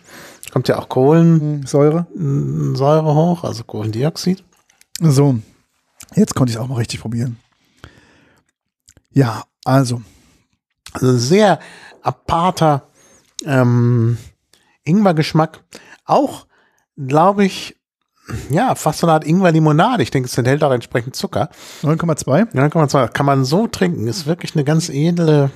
[0.53, 3.15] Kommt ja auch Kohlensäure Hm, Säure.
[3.15, 4.45] hoch, also Kohlendioxid.
[5.01, 5.39] So,
[6.15, 7.39] jetzt konnte ich es auch mal richtig probieren.
[9.11, 10.03] Ja, also,
[10.93, 11.59] Also sehr
[12.03, 12.83] aparter
[13.45, 14.17] ähm,
[14.85, 15.63] Ingwer-Geschmack.
[16.05, 16.47] Auch,
[16.97, 17.77] glaube ich,
[18.51, 20.03] ja, fast so eine Art Ingwer-Limonade.
[20.03, 21.51] Ich denke, es enthält auch entsprechend Zucker.
[21.83, 22.95] 9,2.
[22.95, 24.07] Ja, kann man so trinken.
[24.07, 25.51] Ist wirklich eine ganz edle,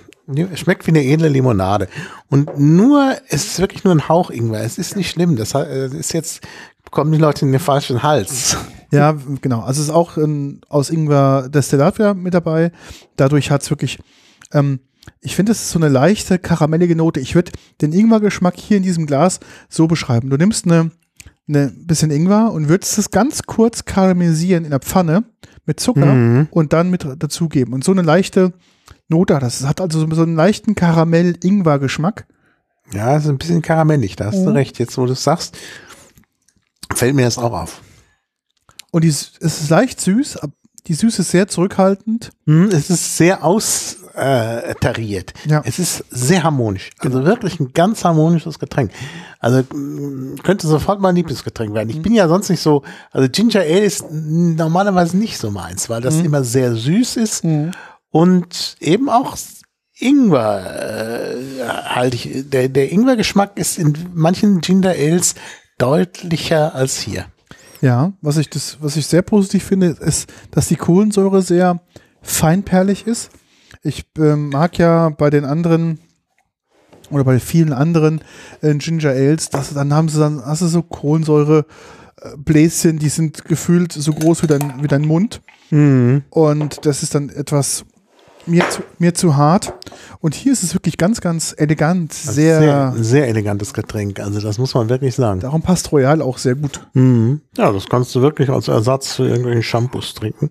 [0.54, 1.88] schmeckt wie eine edle Limonade.
[2.28, 4.62] Und nur, es ist wirklich nur ein Hauch Ingwer.
[4.62, 5.36] Es ist nicht schlimm.
[5.36, 6.46] Das äh, ist jetzt,
[6.90, 8.56] kommen die Leute in den falschen Hals.
[8.90, 9.60] Ja, genau.
[9.60, 12.72] Also es ist auch ähm, aus Ingwer Destillat wieder mit dabei.
[13.16, 13.98] Dadurch hat es wirklich,
[14.54, 14.80] ähm,
[15.20, 17.20] ich finde, es ist so eine leichte karamellige Note.
[17.20, 20.30] Ich würde den Ingwer-Geschmack hier in diesem Glas so beschreiben.
[20.30, 20.90] Du nimmst eine,
[21.48, 25.24] eine bisschen Ingwer und würdest es ganz kurz karamellisieren in der Pfanne
[25.66, 26.48] mit Zucker Mhm.
[26.50, 27.72] und dann mit dazugeben.
[27.74, 28.52] Und so eine leichte
[29.08, 29.60] Note hat das.
[29.60, 32.26] Es hat also so einen leichten Karamell-Ingwer-Geschmack.
[32.92, 34.16] Ja, ist ein bisschen karamellig.
[34.16, 34.78] Da hast du recht.
[34.78, 35.56] Jetzt, wo du es sagst,
[36.94, 37.82] fällt mir das auch auf.
[38.90, 40.38] Und die, es ist leicht süß,
[40.89, 42.31] die Süße ist sehr zurückhaltend.
[42.47, 45.32] Hm, Es ist sehr austariert.
[45.47, 45.51] Äh.
[45.51, 45.62] Ja.
[45.65, 46.90] Es ist sehr harmonisch.
[46.98, 48.90] Also wirklich ein ganz harmonisches Getränk.
[49.39, 51.90] Also mm, könnte sofort mein Lieblingsgetränk werden.
[51.90, 52.82] Ich bin ja sonst nicht so,
[53.12, 57.44] also Ginger Ale ist normalerweise nicht so meins, weil das immer sehr süß ist
[58.10, 59.36] und eben auch
[60.01, 62.48] Ingwer äh, halte ich.
[62.51, 65.35] Der, der Ingwer-Geschmack ist in manchen Ginger Ales
[65.78, 67.27] deutlicher als hier.
[67.80, 71.80] Ja, was ich das, was ich sehr positiv finde, ist, dass die Kohlensäure sehr
[72.22, 73.30] feinperlig ist.
[73.82, 76.00] Ich ähm, mag ja bei den anderen
[77.10, 78.20] oder bei vielen anderen
[78.60, 81.64] äh, Ginger Ales, dass, dann haben sie dann, hast du so Kohlensäure
[82.20, 85.40] äh, Bläschen, die sind gefühlt so groß wie dein, wie dein Mund.
[86.30, 87.84] Und das ist dann etwas
[88.48, 89.74] mir zu, mir zu hart.
[90.20, 94.20] Und hier ist es wirklich ganz, ganz elegant, sehr, sehr, sehr elegantes Getränk.
[94.20, 95.40] Also das muss man wirklich sagen.
[95.40, 96.86] darum passt Royal auch sehr gut.
[96.94, 97.40] Mhm.
[97.56, 100.50] Ja, das kannst du wirklich als Ersatz für irgendwelchen Shampoos trinken.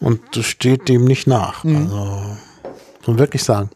[0.00, 1.64] Und das steht dem nicht nach.
[1.64, 1.76] Mhm.
[1.76, 1.96] Also,
[2.98, 3.70] muss man wirklich sagen.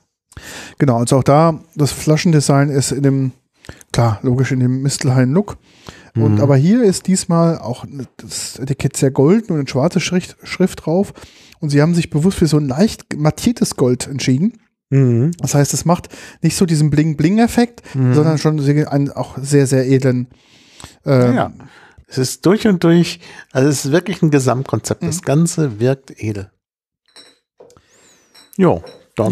[0.79, 3.33] Genau, also auch da, das Flaschendesign ist in dem,
[3.93, 5.57] klar, logisch in dem Mistelhain Look.
[6.21, 7.85] Und aber hier ist diesmal auch
[8.17, 11.13] das Etikett sehr golden und eine schwarze Schrift, Schrift drauf.
[11.61, 14.59] Und sie haben sich bewusst für so ein leicht mattiertes Gold entschieden.
[14.91, 15.33] Mhm.
[15.39, 16.09] Das heißt, es macht
[16.43, 20.29] nicht so diesen Bling-Bling-Effekt, sondern schon einen auch sehr, sehr edlen.
[21.05, 21.53] ähm, Ja.
[22.11, 23.21] Es ist durch und durch,
[23.53, 25.03] also es ist wirklich ein Gesamtkonzept.
[25.03, 25.07] Mhm.
[25.09, 26.51] Das Ganze wirkt edel.
[28.57, 28.83] Jo,
[29.15, 29.31] dann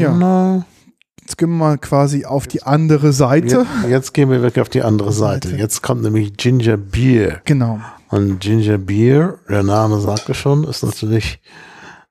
[1.22, 3.56] Jetzt gehen wir mal quasi auf die andere Seite.
[3.56, 5.56] äh, jetzt, jetzt gehen wir wirklich auf die andere Seite.
[5.56, 7.40] Jetzt kommt nämlich Ginger Beer.
[7.44, 7.80] Genau.
[8.10, 11.40] Und Ginger Beer, der Name sagt es schon, ist natürlich äh,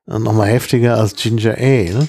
[0.06, 2.08] nochmal heftiger als Ginger Ale.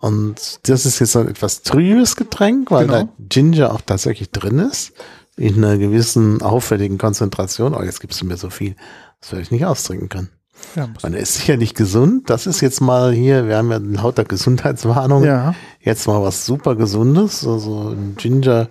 [0.00, 3.02] Und das ist jetzt ein etwas trübes Getränk, weil Genau.
[3.04, 4.92] da Ginger auch tatsächlich drin ist.
[5.36, 7.74] In einer gewissen auffälligen Konzentration.
[7.74, 8.74] Oh, jetzt gibst du mir so viel,
[9.20, 10.28] das werde ich nicht austrinken können.
[10.74, 12.28] Ja, Man ist sicherlich gesund.
[12.30, 15.24] Das ist jetzt mal hier, wir haben ja lauter Gesundheitswarnungen.
[15.28, 15.54] ja.
[15.80, 17.46] Jetzt mal was super Gesundes.
[17.46, 18.68] Also ein Ginger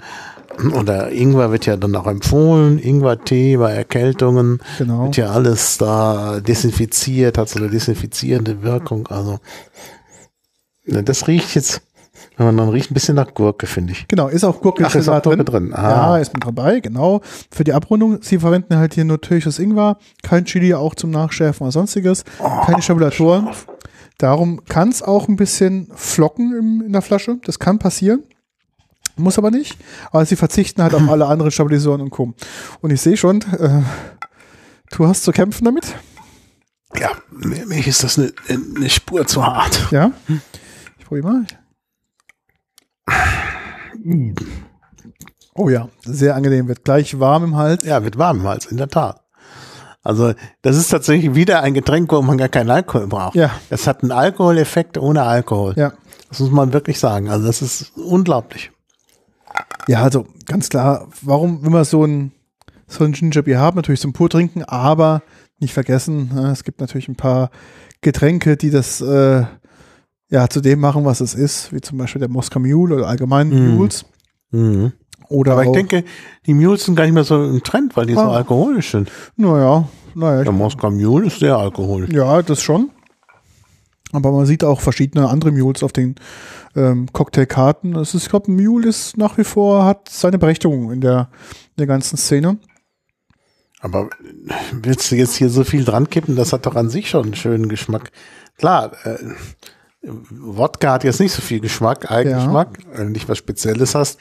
[0.73, 2.79] oder Ingwer wird ja dann auch empfohlen.
[2.79, 4.59] Ingwer-Tee bei Erkältungen.
[4.77, 5.05] Genau.
[5.05, 9.07] Wird ja alles da desinfiziert, hat so eine desinfizierende Wirkung.
[9.07, 9.39] Also
[10.85, 11.81] ne, das riecht jetzt,
[12.37, 14.07] wenn man dann riecht, ein bisschen nach Gurke, finde ich.
[14.07, 15.73] Genau, ist auch Gurke Ach, ist auch Gurke drin.
[15.73, 16.15] Ah.
[16.15, 17.21] Ja, ist mit dabei, genau.
[17.51, 21.65] Für die Abrundung, sie verwenden halt hier nur türkisches Ingwer, kein Chili auch zum Nachschärfen
[21.65, 23.49] oder sonstiges, Oh, keine Stabulatoren.
[24.17, 27.37] Darum kann es auch ein bisschen flocken im, in der Flasche.
[27.45, 28.23] Das kann passieren.
[29.17, 29.77] Muss aber nicht.
[30.11, 32.33] Aber sie verzichten halt auf alle anderen Stabilisatoren und Co.
[32.81, 33.81] Und ich sehe schon, äh,
[34.91, 35.95] du hast zu kämpfen damit.
[36.95, 39.91] Ja, mir ist das eine, eine Spur zu hart.
[39.91, 40.11] Ja.
[40.97, 41.45] Ich probiere mal.
[45.53, 46.67] Oh ja, sehr angenehm.
[46.67, 47.83] Wird gleich warm im Hals.
[47.83, 49.21] Ja, wird warm im Hals, in der Tat.
[50.03, 53.35] Also, das ist tatsächlich wieder ein Getränk, wo man gar keinen Alkohol braucht.
[53.35, 53.51] Ja.
[53.69, 55.73] Es hat einen Alkoholeffekt ohne Alkohol.
[55.75, 55.91] Ja.
[56.29, 57.29] Das muss man wirklich sagen.
[57.29, 58.71] Also, das ist unglaublich.
[59.87, 62.31] Ja, also ganz klar, warum will man so ein,
[62.87, 63.75] so ein Ginger Beer haben?
[63.77, 65.21] Natürlich zum pur trinken, aber
[65.59, 67.49] nicht vergessen, ne, es gibt natürlich ein paar
[68.01, 69.43] Getränke, die das äh,
[70.29, 73.49] ja zu dem machen, was es ist, wie zum Beispiel der Moskau Mule oder allgemein
[73.49, 73.75] Mhm.
[73.75, 74.05] Mules.
[74.51, 74.91] Mhm.
[75.29, 76.03] Oder Aber ich auch, denke,
[76.45, 78.35] die Mules sind gar nicht mehr so im Trend, weil die so Ah.
[78.37, 79.11] alkoholisch sind.
[79.35, 82.09] naja, naja, Der Moskau Mule ist sehr alkoholisch.
[82.11, 82.89] ja, das schon.
[84.13, 86.15] Aber man sieht auch verschiedene andere Mules auf den
[86.75, 87.95] ähm, Cocktailkarten.
[87.95, 91.29] Es ist, ich glaube, ein Mule ist nach wie vor, hat seine Berechtigung in der,
[91.75, 92.57] in der ganzen Szene.
[93.79, 94.09] Aber
[94.71, 96.35] willst du jetzt hier so viel dran kippen?
[96.35, 98.11] Das hat doch an sich schon einen schönen Geschmack.
[98.57, 99.17] Klar, äh,
[100.01, 104.19] Wodka hat jetzt nicht so viel Geschmack, Eigengeschmack, wenn du nicht was Spezielles hast.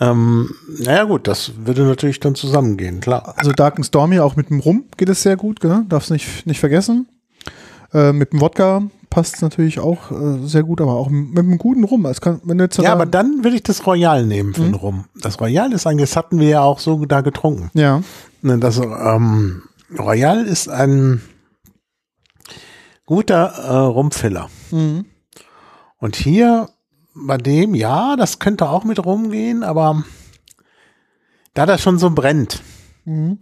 [0.00, 3.34] Ähm, naja gut, das würde natürlich dann zusammengehen, klar.
[3.36, 5.84] Also Dark and Stormy, auch mit dem Rum geht es sehr gut, gell?
[5.88, 7.08] darfst nicht, nicht vergessen.
[7.92, 8.82] Äh, mit dem Wodka
[9.12, 12.06] passt es natürlich auch äh, sehr gut, aber auch mit einem guten Rum.
[12.06, 15.04] Es kann, wenn jetzt Ja, aber dann würde ich das Royal nehmen für den Rum.
[15.20, 17.70] Das Royal ist eigentlich, das hatten wir ja auch so da getrunken.
[17.74, 18.02] ja,
[18.40, 19.62] Ne, Das ähm,
[19.98, 21.20] Royal ist ein
[23.06, 24.48] guter äh, Rumfiller.
[24.70, 25.04] Mhm.
[25.98, 26.68] Und hier
[27.14, 30.02] bei dem, ja, das könnte auch mit rumgehen, aber
[31.54, 32.62] da das schon so brennt,
[33.04, 33.38] Mhm.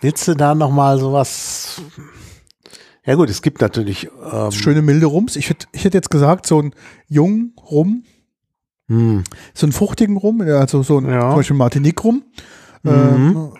[0.00, 1.82] willst du da noch mal sowas?
[3.06, 4.08] Ja gut, es gibt natürlich.
[4.32, 5.36] Ähm, schöne milde Rums.
[5.36, 6.74] Ich hätte ich hätte jetzt gesagt, so ein
[7.08, 8.04] jungen Rum,
[8.88, 9.24] hm,
[9.54, 11.28] so einen fruchtigen Rum, also so ein Ja.
[11.30, 12.22] zum Beispiel Martinique Rum.
[12.82, 12.90] Mhm.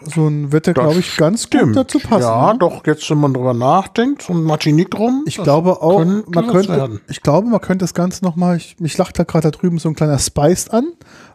[0.03, 2.25] Äh, so ein wird der, glaube ich, ganz gut dazu passen.
[2.25, 2.59] Ja, ne?
[2.59, 5.25] doch, jetzt, wenn man drüber nachdenkt, so ein Martinique rum.
[5.27, 7.01] Ich glaube auch, könnte man könnte, werden.
[7.09, 9.89] ich glaube, man könnte das Ganze nochmal, ich, mich lacht da gerade da drüben so
[9.89, 10.85] ein kleiner Spice an.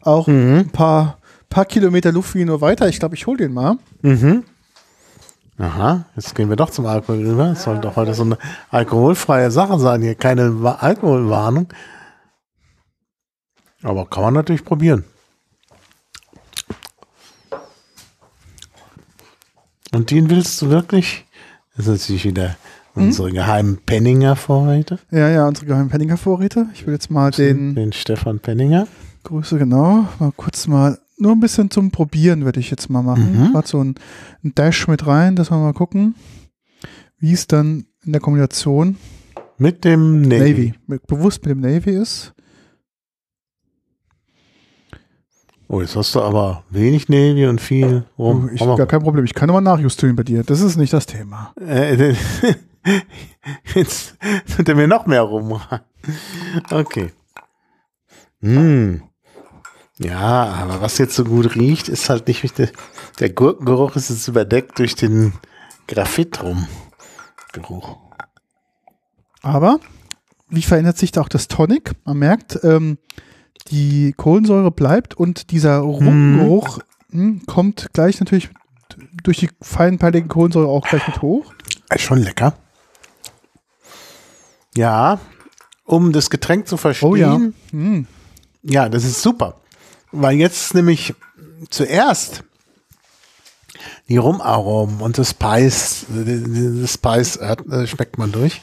[0.03, 0.57] Auch Mhm.
[0.65, 1.17] ein paar,
[1.49, 2.87] paar Kilometer Luftlinie nur weiter.
[2.89, 3.77] Ich glaube, ich hole den mal.
[4.03, 4.43] Mhm.
[5.59, 7.51] Aha, jetzt gehen wir doch zum Alkohol rüber.
[7.51, 8.37] Es soll doch heute so eine
[8.71, 11.67] alkoholfreie Sache sein, hier keine Wa- Alkoholwarnung.
[13.83, 15.03] Aber kann man natürlich probieren.
[19.93, 21.25] Und den willst du wirklich?
[21.75, 22.55] Das ist natürlich wieder
[22.93, 24.99] unsere geheimen Penninger Vorräte.
[25.11, 26.67] Ja, ja, unsere geheimen Penninger-Vorräte.
[26.73, 28.87] Ich will jetzt mal den, Den Stefan Penninger.
[29.23, 33.47] Grüße, genau, mal kurz mal, nur ein bisschen zum Probieren würde ich jetzt mal machen.
[33.47, 33.51] Mhm.
[33.53, 33.95] Gerade so ein,
[34.43, 36.15] ein Dash mit rein, dass wir mal gucken,
[37.19, 38.97] wie es dann in der Kombination
[39.57, 40.37] Mit dem Navy.
[40.37, 42.33] Navy, mit, bewusst mit dem Navy ist.
[45.67, 48.49] Oh, jetzt hast du aber wenig Navy und viel rum.
[48.51, 50.43] Oh, ich, gar kein Problem, ich kann nochmal nachjustieren bei dir.
[50.43, 51.53] Das ist nicht das Thema.
[51.59, 52.15] Äh,
[53.75, 54.15] jetzt
[54.55, 55.59] tut er mir noch mehr rum.
[56.71, 57.11] Okay.
[58.41, 59.03] Hm.
[59.99, 62.69] Ja, aber was jetzt so gut riecht, ist halt nicht der,
[63.19, 65.33] der Gurkengeruch ist jetzt überdeckt durch den
[65.87, 66.67] Graphit rum.
[67.51, 67.97] Geruch.
[69.41, 69.79] Aber
[70.49, 71.91] wie verändert sich da auch das Tonic?
[72.05, 72.97] Man merkt, ähm,
[73.67, 76.79] die Kohlensäure bleibt und dieser Rumgeruch
[77.11, 78.49] hm, kommt gleich natürlich
[79.23, 81.53] durch die feinpeilige Kohlensäure auch gleich mit hoch.
[81.93, 82.53] Ist schon lecker.
[84.77, 85.19] Ja,
[85.83, 87.09] um das Getränk zu verstehen.
[87.09, 87.39] Oh ja.
[87.71, 88.07] Hm.
[88.63, 89.59] Ja, das ist super.
[90.11, 91.13] Weil jetzt nämlich
[91.69, 92.43] zuerst
[94.07, 98.61] die Rumaromen und das Spice, das Spice äh, schmeckt man durch.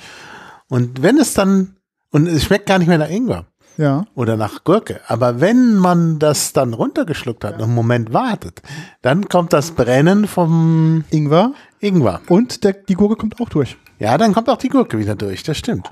[0.68, 1.76] Und wenn es dann,
[2.10, 3.46] und es schmeckt gar nicht mehr nach Ingwer
[3.76, 4.04] Ja.
[4.14, 8.60] oder nach Gurke, aber wenn man das dann runtergeschluckt hat und einen Moment wartet,
[9.02, 12.20] dann kommt das Brennen vom Ingwer Ingwer.
[12.28, 13.76] und der, die Gurke kommt auch durch.
[14.00, 15.88] Ja, dann kommt auch die Gurke wieder durch, das stimmt.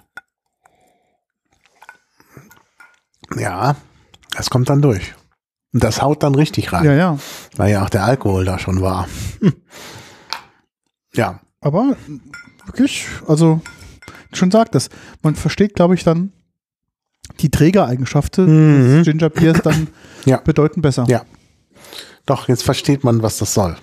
[3.37, 3.77] Ja,
[4.37, 5.15] das kommt dann durch.
[5.75, 7.19] Und das haut dann richtig rein, Ja, ja.
[7.57, 9.09] weil ja auch der Alkohol da schon war.
[11.15, 11.97] ja, Aber
[12.67, 13.61] wirklich, also
[14.33, 14.89] schon sagt das.
[15.23, 16.33] Man versteht, glaube ich, dann
[17.41, 18.97] die Trägereigenschaften Mhm.
[18.99, 19.89] des Ginger Beers dann
[20.25, 20.39] Ja.
[20.39, 21.05] bedeuten besser.
[21.09, 21.23] Ja.
[22.27, 23.77] doch, jetzt versteht man, was das soll.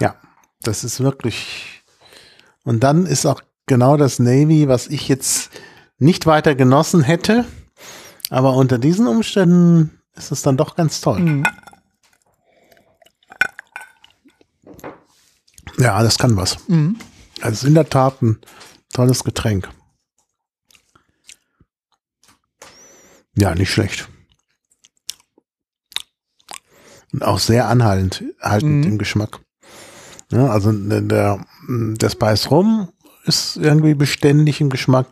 [0.00, 0.16] Ja,
[0.62, 1.82] das ist wirklich.
[2.64, 5.50] Und dann ist auch genau das Navy, was ich jetzt
[5.98, 7.44] nicht weiter genossen hätte,
[8.28, 11.20] aber unter diesen Umständen ist es dann doch ganz toll.
[11.20, 11.44] Mhm.
[15.78, 16.68] Ja, das kann was.
[16.68, 16.96] Mhm.
[17.40, 18.38] Also in der Tat ein
[18.92, 19.68] tolles Getränk.
[23.34, 24.08] Ja, nicht schlecht.
[27.12, 28.92] Und auch sehr anhaltend haltend Mhm.
[28.92, 29.40] im Geschmack.
[30.30, 32.92] Ja, also der, der, der Spice Rum
[33.24, 35.06] ist irgendwie beständig im Geschmack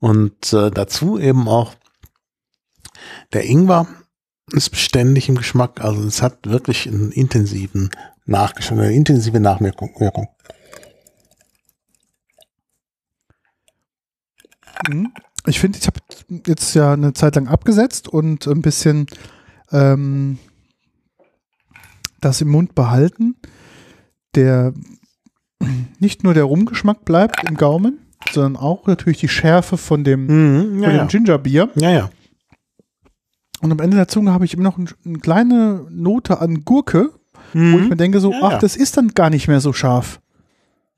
[0.00, 1.74] und äh, dazu eben auch
[3.32, 3.86] der Ingwer
[4.52, 5.80] ist beständig im Geschmack.
[5.80, 7.90] Also es hat wirklich einen intensiven
[8.26, 9.94] Nachgeschmack, eine intensive Nachwirkung.
[9.98, 10.28] Wirkung.
[14.88, 15.12] Mhm.
[15.46, 16.00] Ich finde, ich habe
[16.46, 19.06] jetzt ja eine Zeit lang abgesetzt und ein bisschen
[19.72, 20.38] ähm,
[22.20, 23.36] das im Mund behalten.
[24.34, 24.74] Der
[26.00, 27.98] nicht nur der Rumgeschmack bleibt im Gaumen,
[28.32, 31.04] sondern auch natürlich die Schärfe von dem, Mhm, ja, von ja.
[31.04, 31.70] dem Gingerbier.
[31.76, 32.10] ja, ja.
[33.60, 37.10] Und am Ende der Zunge habe ich immer noch ein, eine kleine Note an Gurke,
[37.54, 38.58] wo ich mir denke so, Ja, ach, ja.
[38.58, 40.20] das ist dann gar nicht mehr so scharf.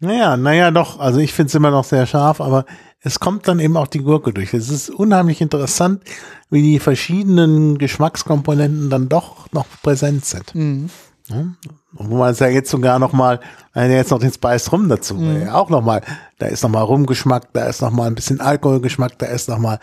[0.00, 0.98] Naja, naja, doch.
[0.98, 2.64] Also ich finde es immer noch sehr scharf, aber
[3.00, 4.52] es kommt dann eben auch die Gurke durch.
[4.54, 6.02] Es ist unheimlich interessant,
[6.50, 10.54] wie die verschiedenen Geschmackskomponenten dann doch noch präsent sind.
[10.54, 10.90] Mhm.
[11.30, 13.40] Und wo man es ja jetzt sogar noch mal,
[13.72, 15.42] wenn jetzt noch den Spice Rum dazu, Mhm.
[15.42, 16.02] ja, auch noch mal,
[16.38, 19.58] da ist noch mal Rumgeschmack, da ist noch mal ein bisschen Alkoholgeschmack, da ist noch
[19.58, 19.78] mal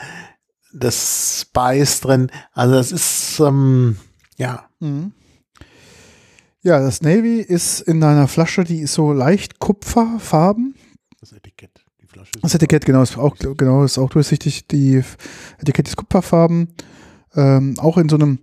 [0.73, 2.31] das Spice drin.
[2.53, 3.97] Also das ist, ähm,
[4.37, 5.13] ja, Mhm.
[6.63, 10.75] Ja, das Navy ist in einer Flasche, die ist so leicht kupferfarben.
[11.21, 14.67] das Etikett, die Flasche Das Etikett, genau, ist auch, genau, ist auch durchsichtig.
[14.67, 15.01] Die
[15.59, 16.73] Etikett ist kupferfarben.
[17.35, 18.39] Ähm, auch in so einem,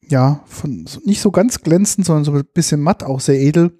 [0.00, 3.76] ja, von, so- nicht so ganz glänzend, sondern so ein bisschen matt, auch sehr edel.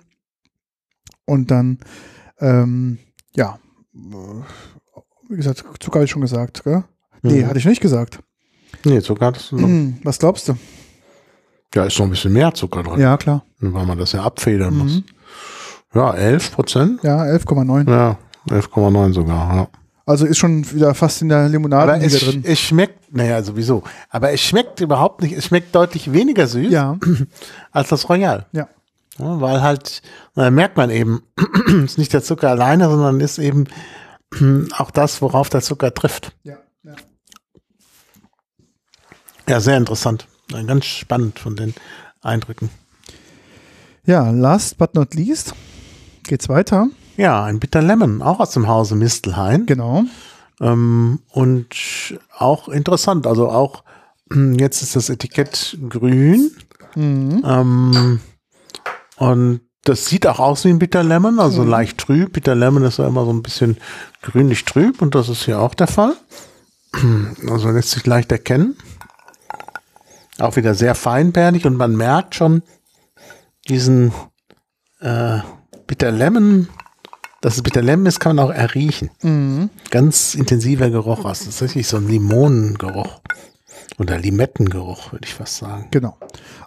[1.25, 1.79] Und dann,
[2.39, 2.99] ähm,
[3.35, 3.59] ja,
[3.95, 4.43] äh,
[5.29, 6.85] wie gesagt, Zucker habe ich schon gesagt, gell?
[7.23, 7.47] Nee, Mhm.
[7.49, 8.21] hatte ich nicht gesagt.
[8.85, 9.61] Nee, Zucker hat es noch.
[9.63, 10.55] Hm, Was glaubst du?
[11.75, 13.45] Ja, ist noch ein bisschen mehr Zucker drin, Ja, klar.
[13.61, 14.93] weil man das ja abfedern muss.
[14.95, 15.05] Mhm.
[15.95, 17.03] Ja, 11 Prozent?
[17.03, 17.89] Ja, 11,9.
[17.91, 18.17] Ja,
[18.49, 19.69] 11,9 sogar, ja.
[20.07, 22.43] Also ist schon wieder fast in der Limonade Aber es, drin.
[22.45, 23.83] es schmeckt, naja, sowieso.
[24.09, 26.97] Aber es schmeckt überhaupt nicht, es schmeckt deutlich weniger süß Ja,
[27.73, 28.47] als das Royal.
[28.53, 28.69] ja.
[29.19, 30.01] Ja, weil halt,
[30.35, 31.23] da merkt man eben,
[31.67, 33.67] es ist nicht der Zucker alleine, sondern ist eben
[34.79, 36.33] auch das, worauf der Zucker trifft.
[36.43, 36.95] ja, ja.
[39.51, 40.29] Ja, sehr interessant.
[40.69, 41.75] Ganz spannend von den
[42.23, 42.71] Eindrücken.
[44.07, 45.55] Ja, last but not least
[46.23, 46.87] geht's weiter.
[47.17, 49.67] Ja, ein Bitter Lemon, auch aus dem Hause Mistelhain.
[49.67, 50.05] Genau.
[50.61, 51.67] Ähm, und
[52.39, 53.83] auch interessant, also auch
[54.33, 56.53] jetzt ist das Etikett grün.
[56.95, 57.43] Mhm.
[57.45, 58.21] Ähm,
[59.17, 62.35] und das sieht auch aus wie ein Bitter Lemon, also leicht trüb.
[62.35, 63.79] Bitter Lemon ist ja immer so ein bisschen
[64.23, 66.15] grünlich trüb und das ist hier auch der Fall.
[67.49, 68.77] Also lässt sich leicht erkennen.
[70.41, 72.63] Auch wieder sehr feinperlig und man merkt schon
[73.69, 74.13] diesen
[75.01, 75.39] äh,
[75.87, 76.69] Bitter Lemon,
[77.41, 79.11] dass es Bitter Lemon ist, kann man auch erriechen.
[79.23, 79.71] Mhm.
[79.91, 83.21] Ganz intensiver Geruch ist tatsächlich so ein Limonengeruch.
[83.99, 85.89] Oder Limettengeruch, würde ich fast sagen.
[85.91, 86.17] Genau.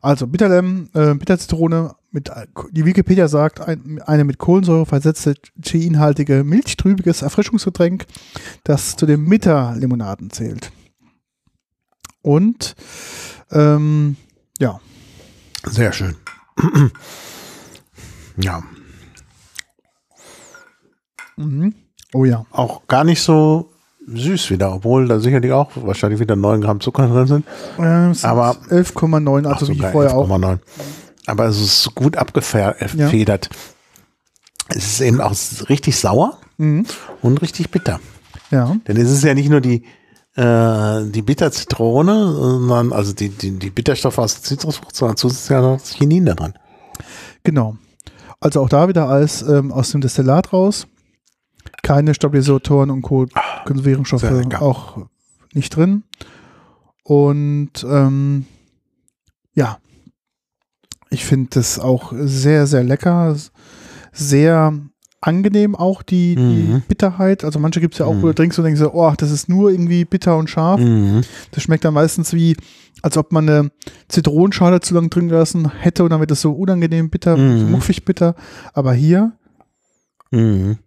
[0.01, 2.29] Also Bitterlem, äh, Bitterzitrone mit,
[2.71, 8.05] die Wikipedia sagt, ein, eine mit Kohlensäure versetzte Geinhaltige milchtrübiges Erfrischungsgetränk,
[8.63, 10.71] das zu den Mitterlimonaden zählt.
[12.21, 12.75] Und
[13.51, 14.15] ähm,
[14.59, 14.79] ja,
[15.65, 16.15] Sehr schön.
[18.37, 18.61] ja,
[21.37, 21.73] mhm.
[22.13, 23.69] oh ja, auch gar nicht so
[24.05, 27.45] süß wieder, obwohl da sicherlich auch wahrscheinlich wieder 9 Gramm Zucker drin sind.
[27.79, 30.27] äh, es sind Aber- 11,9, Ach, also wie vorher auch.
[30.29, 30.59] 11,9.
[31.25, 33.49] Aber es ist gut abgefedert.
[34.69, 35.33] Es ist eben auch
[35.69, 36.85] richtig sauer Mhm.
[37.21, 37.99] und richtig bitter.
[38.51, 39.83] Ja, Denn es ist ja nicht nur die,
[40.35, 45.61] äh, die Bitterzitrone, sondern also die, die, die Bitterstoffe aus der Zitrusfrucht, sondern zusätzlich ja
[45.61, 46.53] noch das Chinin da drin.
[47.43, 47.77] genau.
[48.39, 50.87] Also auch da wieder alles ähm, aus dem Destillat raus.
[51.81, 53.25] Keine Stabilisatoren und Co.
[53.65, 54.61] Konservierungsstoffe sehr lecker.
[54.61, 55.05] auch
[55.53, 56.03] nicht drin.
[57.03, 58.45] Und ähm,
[59.53, 59.77] ja,
[61.09, 63.35] ich finde das auch sehr, sehr lecker.
[64.11, 64.73] Sehr
[65.23, 66.81] angenehm auch die, die Mhm.
[66.87, 67.43] Bitterheit.
[67.43, 68.21] Also manche gibt es ja auch, Mhm.
[68.21, 70.79] wo du trinkst und denkst, so, oh, das ist nur irgendwie bitter und scharf.
[70.79, 71.21] Mhm.
[71.51, 72.57] Das schmeckt dann meistens wie,
[73.01, 73.71] als ob man eine
[74.09, 77.59] Zitronenschale zu lange drin gelassen hätte und dann wird es so unangenehm bitter, Mhm.
[77.59, 78.35] so muffig bitter.
[78.73, 79.31] Aber hier
[80.31, 80.77] Mhm.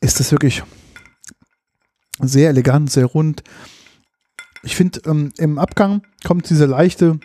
[0.00, 0.62] ist das wirklich
[2.20, 3.42] sehr elegant, sehr rund.
[4.62, 7.18] Ich finde, ähm, im Abgang kommt diese leichte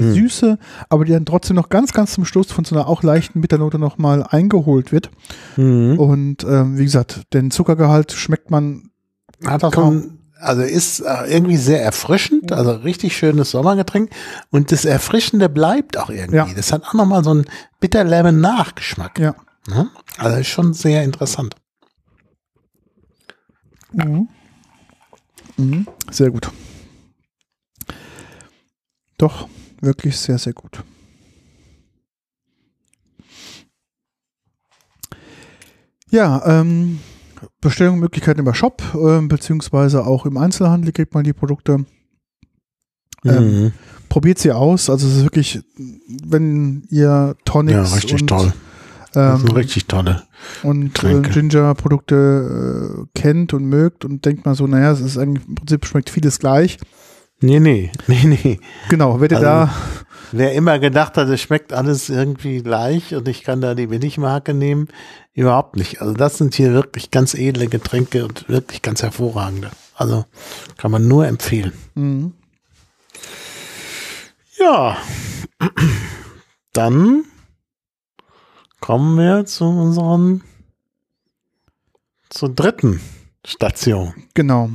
[0.00, 0.14] Mhm.
[0.14, 0.58] Süße,
[0.88, 3.78] aber die dann trotzdem noch ganz, ganz zum Schluss von so einer auch leichten Bitternote
[3.78, 5.10] nochmal eingeholt wird.
[5.56, 5.98] Mhm.
[5.98, 8.90] Und ähm, wie gesagt, den Zuckergehalt schmeckt man
[9.44, 14.10] Hat auch ein, also ist äh, irgendwie sehr erfrischend, also richtig schönes Sommergetränk.
[14.50, 16.36] Und das Erfrischende bleibt auch irgendwie.
[16.36, 16.48] Ja.
[16.54, 17.46] Das hat auch nochmal so einen
[17.80, 19.18] bitter lemon Nachgeschmack.
[19.18, 19.34] Ja.
[19.68, 19.88] Ne?
[20.18, 21.56] Also ist schon sehr interessant.
[23.92, 24.28] Mhm.
[25.56, 25.86] Mhm.
[26.10, 26.50] Sehr gut.
[29.18, 29.48] Doch,
[29.80, 30.82] wirklich sehr, sehr gut.
[36.10, 37.00] Ja, ähm,
[37.60, 41.84] Bestellungsmöglichkeiten über Shop, ähm, beziehungsweise auch im Einzelhandel kriegt man die Produkte.
[43.24, 43.72] Ähm, Mhm.
[44.08, 44.88] Probiert sie aus.
[44.88, 48.52] Also es ist wirklich, wenn ihr Tonics Ja, richtig und, toll.
[49.16, 50.22] Ähm, richtig tolle.
[50.62, 51.22] und äh.
[51.22, 55.86] Ginger-Produkte äh, kennt und mögt und denkt mal so, naja, es ist eigentlich im Prinzip
[55.86, 56.78] schmeckt vieles gleich.
[57.40, 58.60] Nee, nee, nee, nee.
[58.88, 59.74] Genau, ihr Also- da,
[60.32, 64.54] Wer immer gedacht hat, es schmeckt alles irgendwie gleich und ich kann da die Billigmarke
[64.54, 64.88] nehmen,
[65.34, 66.02] überhaupt nicht.
[66.02, 69.70] Also das sind hier wirklich ganz edle Getränke und wirklich ganz hervorragende.
[69.94, 70.24] Also
[70.76, 71.72] kann man nur empfehlen.
[71.94, 72.34] Mhm.
[74.58, 74.96] Ja,
[76.72, 77.24] dann
[78.80, 80.42] kommen wir zu unseren
[82.30, 83.00] zur dritten
[83.46, 84.12] Station.
[84.34, 84.70] genau.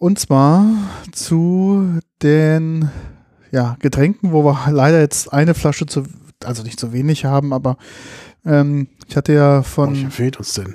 [0.00, 0.64] Und zwar
[1.12, 2.88] zu den
[3.50, 6.04] ja, Getränken, wo wir leider jetzt eine Flasche zu,
[6.42, 7.76] also nicht zu wenig haben, aber
[8.46, 10.74] ähm, ich hatte ja von, Welche fehlt uns denn?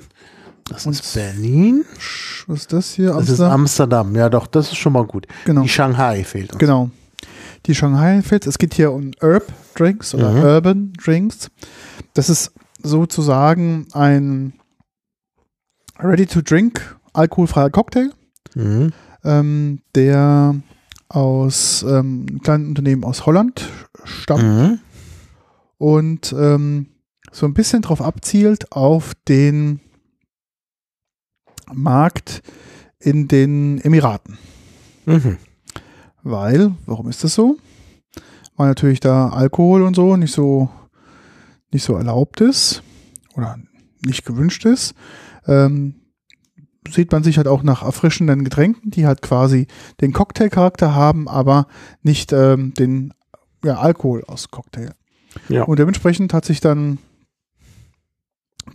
[0.68, 1.84] Das ist Berlin.
[2.46, 3.08] was ist das hier?
[3.14, 3.52] Das ist Amsterdam?
[3.52, 4.14] Amsterdam.
[4.14, 5.26] Ja, doch, das ist schon mal gut.
[5.44, 5.62] Genau.
[5.62, 6.60] Die Shanghai fehlt uns.
[6.60, 6.90] Genau.
[7.66, 8.46] Die Shanghai Fits.
[8.46, 9.44] Es geht hier um Herb
[9.74, 10.42] Drinks oder Mhm.
[10.44, 11.50] Urban Drinks.
[12.14, 14.52] Das ist sozusagen ein
[15.98, 18.10] Ready-to-Drink alkoholfreier Cocktail,
[18.54, 18.92] Mhm.
[19.26, 20.54] Ähm, der
[21.08, 23.68] aus ähm, einem kleinen Unternehmen aus Holland
[24.04, 24.78] stammt Mhm.
[25.78, 26.86] und ähm,
[27.32, 29.80] so ein bisschen drauf abzielt auf den
[31.72, 32.42] Markt
[32.98, 34.38] in den Emiraten.
[35.04, 35.36] Mhm.
[36.22, 37.56] Weil, warum ist das so?
[38.56, 40.70] Weil natürlich da Alkohol und so nicht so,
[41.70, 42.82] nicht so erlaubt ist
[43.34, 43.58] oder
[44.04, 44.94] nicht gewünscht ist.
[45.46, 45.96] Ähm,
[46.92, 49.66] sieht man sich halt auch nach erfrischenden Getränken, die halt quasi
[50.00, 51.66] den Cocktailcharakter haben, aber
[52.02, 53.12] nicht ähm, den
[53.64, 54.90] ja, Alkohol aus Cocktail.
[55.48, 55.64] Ja.
[55.64, 56.98] Und dementsprechend hat sich dann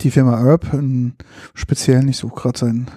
[0.00, 1.16] die Firma Herb einen
[1.54, 2.90] speziellen, ich suche gerade sein,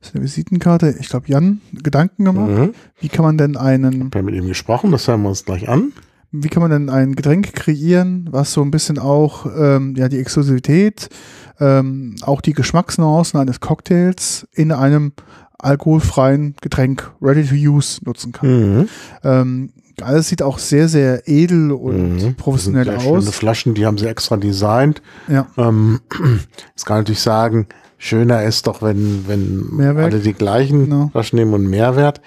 [0.00, 2.50] seine Visitenkarte, ich glaube Jan, Gedanken gemacht.
[2.50, 2.74] Mhm.
[3.00, 5.68] Wie kann man denn einen Ich habe mit ihm gesprochen, das hören wir uns gleich
[5.68, 5.92] an.
[6.30, 10.18] Wie kann man denn ein Getränk kreieren, was so ein bisschen auch ähm, ja, die
[10.18, 11.08] Exklusivität,
[11.60, 15.12] ähm, auch die Geschmacksnuancen eines Cocktails in einem
[15.58, 18.48] alkoholfreien Getränk ready to use nutzen kann.
[18.80, 18.88] Mhm.
[19.24, 22.34] Ähm, alles sieht auch sehr, sehr edel und Mhm.
[22.36, 23.34] professionell das sind sehr schöne aus.
[23.34, 25.02] Flaschen, die haben sie extra designt.
[25.26, 26.00] Ja, Ähm,
[26.76, 30.12] das kann natürlich sagen, schöner ist doch, wenn, wenn Mehrwert.
[30.12, 31.08] alle die gleichen Genau.
[31.10, 32.20] Flaschen nehmen und Mehrwert.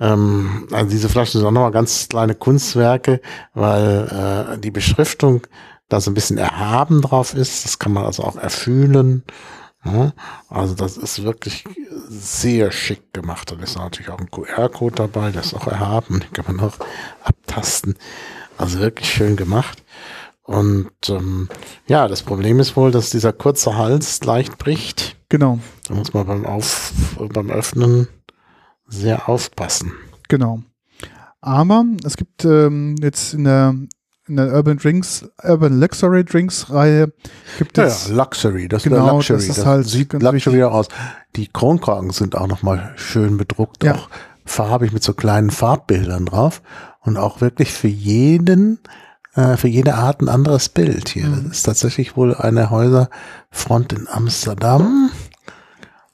[0.00, 3.20] Ähm, also diese Flaschen sind auch nochmal ganz kleine Kunstwerke,
[3.54, 5.46] weil äh, die Beschriftung
[5.88, 7.64] da so ein bisschen erhaben drauf ist.
[7.64, 9.24] Das kann man also auch erfühlen.
[9.84, 10.12] Ja,
[10.48, 11.64] also das ist wirklich
[12.08, 13.50] sehr schick gemacht.
[13.50, 16.74] Da ist natürlich auch ein QR-Code dabei, der ist auch erhaben, den kann man auch
[17.24, 17.94] abtasten.
[18.58, 19.82] Also wirklich schön gemacht.
[20.42, 21.48] Und ähm,
[21.86, 25.16] ja, das Problem ist wohl, dass dieser kurze Hals leicht bricht.
[25.28, 28.08] genau, Da muss man beim, Auf, beim Öffnen
[28.90, 29.92] sehr aufpassen.
[30.28, 30.60] genau.
[31.42, 33.74] Aber es gibt ähm, jetzt in der,
[34.28, 37.12] in der Urban Drinks, Urban Luxury Drinks Reihe
[37.58, 39.46] gibt Ja, es ja, Luxury, das Genau, wäre Luxury.
[39.46, 40.88] das ist halt sieht ganz Luxury aus.
[41.36, 43.94] Die Kronkorken sind auch nochmal schön bedruckt, Ja.
[43.94, 44.10] auch
[44.44, 46.60] farbig mit so kleinen Farbbildern drauf
[47.00, 48.78] und auch wirklich für jeden,
[49.34, 51.26] äh, für jede Art ein anderes Bild hier.
[51.26, 51.44] Mhm.
[51.48, 55.10] Das ist tatsächlich wohl eine Häuserfront in Amsterdam.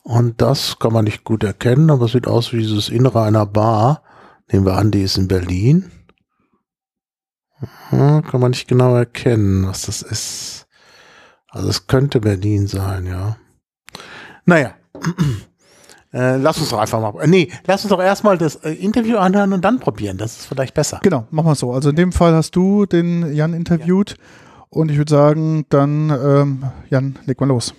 [0.06, 3.44] Und das kann man nicht gut erkennen, aber es sieht aus wie dieses Innere einer
[3.44, 4.02] Bar.
[4.52, 5.90] Nehmen wir an, die ist in Berlin.
[7.90, 10.68] Hm, kann man nicht genau erkennen, was das ist.
[11.48, 13.36] Also es könnte Berlin sein, ja.
[14.44, 14.74] Naja.
[16.12, 17.20] Äh, lass uns doch einfach mal.
[17.20, 20.16] äh, Nee, lass uns doch erstmal das äh, Interview anhören und dann probieren.
[20.16, 21.00] Das ist vielleicht besser.
[21.02, 21.72] Genau, machen wir es so.
[21.72, 24.16] Also in dem Fall hast du den Jan interviewt
[24.70, 27.74] und ich würde sagen, dann ähm, Jan, leg mal los.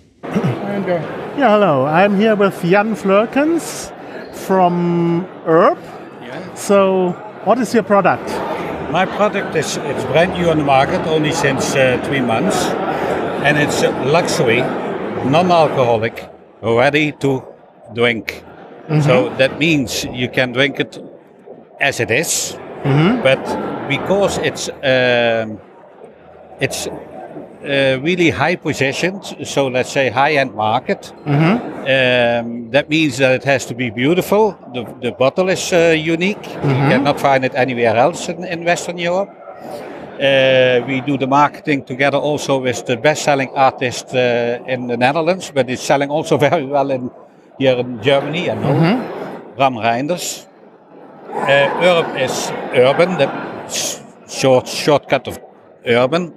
[1.38, 1.86] Yeah, hello.
[1.86, 3.94] I'm here with Jan Flurkens
[4.34, 5.78] from Herb.
[6.56, 7.12] So,
[7.44, 8.28] what is your product?
[8.92, 12.66] My product is it's brand new on the market, only since uh, three months,
[13.46, 14.62] and it's luxury,
[15.30, 16.28] non-alcoholic,
[16.64, 17.44] ready to
[17.94, 18.44] drink.
[19.02, 20.98] So that means you can drink it
[21.80, 22.58] as it is,
[23.22, 23.44] but
[23.88, 25.60] because it's um,
[26.60, 26.88] it's
[27.68, 31.14] uh, really high positioned, so let's say high-end market.
[31.26, 34.58] Um, that means that it has to be beautiful.
[34.74, 36.44] The, the bottle is uh, unique.
[36.46, 39.30] You cannot find it anywhere else in, in Western Europe.
[40.20, 45.52] Uh, we do the marketing together also with the best-selling artist uh, in the Netherlands,
[45.54, 47.12] but it's selling also very well in
[47.60, 48.50] here in Germany.
[48.50, 48.74] I know
[49.58, 50.46] Ram Reinders.
[51.30, 53.30] Uh, Urb is urban, the
[54.28, 55.40] short shortcut of
[55.86, 56.34] urban,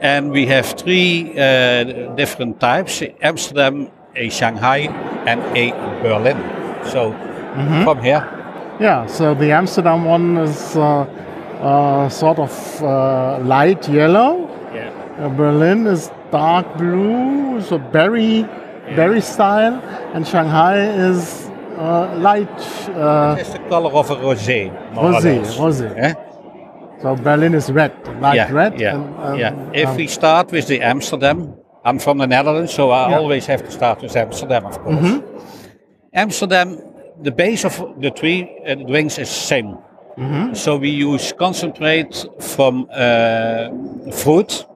[0.00, 4.88] and we have three uh, different types: Amsterdam, a Shanghai,
[5.26, 5.70] and a
[6.02, 6.38] Berlin.
[6.92, 7.12] So
[7.84, 8.22] from here,
[8.80, 10.82] Yeah, so the Amsterdam one is uh,
[11.60, 12.52] uh, sort of
[12.82, 14.48] uh, light yellow.
[14.74, 14.90] yeah.
[15.18, 18.44] Uh, Berlin is dark blue, so berry,
[18.94, 19.80] berry style,
[20.14, 20.78] and Shanghai
[21.10, 22.58] is uh, light.
[22.94, 24.70] Uh, it's the color of a rosé.
[24.94, 25.88] Rosé, rosé.
[25.96, 26.14] Yeah?
[27.02, 28.80] So Berlin is red, light yeah, red.
[28.80, 29.70] Yeah, and, um, yeah.
[29.72, 31.54] If um, we start with the Amsterdam,
[31.84, 33.18] I'm from the Netherlands, so I Yeah.
[33.18, 35.22] always have to start with Amsterdam, of course.
[36.12, 36.78] Amsterdam,
[37.22, 39.78] the base of the three uh, drinks is same.
[40.52, 43.68] So we use concentrate from uh,
[44.10, 44.66] fruit,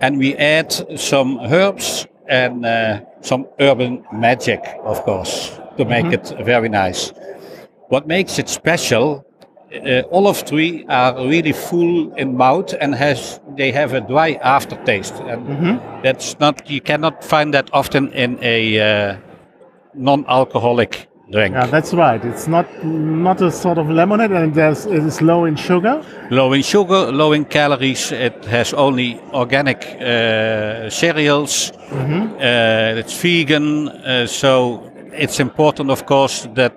[0.00, 6.32] and we add some herbs and uh, some urban magic, of course, to make it
[6.40, 7.12] very nice.
[7.88, 9.22] What makes it special
[9.74, 15.14] uh, olive tree are really full in mouth and has they have a dry aftertaste,
[15.14, 19.16] and that's not you cannot find that often in a uh,
[19.94, 21.54] non-alcoholic drink.
[21.54, 22.24] Yeah, that's right.
[22.24, 26.02] It's not not a sort of lemonade, and there's, it is low in sugar.
[26.30, 28.12] low in sugar, low in calories.
[28.12, 31.72] It has only organic uh, cereals.
[31.92, 34.82] Uh, it's vegan, uh, so
[35.12, 36.72] it's important, of course, that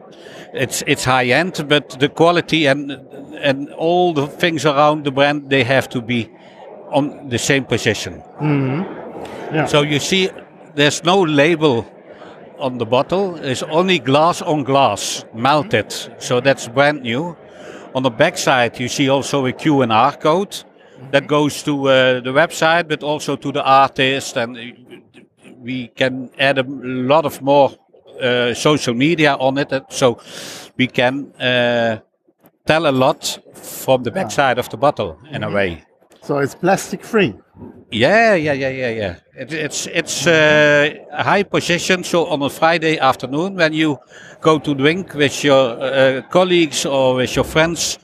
[0.54, 2.92] it's it's high end, but the quality and
[3.42, 6.30] and all the things around the brand they have to be
[6.92, 8.22] on the same position.
[9.54, 9.66] Yeah.
[9.66, 10.30] So you see,
[10.76, 11.86] there's no label
[12.60, 13.36] on the bottle.
[13.36, 15.92] It's only glass on glass, melted.
[16.20, 17.36] So that's brand new.
[17.96, 20.64] On the back side, you see also a QR code
[21.12, 24.58] that goes to uh, the website, but also to the artist, and
[25.60, 27.72] we can add a lot of more
[28.54, 30.20] social media on it, uh, so
[30.78, 32.00] we can uh,
[32.66, 35.84] tell a lot from the backside of the bottle in a way.
[36.22, 37.34] So it's plastic free.
[37.92, 39.16] Yeah, yeah, yeah, yeah, yeah.
[39.36, 42.04] It, it's it's uh, a high position.
[42.04, 43.98] So on a Friday afternoon, when you
[44.42, 48.00] go to drink with your uh, colleagues or with your friends,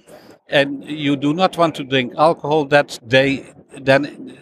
[0.50, 3.46] and you do not want to drink alcohol that day,
[3.82, 4.38] then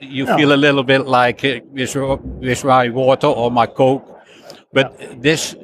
[0.00, 4.15] you feel a little bit like uh, with, with my water or my coke.
[4.76, 5.56] But this,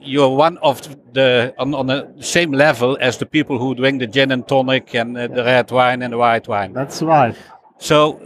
[0.00, 0.82] you're one of
[1.12, 4.96] the on, on the same level as the people who drink the gin and tonic
[4.96, 6.72] and uh, the red wine and the white wine.
[6.72, 7.36] That's right.
[7.78, 8.20] So,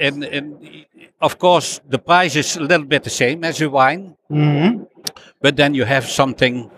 [0.00, 0.84] and, and
[1.20, 4.82] of course, the price is a little bit the same as a wine, hmm
[5.40, 6.70] but then you have something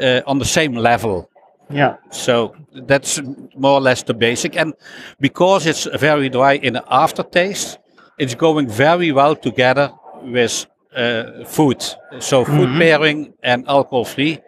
[0.00, 1.28] uh, on the same level.
[1.70, 1.96] Yeah.
[2.10, 3.20] So that's
[3.56, 4.56] more or less the basic.
[4.56, 4.74] And
[5.20, 7.78] because it's very dry in the aftertaste,
[8.18, 11.82] it's going very well together with uh, food.
[12.20, 14.38] So food pairing and alcohol free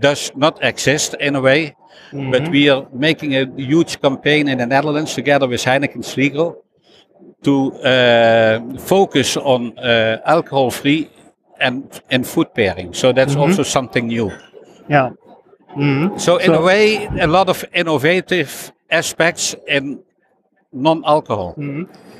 [0.00, 1.74] does not exist in a way.
[2.12, 6.56] But we are making a huge campaign in the Netherlands together with Heineken Sliegel
[7.42, 11.10] to uh, focus on uh, alcohol free
[11.60, 12.94] and, and food pairing.
[12.94, 14.30] So that's also something new.
[14.88, 15.10] Yeah.
[15.74, 20.00] hmm So in So- a way, a lot of innovative aspects in
[20.72, 21.54] non-alcohol.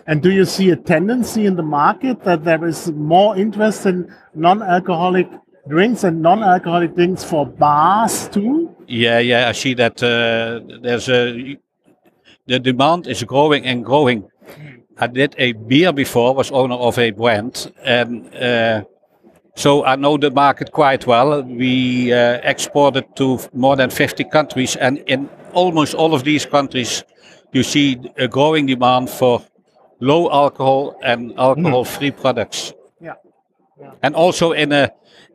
[0.08, 4.10] And do you see a tendency in the market that there is more interest in
[4.34, 5.28] non-alcoholic
[5.68, 8.74] drinks and non-alcoholic drinks for bars too?
[8.86, 11.58] Yeah, yeah, I see that uh, there's a
[12.46, 14.30] the demand is growing and growing.
[14.96, 18.84] I did a beer before, was owner of a brand, and uh,
[19.56, 21.42] so I know the market quite well.
[21.42, 27.04] We uh, exported to more than 50 countries, and in almost all of these countries,
[27.52, 29.42] you see a growing demand for
[30.00, 32.72] low alcohol and alcohol-free products.
[33.00, 33.14] Yeah.
[34.02, 34.90] and also in a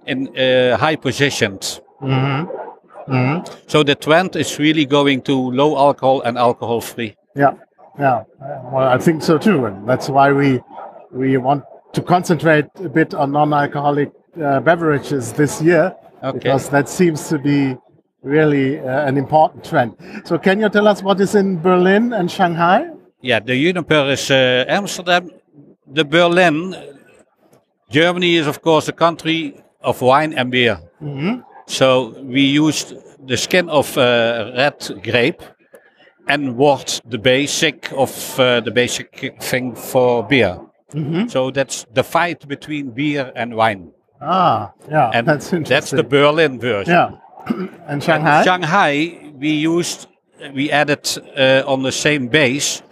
[0.06, 1.81] in a high positions.
[3.68, 7.15] So the trend is really going to low alcohol and alcohol free.
[7.35, 7.53] Yeah,
[7.99, 8.23] yeah.
[8.72, 10.61] Well, I think so too, and that's why we
[11.11, 11.64] we want
[11.94, 14.11] to concentrate a bit on non-alcoholic
[14.41, 16.40] uh, beverages this year Okay.
[16.40, 17.76] because that seems to be
[18.23, 19.91] really uh, an important trend.
[20.26, 22.90] So, can you tell us what is in Berlin and Shanghai?
[23.23, 25.31] Yeah, the Juniper is uh, Amsterdam.
[25.87, 26.75] The Berlin,
[27.89, 30.77] Germany is of course a country of wine and beer.
[31.67, 32.93] So we used
[33.25, 35.41] the skin of uh, red grape
[36.27, 40.59] and wort the basic of uh, the basic thing for beer.
[41.29, 43.91] So that's the fight between beer and wine.
[44.21, 45.63] Ah, yeah, And that's interesting.
[45.75, 46.93] that's the Berlin version.
[46.93, 47.11] yeah.
[47.87, 48.43] and Shanghai.
[48.43, 50.07] Shanghai, we used,
[50.53, 52.83] we added uh, on the same base,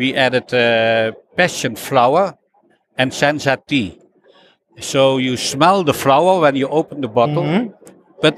[0.00, 2.34] we added uh, passion flower
[2.96, 3.98] and senza tea.
[4.80, 7.44] So you smell the flower when you open the bottle,
[8.22, 8.36] but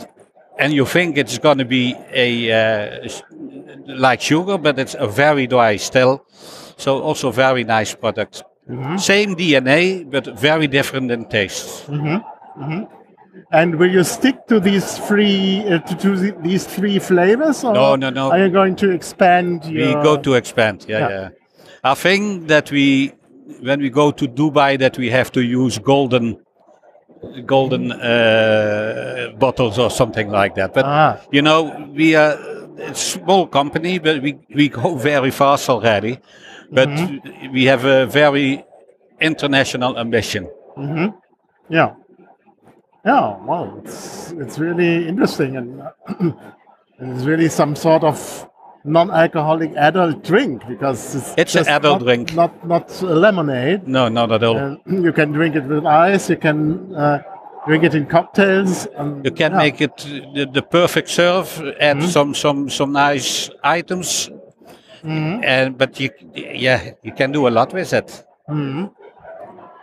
[0.58, 3.08] and you think it's going to be a uh,
[3.86, 6.26] like sugar, but it's a very dry still.
[6.76, 8.42] So also very nice product.
[8.96, 11.88] Same DNA, but very different in taste.
[13.52, 17.64] And will you stick to these three uh, to, to these three flavors?
[17.64, 18.30] Or No, no, no.
[18.32, 19.64] Are you going to expand?
[19.64, 21.08] we go to expand yeah, Yeah.
[21.08, 21.28] yeah
[21.84, 23.12] i think that we
[23.60, 26.36] when we go to dubai that we have to use golden
[27.46, 31.16] golden uh, bottles or something like that but Ah.
[31.30, 31.60] you know
[31.94, 32.34] we are
[32.90, 36.18] a small company but we, we go very fast already
[36.70, 37.52] but Mm-hmm.
[37.52, 38.64] we have a very
[39.20, 40.48] international ambition
[41.68, 41.90] Yeah.
[43.04, 43.36] Yeah.
[43.48, 45.68] Well, it's it's really interesting, and
[47.00, 48.16] it's really some sort of
[48.84, 52.34] non-alcoholic adult drink because it's It's an adult not, drink.
[52.34, 53.86] not not lemonade.
[53.86, 54.76] no not at all Uh,
[55.06, 56.28] you can drink it with ice.
[56.30, 57.18] You can uh,
[57.66, 58.86] drink it in cocktails.
[58.98, 59.58] and- You can yeah.
[59.58, 59.96] make it
[60.34, 61.48] the, the perfect serve,
[61.80, 64.30] add some some some nice items,
[65.04, 68.24] and but you yeah you can do a lot with it.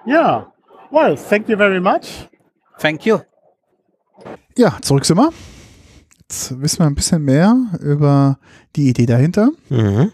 [0.05, 0.43] Yeah.
[0.91, 2.07] Well, thank you very much.
[2.79, 3.19] Thank you.
[4.57, 5.31] Ja, zurück sind wir.
[6.29, 8.37] Jetzt wissen wir ein bisschen mehr über
[8.75, 9.49] die Idee dahinter.
[9.69, 10.11] Mhm.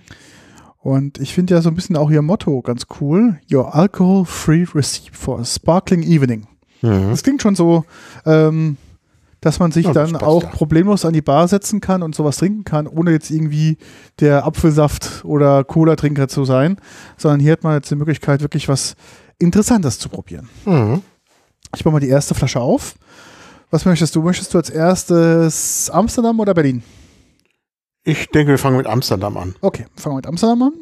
[0.79, 3.37] Und ich finde ja so ein bisschen auch ihr Motto ganz cool.
[3.51, 6.47] Your alcohol-free receipt for a sparkling evening.
[6.81, 7.09] Mhm.
[7.09, 7.83] Das klingt schon so,
[8.25, 8.77] ähm,
[9.41, 10.49] dass man sich Ja, dann auch ja.
[10.49, 13.77] problemlos an die Bar setzen kann und sowas trinken kann, ohne jetzt irgendwie
[14.21, 16.77] der Apfelsaft oder Cola-Trinker zu sein,
[17.17, 18.95] sondern hier hat man jetzt die Möglichkeit, wirklich was
[19.37, 20.47] Interessantes zu probieren.
[20.65, 21.01] Mhm.
[21.75, 22.95] Ich mache mal die erste Flasche auf.
[23.75, 24.21] Was möchtest du?
[24.21, 26.81] Möchtest du als erstes Amsterdam oder Berlin?
[28.05, 29.53] Ich denke, wir fangen mit Amsterdam an.
[29.59, 30.73] Okay, fangen wir mit Amsterdam an.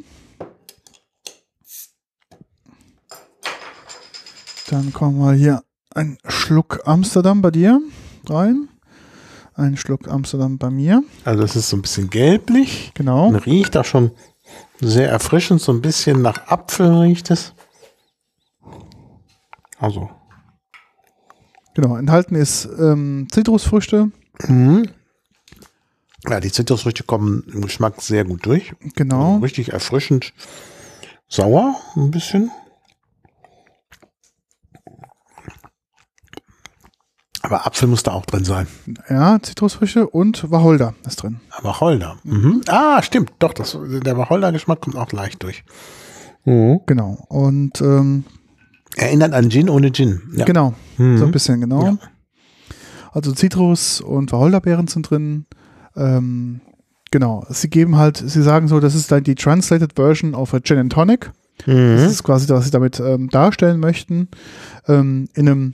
[4.70, 5.64] Dann kommen wir hier
[5.96, 7.82] ein Schluck Amsterdam bei dir
[8.30, 8.70] rein.
[9.56, 11.04] Ein Schluck Amsterdam bei mir.
[11.26, 12.92] Also es ist so ein bisschen gelblich.
[12.94, 13.30] Genau.
[13.30, 14.12] Und riecht auch schon
[14.82, 17.56] sehr erfrischend, so ein bisschen nach Apfel riecht es.
[19.80, 20.12] Also,
[21.76, 21.96] Genau.
[21.98, 24.12] Enthalten ist ähm, Zitrusfrüchte.
[24.48, 24.88] mhm.
[26.30, 28.74] ja, die Zitrusfrüchte kommen im Geschmack sehr gut durch.
[28.96, 29.38] Genau.
[29.38, 30.34] Richtig erfrischend
[31.28, 32.52] sauer, ein bisschen.
[37.42, 38.68] Aber Apfel muss da auch drin sein.
[39.10, 41.42] Ja, Zitrusfrüchte und Wacholder ist drin.
[41.62, 42.18] Wacholder.
[42.24, 42.62] Mhm.
[42.68, 43.34] Ah, stimmt.
[43.40, 45.66] Doch, das, der Wacholder-Geschmack kommt auch leicht durch.
[46.46, 46.80] Mhm.
[46.86, 47.26] Genau.
[47.28, 48.24] Und ähm,
[48.98, 50.22] Erinnert an Gin ohne Gin.
[50.36, 50.46] Ja.
[50.46, 50.74] genau.
[50.98, 51.18] Mhm.
[51.18, 51.84] So ein bisschen, genau.
[51.84, 51.98] Ja.
[53.12, 55.46] Also Zitrus und Wacholderbeeren sind drin.
[55.96, 56.62] Ähm,
[57.12, 57.46] genau.
[57.50, 60.78] Sie geben halt, sie sagen so, das ist dann die Translated Version of a Gin
[60.80, 61.32] and Tonic.
[61.66, 62.08] Das Mhm.
[62.08, 64.28] ist quasi, was sie damit ähm, darstellen möchten.
[64.88, 65.74] Ähm, in einem,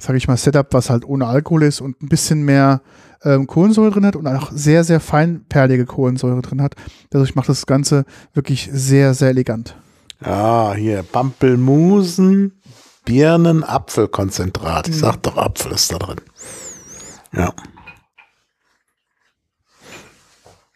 [0.00, 2.80] sage ich mal, Setup, was halt ohne Alkohol ist und ein bisschen mehr
[3.24, 6.76] ähm, Kohlensäure drin hat und auch sehr, sehr feinperlige Kohlensäure drin hat.
[7.10, 9.76] Dadurch macht das Ganze wirklich sehr, sehr elegant.
[10.24, 12.52] Ja, hier Pampelmusen,
[13.08, 14.88] Birnen, Apfelkonzentrat.
[14.88, 16.20] Ich sag doch, Apfel ist da drin.
[17.32, 17.54] Ja.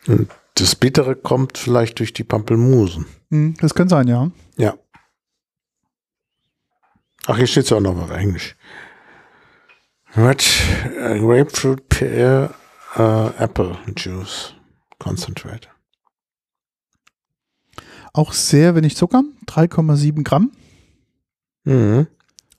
[0.07, 3.05] Und das Bittere kommt vielleicht durch die Pampelmusen.
[3.31, 4.31] Hm, das kann sein, ja.
[4.57, 4.79] Ja.
[7.27, 8.57] Ach, hier steht es auch noch auf Englisch.
[10.17, 10.43] Red
[11.21, 12.55] Grapefruit Pear
[12.97, 14.55] äh, Apple Juice
[14.99, 15.69] Concentrate.
[18.15, 20.53] Auch sehr wenig Zucker, 3,7 Gramm.
[21.65, 22.07] Mhm.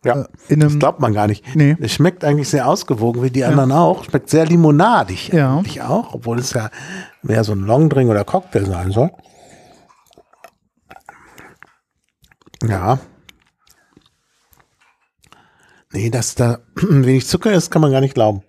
[0.05, 0.21] Ja.
[0.21, 1.55] Äh, in Das einem, glaubt man gar nicht.
[1.55, 4.03] nee, Es schmeckt eigentlich sehr ausgewogen, wie die anderen auch.
[4.03, 5.57] Schmeckt sehr limonadig Ja.
[5.57, 6.69] eigentlich auch, obwohl es ja
[7.21, 9.11] mehr so ein Longdrink oder Cocktail sein soll.
[12.67, 12.99] Ja.
[15.91, 18.41] Nee, dass da wenig Zucker ist, kann man gar nicht glauben.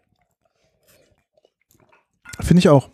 [2.41, 2.91] finde ich auch.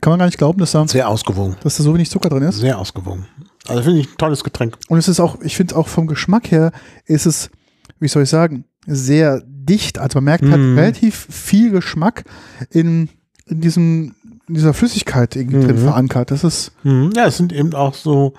[0.00, 1.56] Kann man gar nicht glauben, dass da, Sehr ausgewogen.
[1.64, 2.58] dass da so wenig Zucker drin ist.
[2.58, 3.26] Sehr ausgewogen.
[3.66, 4.78] Also finde ich ein tolles Getränk.
[4.88, 6.70] Und es ist auch, ich finde auch vom Geschmack her,
[7.06, 7.50] ist es,
[8.00, 9.98] wie soll ich sagen, sehr dicht.
[9.98, 10.78] Also man merkt halt Mhm.
[10.78, 12.24] relativ viel Geschmack
[12.70, 13.08] in,
[13.46, 14.14] in diesem,
[14.48, 15.84] in dieser Flüssigkeit irgendwie drin Mhm.
[15.84, 16.30] verankert.
[16.30, 17.12] Das ist, Mhm.
[17.14, 18.34] Ja, es sind eben auch so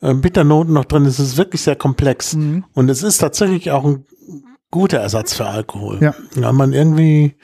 [0.00, 1.04] äh, Bitternoten noch drin.
[1.06, 2.34] Es ist wirklich sehr komplex.
[2.34, 2.64] Mhm.
[2.72, 4.04] Und es ist tatsächlich auch ein
[4.72, 5.98] guter Ersatz für Alkohol.
[6.00, 6.14] Ja.
[6.34, 7.34] Weil man irgendwie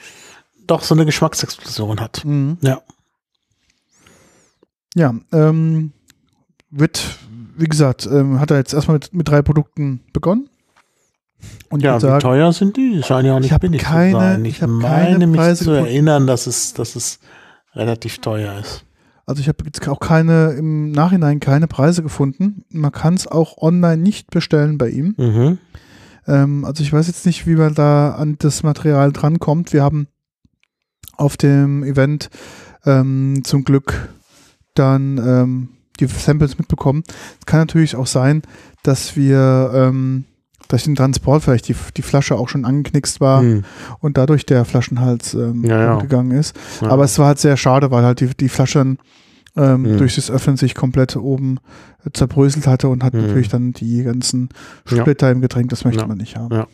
[0.67, 2.25] doch so eine Geschmacksexplosion hat.
[2.61, 2.81] Ja.
[4.95, 5.91] Ja, ähm,
[6.71, 7.17] wird,
[7.57, 10.49] wie gesagt, ähm, hat er jetzt erstmal mit, mit drei Produkten begonnen.
[11.69, 12.93] Und Ja, wie sagen, teuer sind die?
[12.95, 14.45] Die scheinen ja auch nicht Ich billig keine- zu sein.
[14.45, 15.87] Ich, ich meine keine mich Preise zu gefunden.
[15.91, 17.19] erinnern, dass es, dass es
[17.75, 18.83] relativ teuer ist.
[19.25, 22.63] also ich habe jetzt auch keine, im Nachhinein keine Preise gefunden.
[22.69, 25.13] Man kann es auch online nicht bestellen bei ihm.
[25.17, 25.57] Mhm.
[26.27, 29.71] Ähm, also ich weiß jetzt nicht, wie man da an das Material drankommt.
[29.71, 30.07] Wir haben
[31.15, 32.29] auf dem Event
[32.85, 34.09] ähm, zum Glück
[34.73, 37.03] dann ähm, die Samples mitbekommen.
[37.39, 38.41] Es kann natürlich auch sein,
[38.83, 40.25] dass wir ähm,
[40.69, 43.63] durch den Transport vielleicht die, die Flasche auch schon angeknickst war Mhm.
[43.99, 45.95] und dadurch der Flaschenhals ähm, Ja, ja.
[45.99, 46.55] gegangen ist.
[46.81, 46.89] Ja.
[46.89, 48.97] Aber es war halt sehr schade, weil halt die, die Flaschen
[49.57, 49.97] ähm, Mhm.
[49.97, 51.57] durch das Öffnen sich komplett oben
[52.05, 53.21] äh, zerbröselt hatte und hat Mhm.
[53.21, 54.49] natürlich dann die ganzen
[54.89, 55.01] Ja.
[55.01, 56.07] Splitter im Getränk, das möchte Ja.
[56.07, 56.55] man nicht haben.
[56.55, 56.67] Ja.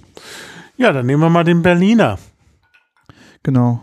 [0.77, 2.19] Ja, dann nehmen wir mal den Berliner.
[3.43, 3.81] Genau.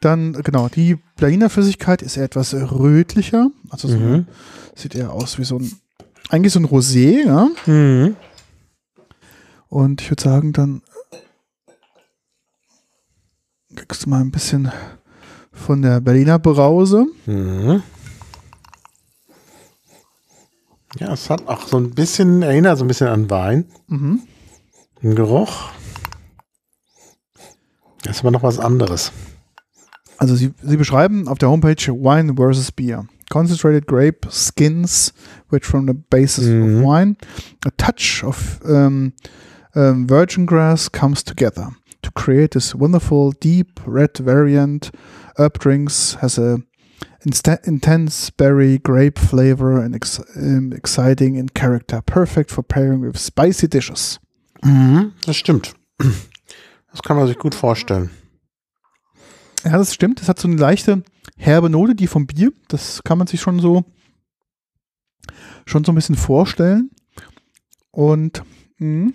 [0.00, 3.50] Dann, genau, die Berliner Flüssigkeit ist eher etwas rötlicher.
[3.70, 4.26] Also so, Mhm.
[4.74, 5.72] sieht eher aus wie so ein,
[6.28, 7.48] eigentlich so ein Rosé, ja.
[7.66, 8.16] Mhm.
[9.68, 10.82] Und ich würde sagen, dann
[13.74, 14.72] kriegst du mal ein bisschen
[15.52, 17.06] von der Berliner Brause.
[17.26, 17.82] Mhm.
[20.98, 23.66] Ja, es hat auch so ein bisschen, erinnert so ein bisschen an Wein.
[23.88, 24.22] Mhm.
[25.02, 25.70] Ein Geruch.
[28.02, 29.12] Das ist aber noch was anderes.
[30.16, 33.06] Also sie, sie beschreiben auf der Homepage Wine versus Beer.
[33.30, 35.12] Concentrated grape skins,
[35.50, 36.62] which from the basis Mhm.
[36.78, 37.16] of wine,
[37.66, 39.12] a touch of um,
[39.74, 41.68] um, virgin grass comes together
[42.02, 44.90] to create this wonderful deep red variant.
[45.36, 46.58] Herb drinks has a
[47.26, 53.18] insta- intense berry grape flavor and ex um, exciting in character, perfect for pairing with
[53.18, 54.18] spicy dishes.
[54.64, 55.74] Mhm, das stimmt.
[56.90, 58.10] Das kann man sich gut vorstellen.
[59.64, 60.20] Ja, das stimmt.
[60.22, 61.02] Es hat so eine leichte
[61.36, 62.52] herbe Note, die vom Bier.
[62.68, 63.84] Das kann man sich schon so
[65.66, 66.90] schon so ein bisschen vorstellen.
[67.90, 68.42] Und
[68.78, 69.12] mh,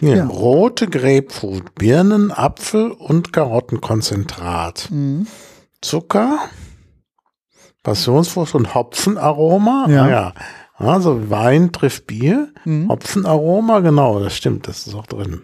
[0.00, 0.26] Hier, Ja.
[0.26, 4.88] Rote Grapefruit, Birnen, Apfel und Karottenkonzentrat.
[4.90, 5.26] mh.
[5.82, 6.38] Zucker,
[7.82, 9.86] Passionsfrucht und Hopfenaroma.
[9.88, 10.04] Ja.
[10.04, 10.34] Ah, ja.
[10.76, 12.52] Also Wein trifft Bier.
[12.64, 12.88] Mhm.
[12.88, 15.42] Hopfenaroma, genau, das stimmt, das ist auch drin.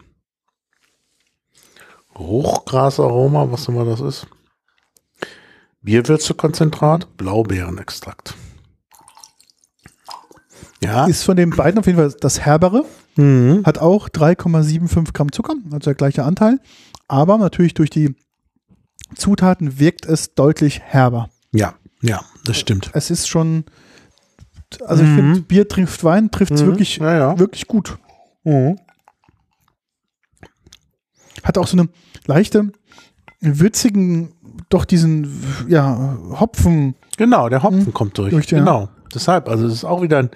[2.18, 4.26] Hochgrasaroma, was immer das ist.
[5.82, 8.34] Bierwürzekonzentrat, Blaubeerenextrakt.
[10.82, 11.06] Ja.
[11.06, 12.84] Ist von den beiden auf jeden Fall das herbere.
[13.16, 13.62] Mhm.
[13.64, 16.60] Hat auch 3,75 Gramm Zucker, also der gleiche Anteil.
[17.08, 18.14] Aber natürlich durch die
[19.14, 21.30] Zutaten wirkt es deutlich herber.
[21.52, 22.90] Ja, ja, das stimmt.
[22.92, 23.64] Es ist schon,
[24.84, 25.16] also ich Mhm.
[25.16, 26.66] finde, Bier trifft Wein, trifft es Mhm.
[26.66, 27.38] wirklich, Ja, ja.
[27.38, 27.96] wirklich gut.
[28.44, 28.78] Mhm.
[31.46, 31.88] Hat auch so eine
[32.26, 32.72] leichte,
[33.40, 34.32] würzigen,
[34.68, 36.94] doch diesen, ja, Hopfen.
[37.16, 37.92] Genau, der Hopfen Mhm.
[37.94, 38.30] kommt durch.
[38.30, 38.58] Durch, ja.
[38.58, 38.88] genau.
[39.14, 40.30] Deshalb, also es ist auch wieder ein,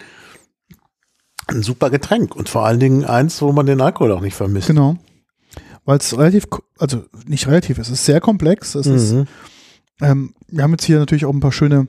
[1.49, 4.69] ein super Getränk und vor allen Dingen eins, wo man den Alkohol auch nicht vermisst.
[4.69, 4.97] Genau.
[5.85, 6.47] Weil es relativ,
[6.79, 8.75] also nicht relativ, es ist sehr komplex.
[8.77, 9.27] Es ist, Mhm.
[10.01, 11.89] ähm, wir haben jetzt hier natürlich auch ein paar schöne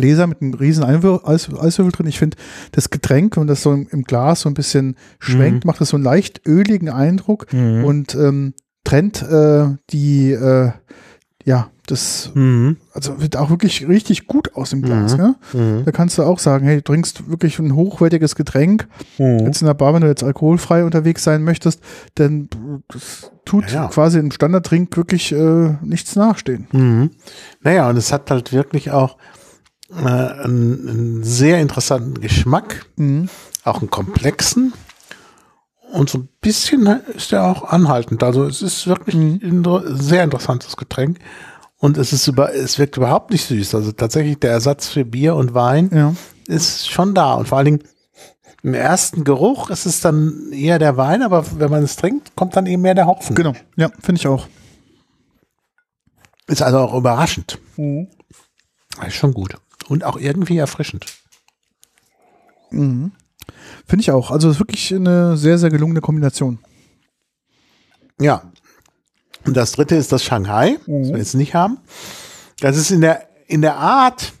[0.00, 2.06] Gläser mit einem riesen Einwür Eis Eiswürfel drin.
[2.06, 2.36] Ich finde,
[2.72, 6.04] das Getränk, wenn das so im, Glas so ein bisschen schwenkt, macht das so einen
[6.04, 7.84] leicht öligen Eindruck Mhm.
[7.84, 8.54] und ähm,
[8.84, 10.70] trennt äh, die, äh,
[11.44, 12.76] ja, das, Mhm.
[12.92, 15.14] also wird auch wirklich richtig gut aus dem Glas.
[15.16, 15.20] Mhm.
[15.20, 15.34] Ja?
[15.54, 15.84] Mhm.
[15.86, 18.86] Da kannst du auch sagen, hey, du trinkst wirklich ein hochwertiges Getränk.
[19.18, 19.38] Mhm.
[19.46, 21.80] Jetzt in der Bar, wenn du jetzt alkoholfrei unterwegs sein möchtest,
[22.16, 22.48] dann
[22.88, 23.88] das tut Ja, ja.
[23.88, 26.66] quasi im Standardtrink wirklich äh, nichts nachstehen.
[26.72, 27.10] Mhm.
[27.62, 29.16] Naja, und es hat halt wirklich auch
[29.90, 33.28] äh, einen, einen sehr interessanten Geschmack, Mhm.
[33.64, 34.72] auch einen komplexen.
[35.92, 38.22] Und so ein bisschen ist er auch anhaltend.
[38.22, 39.64] Also es ist wirklich Mhm.
[39.64, 41.18] ein sehr interessantes Getränk.
[41.78, 43.74] Und es ist über, es wirkt überhaupt nicht süß.
[43.74, 46.14] Also tatsächlich der Ersatz für Bier und Wein Ja.
[46.46, 47.34] ist schon da.
[47.34, 47.84] Und vor allen Dingen
[48.64, 52.56] im ersten Geruch ist es dann eher der Wein, aber wenn man es trinkt, kommt
[52.56, 53.36] dann eben mehr der Hopfen.
[53.36, 54.48] Genau, ja, finde ich auch.
[56.48, 57.58] Ist also auch überraschend.
[59.06, 59.54] Ist schon gut.
[59.88, 61.06] Und auch irgendwie erfrischend.
[62.70, 63.12] Mhm.
[63.86, 64.30] Finde ich auch.
[64.30, 66.58] Also es ist wirklich eine sehr, sehr gelungene Kombination.
[68.20, 68.42] Ja.
[69.46, 71.78] Und das dritte ist das Shanghai, das wir jetzt nicht haben.
[72.60, 74.34] Das ist in der, in der Art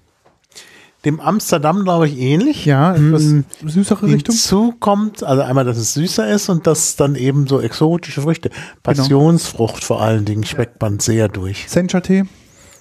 [1.04, 2.64] dem Amsterdam, glaube ich, ähnlich.
[2.66, 4.34] Ja, etwas Hm, süßere Richtung.
[4.34, 8.50] Hinzu kommt, also einmal, dass es süßer ist und dass dann eben so exotische Früchte,
[8.82, 11.66] Passionsfrucht vor allen Dingen schmeckt man sehr durch.
[11.68, 12.24] Sencha-Tee.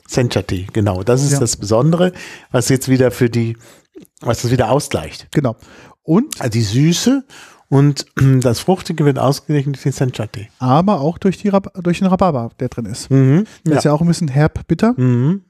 [0.08, 1.04] Sencha-Tee, genau.
[1.04, 1.40] Das ist Ja.
[1.40, 2.12] das Besondere,
[2.52, 3.58] was jetzt wieder für die,
[4.22, 5.28] was das wieder ausgleicht.
[5.32, 5.56] Genau.
[6.04, 7.26] Und Also die Süße
[7.70, 8.06] und
[8.42, 10.50] das Fruchtige wird ausgeglichen durch den Sencha-Tee.
[10.60, 13.12] aber auch durch, die Rab durch den Rhabarber, der drin ist.
[13.12, 13.46] Mhm.
[13.66, 14.94] Der ist ja auch ein bisschen herb-bitter.
[14.98, 15.42] Mhm.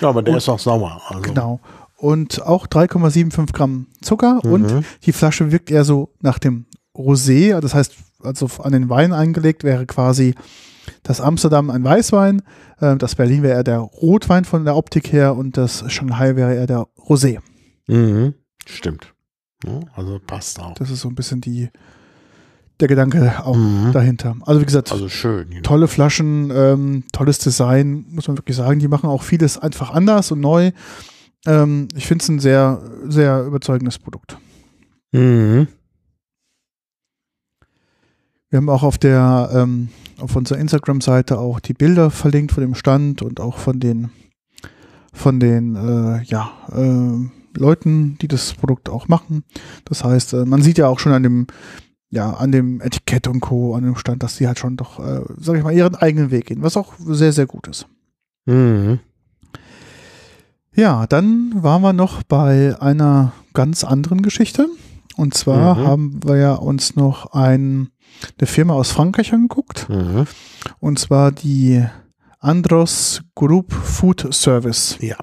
[0.00, 1.00] Ja, aber der Und- ist auch sauer.
[1.08, 1.22] Also.
[1.22, 1.60] Genau.
[1.96, 4.52] Und auch 3,75 Gramm Zucker Mhm.
[4.52, 9.12] und die Flasche wirkt eher so nach dem Rosé, das heißt, also an den Wein
[9.12, 10.34] eingelegt wäre quasi
[11.02, 12.42] das Amsterdam ein Weißwein,
[12.80, 16.54] äh, das Berlin wäre eher der Rotwein von der Optik her und das Shanghai wäre
[16.54, 17.38] eher der Rosé.
[17.86, 18.34] Mhm.
[18.66, 19.12] Stimmt.
[19.66, 20.74] Ja, also passt auch.
[20.74, 21.68] Das ist so ein bisschen die,
[22.80, 23.92] der Gedanke auch Mhm.
[23.92, 24.36] dahinter.
[24.46, 25.50] Also wie gesagt, Also schön.
[25.50, 25.62] genau.
[25.62, 28.78] tolle Flaschen, ähm, tolles Design, muss man wirklich sagen.
[28.80, 30.70] Die machen auch vieles einfach anders und neu.
[31.46, 34.38] Ähm, ich finde es ein sehr, sehr überzeugendes Produkt.
[35.12, 35.66] Mhm.
[38.50, 39.88] Wir haben auch auf der, ähm,
[40.20, 44.10] auf unserer Instagram-Seite auch die Bilder verlinkt von dem Stand und auch von den,
[45.12, 49.44] von den, äh, ja, äh, Leuten, die das Produkt auch machen.
[49.84, 51.46] Das heißt, äh, man sieht ja auch schon an dem,
[52.10, 55.22] ja, an dem Etikett und Co., an dem Stand, dass die halt schon doch, äh,
[55.38, 57.86] sag ich mal, ihren eigenen Weg gehen, was auch sehr, sehr gut ist.
[58.46, 59.00] Mhm.
[60.74, 64.68] Ja, dann waren wir noch bei einer ganz anderen Geschichte.
[65.16, 65.86] Und zwar Mhm.
[65.86, 67.88] haben wir ja uns noch ein,
[68.38, 69.88] eine Firma aus Frankreich angeguckt.
[69.88, 70.26] Mhm.
[70.80, 71.84] Und zwar die
[72.40, 74.96] Andros Group Food Service.
[75.00, 75.16] Ja.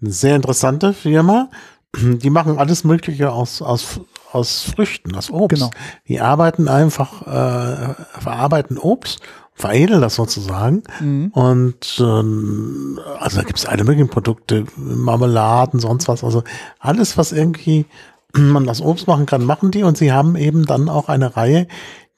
[0.00, 1.50] Eine sehr interessante Firma.
[1.96, 4.00] Die machen alles Mögliche aus, aus,
[4.32, 5.58] aus Früchten, aus Obst.
[5.58, 5.70] Genau.
[6.08, 9.20] Die arbeiten einfach, äh, verarbeiten Obst,
[9.54, 10.82] veredeln das sozusagen.
[11.00, 11.28] Mhm.
[11.32, 16.22] Und ähm, also da gibt es alle möglichen Produkte, Marmeladen, sonst was.
[16.22, 16.44] Also
[16.78, 17.86] alles, was irgendwie
[18.52, 19.82] man aus Obst machen kann, machen die.
[19.82, 21.66] Und sie haben eben dann auch eine Reihe,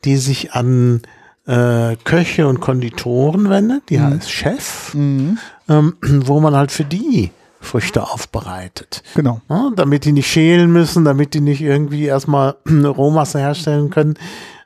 [0.05, 1.03] die sich an
[1.47, 5.39] äh, Köche und Konditoren wendet, die heißt Chef, Mhm.
[5.69, 5.97] ähm,
[6.27, 7.31] wo man halt für die
[7.61, 9.03] Früchte aufbereitet.
[9.15, 9.41] Genau.
[9.49, 14.15] Ja, damit die nicht schälen müssen, damit die nicht irgendwie erstmal eine Rohmasse herstellen können.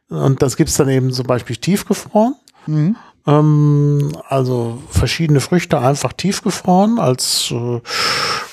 [0.08, 2.34] Und das gibt's dann eben zum Beispiel tiefgefroren.
[2.66, 2.96] Mhm.
[3.26, 7.80] Ähm, also verschiedene Früchte einfach tiefgefroren als äh,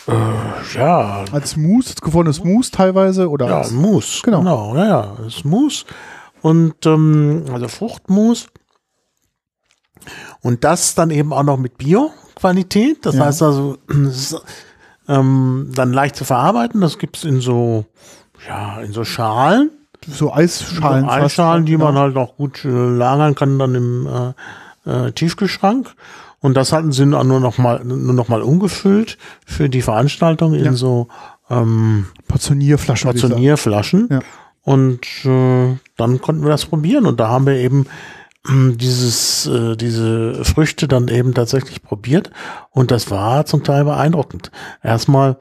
[0.09, 4.21] äh, ja, Als Mousse, als gefrorenes Mousse teilweise oder ja, als, Mousse.
[4.23, 4.39] Genau.
[4.39, 5.85] genau ja, ja, ist Mousse.
[6.41, 8.47] Und ähm, also Fruchtmus.
[10.41, 13.05] Und das dann eben auch noch mit Bio-Qualität.
[13.05, 13.25] Das Ja.
[13.25, 14.35] heißt also, ist,
[15.07, 16.81] ähm, dann leicht zu verarbeiten.
[16.81, 17.85] Das gibt's in so,
[18.47, 19.71] ja, in so Schalen.
[20.07, 21.05] so Eisschalen.
[21.05, 21.11] so.
[21.11, 21.99] Eisschalen, die man Genau.
[22.01, 24.07] halt auch gut äh, lagern kann dann im
[24.85, 25.93] äh, äh, Tiefkühlschrank.
[26.41, 30.65] Und das hatten sie nur noch mal, nur noch mal umgefüllt für die Veranstaltung in
[30.65, 30.73] Ja.
[30.73, 31.07] so
[31.49, 33.09] ähm, Portionierflaschen.
[33.09, 34.07] Portionierflaschen.
[34.11, 34.19] Ja.
[34.61, 37.87] Und äh, dann konnten wir das probieren und da haben wir eben
[38.45, 42.29] mh, dieses, äh, diese Früchte dann eben tatsächlich probiert
[42.71, 44.51] und das war zum Teil beeindruckend.
[44.83, 45.37] Erstmal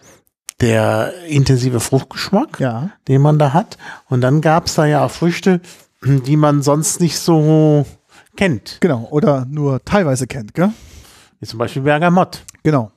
[0.60, 2.90] der intensive Fruchtgeschmack, Ja.
[3.06, 3.76] den man da hat
[4.08, 5.60] und dann gab es da ja auch Früchte,
[6.00, 7.86] mh, die man sonst nicht so
[8.36, 9.06] kennt, Genau.
[9.10, 10.70] Oder nur teilweise kennt, gell?
[11.40, 12.44] Wie zum Beispiel Bergamott.
[12.62, 12.90] Genau.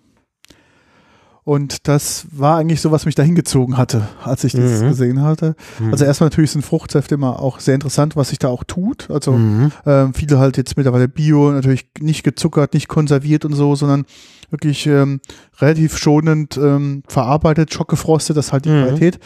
[1.44, 4.90] Und das war eigentlich so, was mich da hingezogen hatte, als ich das Mhm.
[4.90, 5.56] gesehen hatte.
[5.92, 9.10] Also erstmal natürlich sind Fruchtsäfte immer auch sehr interessant, was sich da auch tut.
[9.10, 9.72] Also Mhm.
[9.88, 14.06] ähm, viele halt jetzt mittlerweile Bio, natürlich nicht gezuckert, nicht konserviert und so, sondern
[14.52, 15.20] wirklich ähm,
[15.60, 18.84] relativ schonend ähm, verarbeitet, schockgefrostet, dass halt die Mhm.
[18.84, 19.20] Qualität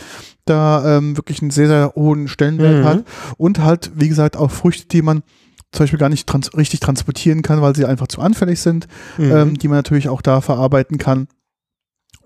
[0.45, 2.83] da ähm, wirklich einen sehr, sehr hohen Stellenwert Mhm.
[2.85, 3.03] hat.
[3.35, 5.21] Und halt, wie gesagt, auch Früchte, die man
[5.75, 8.87] zum Beispiel gar nicht trans richtig transportieren kann, weil sie einfach zu anfällig sind,
[9.17, 9.31] Mhm.
[9.31, 11.27] ähm, die man natürlich auch da verarbeiten kann,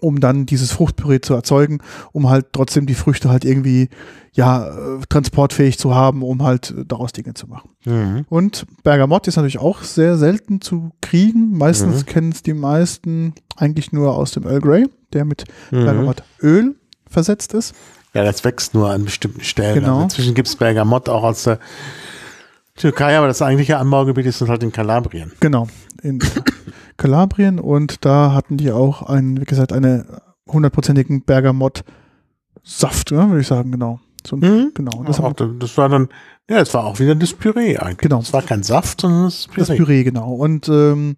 [0.01, 1.79] um dann dieses Fruchtpüree zu erzeugen,
[2.13, 3.89] um halt trotzdem die Früchte halt irgendwie
[4.31, 7.71] ja äh, transportfähig zu haben, um halt äh, daraus Dinge zu machen.
[7.85, 8.25] Mhm.
[8.29, 11.57] Und Bergamott ist natürlich auch sehr selten zu kriegen.
[11.57, 12.05] Meistens Mhm.
[12.05, 15.83] kennen es die meisten eigentlich nur aus dem Earl Grey, der mit Mhm.
[15.85, 16.75] Bergamottöl
[17.09, 17.75] versetzt ist.
[18.13, 19.75] Ja, das wächst nur an bestimmten Stellen.
[19.75, 19.93] Genau.
[19.95, 21.59] Also inzwischen gibt es Bergamott auch aus der
[22.79, 25.33] Türkei, aber das eigentliche Anbaugebiet ist halt in Kalabrien.
[25.39, 25.67] Genau,
[26.01, 26.19] in
[26.97, 33.47] Kalabrien und da hatten die auch einen, wie gesagt, eine hundertprozentigen Bergamott-Saft, ja, würde ich
[33.47, 33.99] sagen, genau.
[34.25, 34.71] So, Mhm.
[34.73, 36.09] Genau, Das, auch, das war dann,
[36.49, 37.99] ja, es war auch wieder das Püree eigentlich.
[37.99, 38.19] Genau.
[38.19, 39.65] Es war kein Saft, sondern das Püree.
[39.67, 40.33] das Püree, genau.
[40.33, 41.15] Und ähm,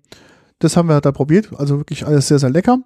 [0.60, 2.80] das haben wir da probiert, also wirklich alles sehr, sehr lecker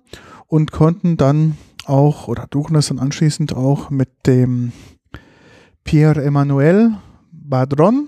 [0.47, 4.71] und konnten dann auch, oder durften das dann anschließend auch mit dem
[5.83, 6.91] Pierre Emmanuel
[7.31, 8.07] Badron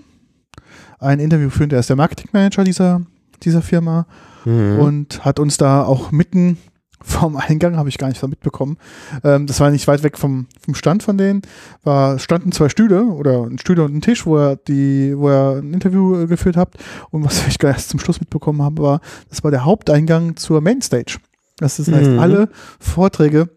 [0.98, 3.02] ein Interview führen, der ist der Marketingmanager dieser,
[3.42, 4.06] dieser Firma
[4.44, 4.78] Mhm.
[4.78, 6.58] und hat uns da auch mitten
[7.02, 8.76] vom Eingang, habe ich gar nicht so mitbekommen.
[9.24, 11.42] Ähm, das war nicht weit weg vom, vom Stand von denen.
[11.82, 15.56] War, standen zwei Stühle oder ein Stühle und ein Tisch, wo er die, wo er
[15.58, 16.70] ein Interview äh, geführt hat.
[17.10, 20.60] Und was ich gar erst zum Schluss mitbekommen habe, war, das war der Haupteingang zur
[20.60, 21.18] Mainstage.
[21.58, 22.18] Das heißt, Mhm.
[22.20, 22.48] alle
[22.80, 23.48] Vorträge,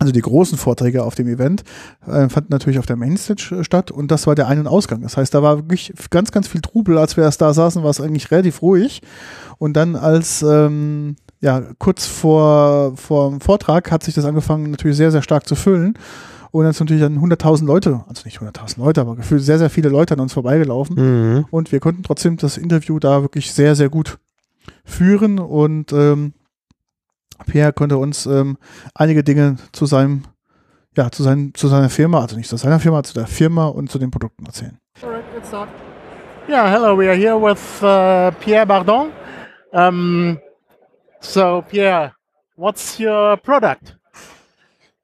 [0.00, 1.62] also die großen Vorträge auf dem Event,
[2.06, 5.02] äh, fanden natürlich auf der Mainstage äh, statt und das war der Ein- und Ausgang.
[5.02, 6.96] Das heißt, da war wirklich ganz, ganz viel Trubel.
[6.96, 9.02] Als wir erst da saßen, war es eigentlich relativ ruhig.
[9.58, 14.96] Und dann als ähm, ja, kurz vor, vor dem Vortrag hat sich das angefangen natürlich
[14.96, 15.94] sehr, sehr stark zu füllen.
[16.50, 19.70] Und dann sind natürlich dann 100.000 Leute, also nicht 100.000 Leute, aber gefühlt sehr, sehr
[19.70, 20.96] viele Leute an uns vorbeigelaufen.
[20.96, 21.44] Mhm.
[21.50, 24.18] Und wir konnten trotzdem das Interview da wirklich sehr, sehr gut
[24.82, 25.38] führen.
[25.38, 26.32] Und ähm,
[27.46, 28.56] Pierre konnte uns ähm,
[28.94, 30.24] einige Dinge zu seinem,
[30.96, 33.90] ja, zu, seinen, zu seiner Firma, also nicht zu seiner Firma, zu der Firma und
[33.90, 34.78] zu den Produkten erzählen.
[36.48, 36.96] Yeah, hello.
[36.96, 39.12] We are here with uh, Pierre Bardon.
[39.72, 40.38] Um,
[41.20, 42.12] so, Pierre,
[42.56, 43.94] what's your product?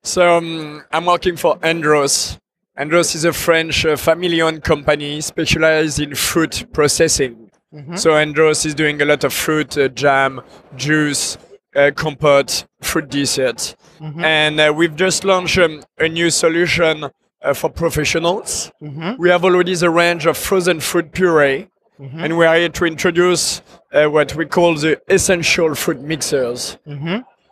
[0.03, 2.39] So um, I'm working for Andros.
[2.77, 7.51] Andros is a French uh, family-owned company specialized in fruit processing.
[7.95, 10.41] So Andros is doing a lot of fruit uh, jam,
[10.77, 11.37] juice,
[11.77, 13.77] uh, compote, fruit desserts,
[14.25, 17.05] and uh, we've just launched um, a new solution
[17.43, 18.71] uh, for professionals.
[19.19, 23.63] We have already the range of frozen fruit puree, and we are here to introduce
[23.93, 26.77] uh, what we call the essential fruit mixers.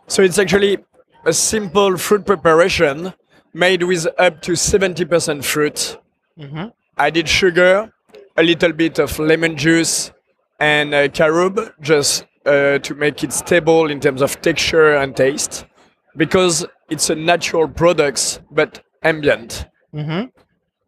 [0.07, 0.77] So it's actually
[1.25, 3.13] a simple fruit preparation
[3.53, 5.97] made with up to 70% fruit,
[6.97, 7.91] added sugar,
[8.37, 10.11] a little bit of lemon juice,
[10.59, 15.65] and uh, carob just uh, to make it stable in terms of texture and taste
[16.17, 19.65] because it's a natural product but ambient.
[19.91, 20.23] hmm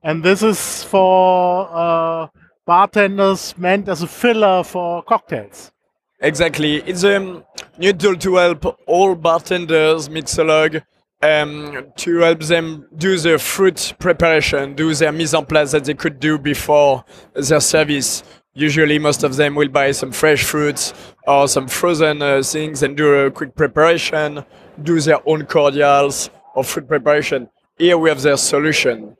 [0.04, 2.28] And this is for uh,
[2.66, 5.72] bartenders meant as a filler for cocktails.
[6.20, 6.78] Exactly.
[6.78, 7.44] It's a
[7.78, 10.82] new tool to help all bartenders, mixolog,
[11.22, 15.94] um, to help them do the fruit preparation, do their mise en place that they
[15.94, 17.04] could do before
[17.34, 18.24] their service.
[18.58, 20.94] Usually, most of them will buy some fresh fruits
[21.28, 24.44] or some frozen uh, things and do a quick preparation,
[24.82, 27.50] do their own cordials or fruit preparation.
[27.78, 29.16] Here we have their solution,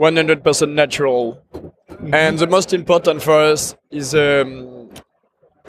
[0.00, 1.40] 100% natural.
[2.12, 4.90] And the most important for us is um,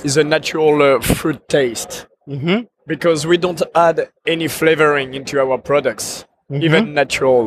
[0.04, 2.66] is a natural uh, fruit taste Mm-hmm.
[2.88, 7.44] because we don't add any flavoring into our products, even natural,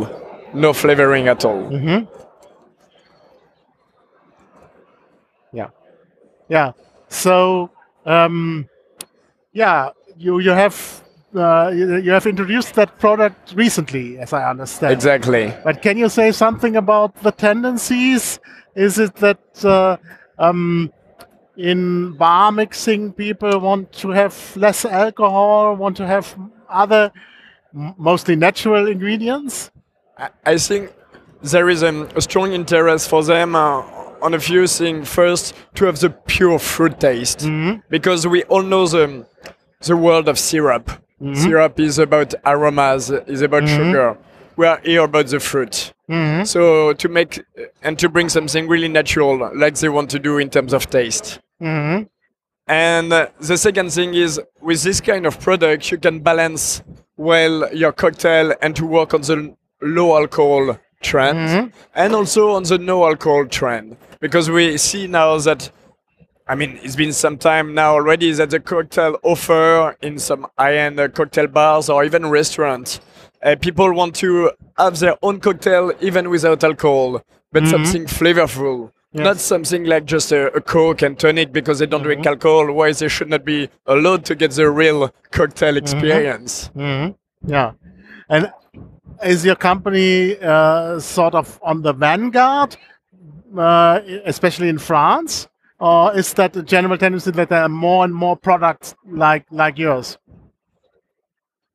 [0.52, 1.62] no flavoring at all.
[1.70, 2.23] Mm-hmm.
[5.54, 5.68] Yeah.
[6.48, 6.72] Yeah.
[7.08, 7.70] So,
[8.04, 8.68] um,
[9.52, 11.04] yeah, you you have
[11.34, 14.92] uh, you, you have introduced that product recently, as I understand.
[14.92, 15.52] Exactly.
[15.64, 18.38] But can you say something about the tendencies?
[18.74, 19.96] Is it that uh,
[20.38, 20.92] um,
[21.56, 26.36] in bar mixing people want to have less alcohol, want to have
[26.68, 27.12] other,
[27.72, 29.70] mostly natural ingredients?
[30.44, 30.92] I- think
[31.42, 33.82] there is um, a strong interest for them uh,
[34.24, 35.08] on a few things.
[35.08, 37.80] First, to have the pure fruit taste, mm-hmm.
[37.88, 39.26] because we all know the,
[39.80, 40.86] the world of syrup.
[41.20, 41.34] Mm-hmm.
[41.34, 43.76] Syrup is about aromas, is about mm-hmm.
[43.76, 44.18] sugar.
[44.56, 45.92] We are here about the fruit.
[46.44, 47.42] So to make
[47.82, 51.40] and to bring something really natural, like they want to do in terms of taste.
[51.62, 52.04] Mm-hmm.
[52.66, 56.82] And uh, the second thing is with this kind of product, you can balance
[57.16, 62.78] well your cocktail and to work on the low alcohol trend and also on the
[62.78, 63.96] no alcohol trend.
[64.24, 65.70] Because we see now that,
[66.48, 70.78] I mean, it's been some time now already that the cocktail offer in some high
[70.78, 73.00] end uh, cocktail bars or even restaurants,
[73.42, 77.20] uh, people want to have their own cocktail even without alcohol,
[77.52, 78.92] but something flavorful.
[79.12, 82.72] Not something like just a, a Coke and tonic because they don't drink alcohol.
[82.72, 86.70] Why they should not be allowed to get the real cocktail experience?
[87.46, 87.72] Yeah.
[88.30, 88.50] And
[89.22, 92.76] is your company uh, sort of on the vanguard,
[93.56, 95.48] uh, especially in France?
[95.80, 99.78] Or is that a general tendency that there are more and more products like, like
[99.78, 100.18] yours?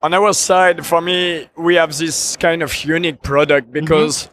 [0.01, 4.29] On our side, for me, we have this kind of unique product because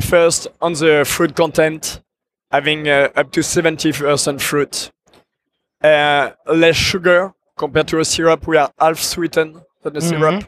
[0.00, 2.02] first on the fruit content,
[2.50, 4.90] having uh, up to 70% fruit,
[5.82, 8.46] uh, less sugar compared to a syrup.
[8.46, 10.44] We are half sweetened than the syrup,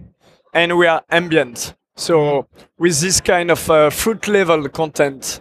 [0.52, 1.74] and we are ambient.
[1.96, 2.48] So
[2.78, 5.40] with this kind of uh, fruit level content,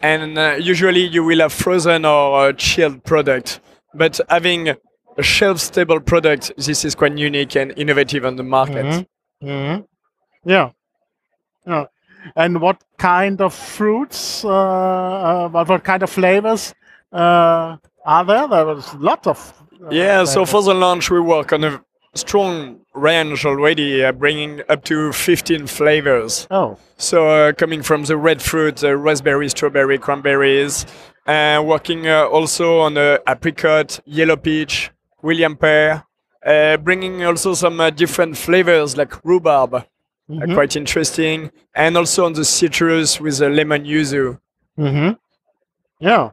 [0.00, 3.60] and uh, usually you will have frozen or uh, chilled product,
[3.94, 9.06] but having a shelf stable product, this is quite unique and innovative on the market.
[9.42, 9.82] Mm-hmm.
[10.48, 10.70] Yeah.
[11.66, 11.84] Yeah.
[12.36, 16.74] And what kind of fruits, uh, uh, what, what kind of flavors
[17.12, 18.48] uh, are there?
[18.48, 19.54] There's lots of.
[19.90, 21.82] Yeah, so for the launch, we work on a
[22.14, 26.46] strong range already, uh, bringing up to 15 flavors.
[26.50, 26.78] Oh.
[26.96, 30.86] So uh, coming from the red fruit, uh, raspberry, strawberry, cranberries,
[31.26, 34.90] and working uh, also on uh, apricot, yellow peach,
[35.22, 36.04] William pear,
[36.44, 39.84] uh, bringing also some uh, different flavors like rhubarb, uh,
[40.54, 44.38] quite interesting, and also on the citrus with the lemon yuzu.
[44.78, 45.12] Mm-hmm.
[45.98, 46.30] Yeah.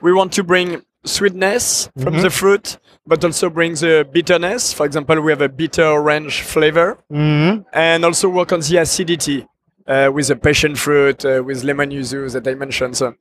[0.00, 4.72] We want to bring sweetness from the fruit, but also bring the bitterness.
[4.72, 7.62] For example, we have a bitter orange flavor, Mm-hmm.
[7.72, 9.46] and also work on the acidity
[9.86, 12.96] uh, with the passion fruit, uh, with lemon yuzu that I mentioned.
[12.96, 13.14] So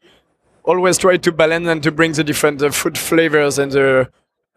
[0.63, 4.09] always try to balance and to bring the different uh, fruit flavors and the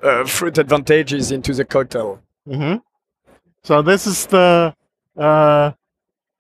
[0.03, 2.21] uh, fruit advantages into the cocktail.
[2.49, 2.77] Mm-hmm.
[3.65, 4.75] So this is the
[5.17, 5.73] uh,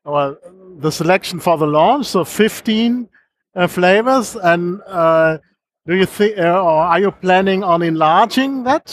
[0.04, 0.36] well
[0.78, 2.06] the selection for the launch.
[2.06, 3.08] So 15
[3.56, 5.38] uh, flavors, and uh,
[5.86, 8.86] do you think, uh, or are you planning on enlarging that?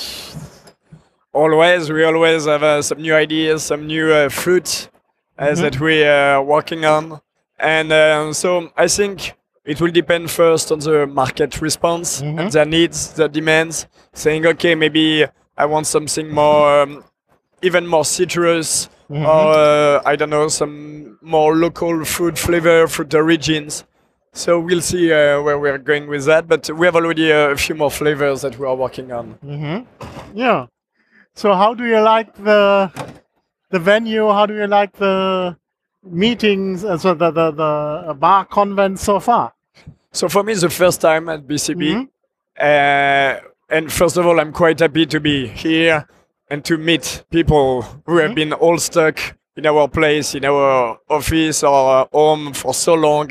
[1.33, 4.89] Always, we always have uh, some new ideas, some new uh, fruits
[5.39, 7.19] uh, that we are working on,
[7.59, 9.33] and uh, so I think
[9.65, 13.87] it will depend first on the market response and their needs, their demands.
[14.13, 15.25] Saying, okay, maybe
[15.57, 17.03] I want something more, um,
[17.63, 23.85] even more citrus, or uh, I don't know, some more local fruit flavor, fruit origins.
[24.33, 27.55] So we'll see uh, where we're going with that, but we have already uh, a
[27.55, 29.37] few more flavors that we are working on.
[30.33, 30.65] Yeah.
[31.35, 32.91] So how do you like the
[33.69, 34.27] the venue?
[34.29, 35.55] How do you like the
[36.03, 36.83] meetings?
[36.83, 39.53] Uh, so the the the bar convent so far?
[40.11, 42.07] So for me, it's the first time at BCB.
[42.59, 43.39] Uh,
[43.69, 46.07] and first of all, I'm quite happy to be here
[46.49, 49.19] and to meet people who have been all stuck
[49.55, 53.29] in our place, in our office or home for so long,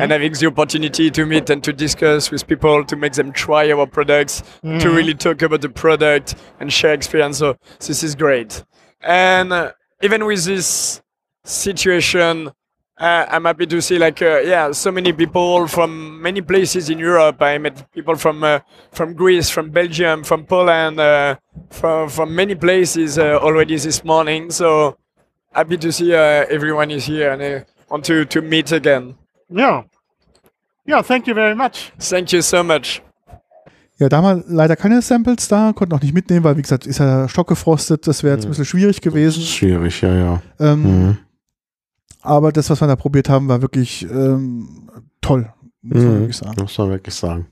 [0.00, 3.70] and having the opportunity to meet and to discuss with people, to make them try
[3.72, 4.42] our products,
[4.80, 7.38] to really talk about the product and share experience.
[7.38, 8.62] So this is great.
[9.00, 9.72] And uh,
[10.02, 11.02] even with this
[11.44, 12.50] situation,
[12.98, 16.98] uh, I'm happy to see like uh, yeah, so many people from many places in
[16.98, 17.42] Europe.
[17.42, 18.60] I met people from uh,
[18.92, 21.36] from Greece, from Belgium, from Poland, uh,
[21.70, 24.50] from from many places uh, already this morning.
[24.50, 24.96] So
[25.54, 29.14] happy to see uh, everyone is here and uh, want to to meet again.
[29.48, 29.84] Ja.
[30.86, 31.92] Ja, thank you very much.
[31.98, 33.00] Thank you so much.
[33.98, 36.84] Ja, da haben wir leider keine Samples da, konnten auch nicht mitnehmen, weil wie gesagt,
[36.86, 39.40] ist ja stockgefrostet, das wäre jetzt ein bisschen schwierig gewesen.
[39.42, 40.42] Schwierig, ja, ja.
[40.58, 41.18] Ähm, Mhm.
[42.20, 44.88] Aber das, was wir da probiert haben, war wirklich ähm,
[45.20, 45.52] toll,
[45.82, 46.20] muss man Mhm.
[46.20, 46.56] wirklich sagen.
[46.60, 47.46] Muss man wirklich sagen.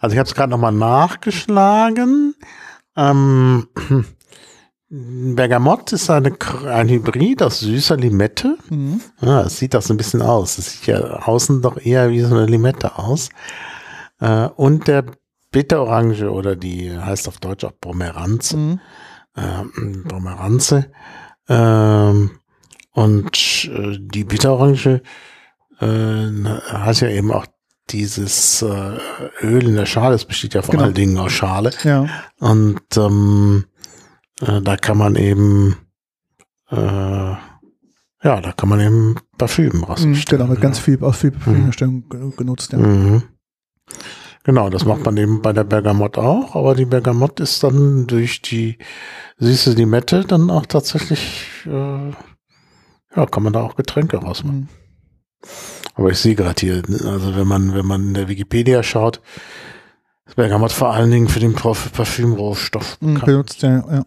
[0.00, 2.34] Also ich habe es gerade nochmal nachgeschlagen.
[2.96, 3.68] Ähm,
[4.94, 6.34] Bergamott ist eine,
[6.70, 8.58] ein Hybrid aus süßer Limette.
[8.68, 9.00] Mhm.
[9.22, 10.58] Ja, es sieht auch so ein bisschen aus.
[10.58, 13.30] Es sieht ja außen doch eher wie so eine Limette aus.
[14.20, 15.06] Äh, und der
[15.50, 18.56] Bitterorange oder die heißt auf Deutsch auch Pomeranze.
[18.58, 18.80] Mhm.
[19.34, 20.92] Ähm, Pomeranze.
[21.48, 22.32] Ähm,
[22.92, 25.00] und äh, die Bitterorange
[25.80, 26.26] äh,
[26.68, 27.46] hat ja eben auch
[27.88, 28.98] dieses äh,
[29.40, 30.14] Öl in der Schale.
[30.16, 30.84] Es besteht ja vor Genau.
[30.84, 31.70] allen Dingen aus Schale.
[31.82, 32.06] Ja,
[32.40, 33.64] Und ähm,
[34.42, 35.76] äh, da kann man eben
[36.70, 36.76] äh,
[38.24, 40.22] ja, da kann man eben Parfüm mhm, rausstellen.
[40.28, 41.38] genau, mit ganz viel, aus viel Mhm.
[41.40, 42.72] Parfümherstellung ge- genutzt.
[42.72, 42.78] Ja.
[42.78, 43.22] Mhm.
[44.44, 48.42] Genau, das macht man eben bei der Bergamott auch, aber die Bergamott ist dann durch
[48.42, 48.78] die
[49.38, 54.60] süße Limette dann auch tatsächlich, äh, ja, kann man da auch Getränke rausmachen.
[54.60, 54.68] Mhm.
[55.94, 59.20] Aber ich sehe gerade hier, also wenn man, wenn man in der Wikipedia schaut,
[60.26, 64.04] ist Bergamott vor allen Dingen für den Parf- Parfümrohstoff Mhm, benutzt, ja, ja.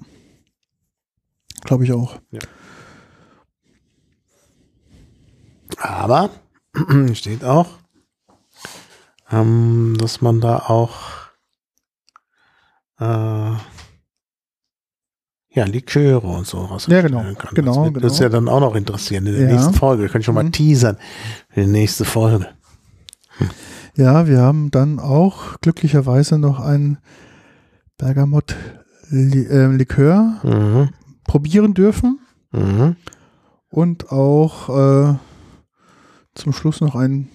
[1.66, 2.20] Glaube ich auch.
[5.78, 6.30] Aber
[7.14, 7.68] steht auch,
[9.32, 10.94] ähm, dass man da auch
[13.00, 13.52] äh,
[15.50, 17.22] ja, Liköre und so was Ja, genau.
[17.34, 17.56] kann.
[17.56, 18.08] Genau, das wird genau.
[18.08, 19.56] uns ja dann auch noch interessieren in der Ja.
[19.56, 20.04] nächsten Folge.
[20.04, 20.52] Wir können schon mal Mhm.
[20.52, 20.98] teasern
[21.50, 22.48] für die nächste Folge.
[23.96, 26.98] Ja, wir haben dann auch glücklicherweise noch ein
[27.98, 30.90] Bergamott-Likör Mhm.
[31.26, 32.20] Probieren dürfen
[32.52, 32.96] Mhm.
[33.70, 35.16] und auch äh,
[36.36, 37.30] zum Schluss noch ein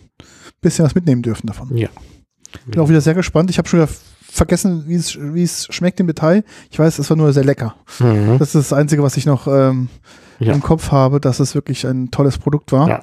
[0.61, 1.77] bisschen was mitnehmen dürfen davon.
[1.77, 1.89] Ja.
[2.67, 3.51] Bin auch wieder sehr gespannt.
[3.51, 3.91] Ich habe schon wieder
[4.23, 6.45] vergessen, wie es, wie es schmeckt im Detail.
[6.71, 7.75] Ich weiß, es war nur sehr lecker.
[7.99, 8.39] Mhm.
[8.39, 9.89] Das ist das Einzige, was ich noch ähm,
[10.39, 10.53] Ja.
[10.55, 12.89] im Kopf habe, dass es wirklich ein tolles Produkt war.
[12.89, 13.03] Ja.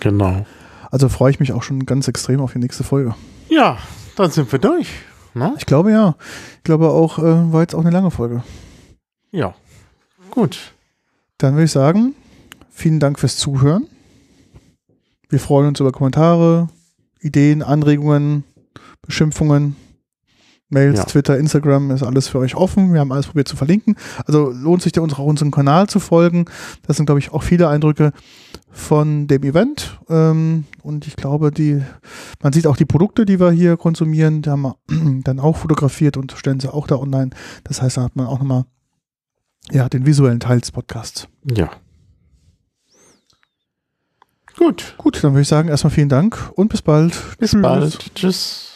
[0.00, 0.44] Genau.
[0.90, 3.14] Also freue ich mich auch schon ganz extrem auf die nächste Folge.
[3.48, 3.78] Ja,
[4.16, 4.88] dann sind wir durch.
[5.34, 5.54] Ne?
[5.58, 6.16] Ich glaube ja.
[6.58, 8.42] Ich glaube auch, äh, war jetzt auch eine lange Folge.
[9.30, 9.54] Ja.
[10.32, 10.72] Gut.
[11.36, 12.14] Dann würde ich sagen,
[12.70, 13.86] vielen Dank fürs Zuhören.
[15.28, 16.68] Wir freuen uns über Kommentare,
[17.20, 18.44] Ideen, Anregungen,
[19.02, 19.76] Beschimpfungen,
[20.70, 21.04] Mails, Ja.
[21.04, 22.94] Twitter, Instagram, ist alles für euch offen.
[22.94, 23.94] Wir haben alles probiert zu verlinken.
[24.24, 26.46] Also lohnt sich auch unserem Kanal zu folgen.
[26.86, 28.12] Das sind, glaube ich, auch viele Eindrücke
[28.70, 30.00] von dem Event.
[30.08, 31.82] Ähm, und ich glaube, die,
[32.42, 34.76] man sieht auch die Produkte, die wir hier konsumieren, die haben wir
[35.24, 37.30] dann auch fotografiert und stellen sie auch da online.
[37.64, 38.64] Das heißt, da hat man auch nochmal
[39.70, 41.28] ja, den visuellen Teil des Podcasts.
[41.44, 41.70] Ja.
[44.56, 44.94] Gut.
[44.98, 47.38] Gut, dann würde ich sagen, erstmal vielen Dank und bis bald.
[47.38, 48.14] Bis bald.
[48.14, 48.71] Tschüss.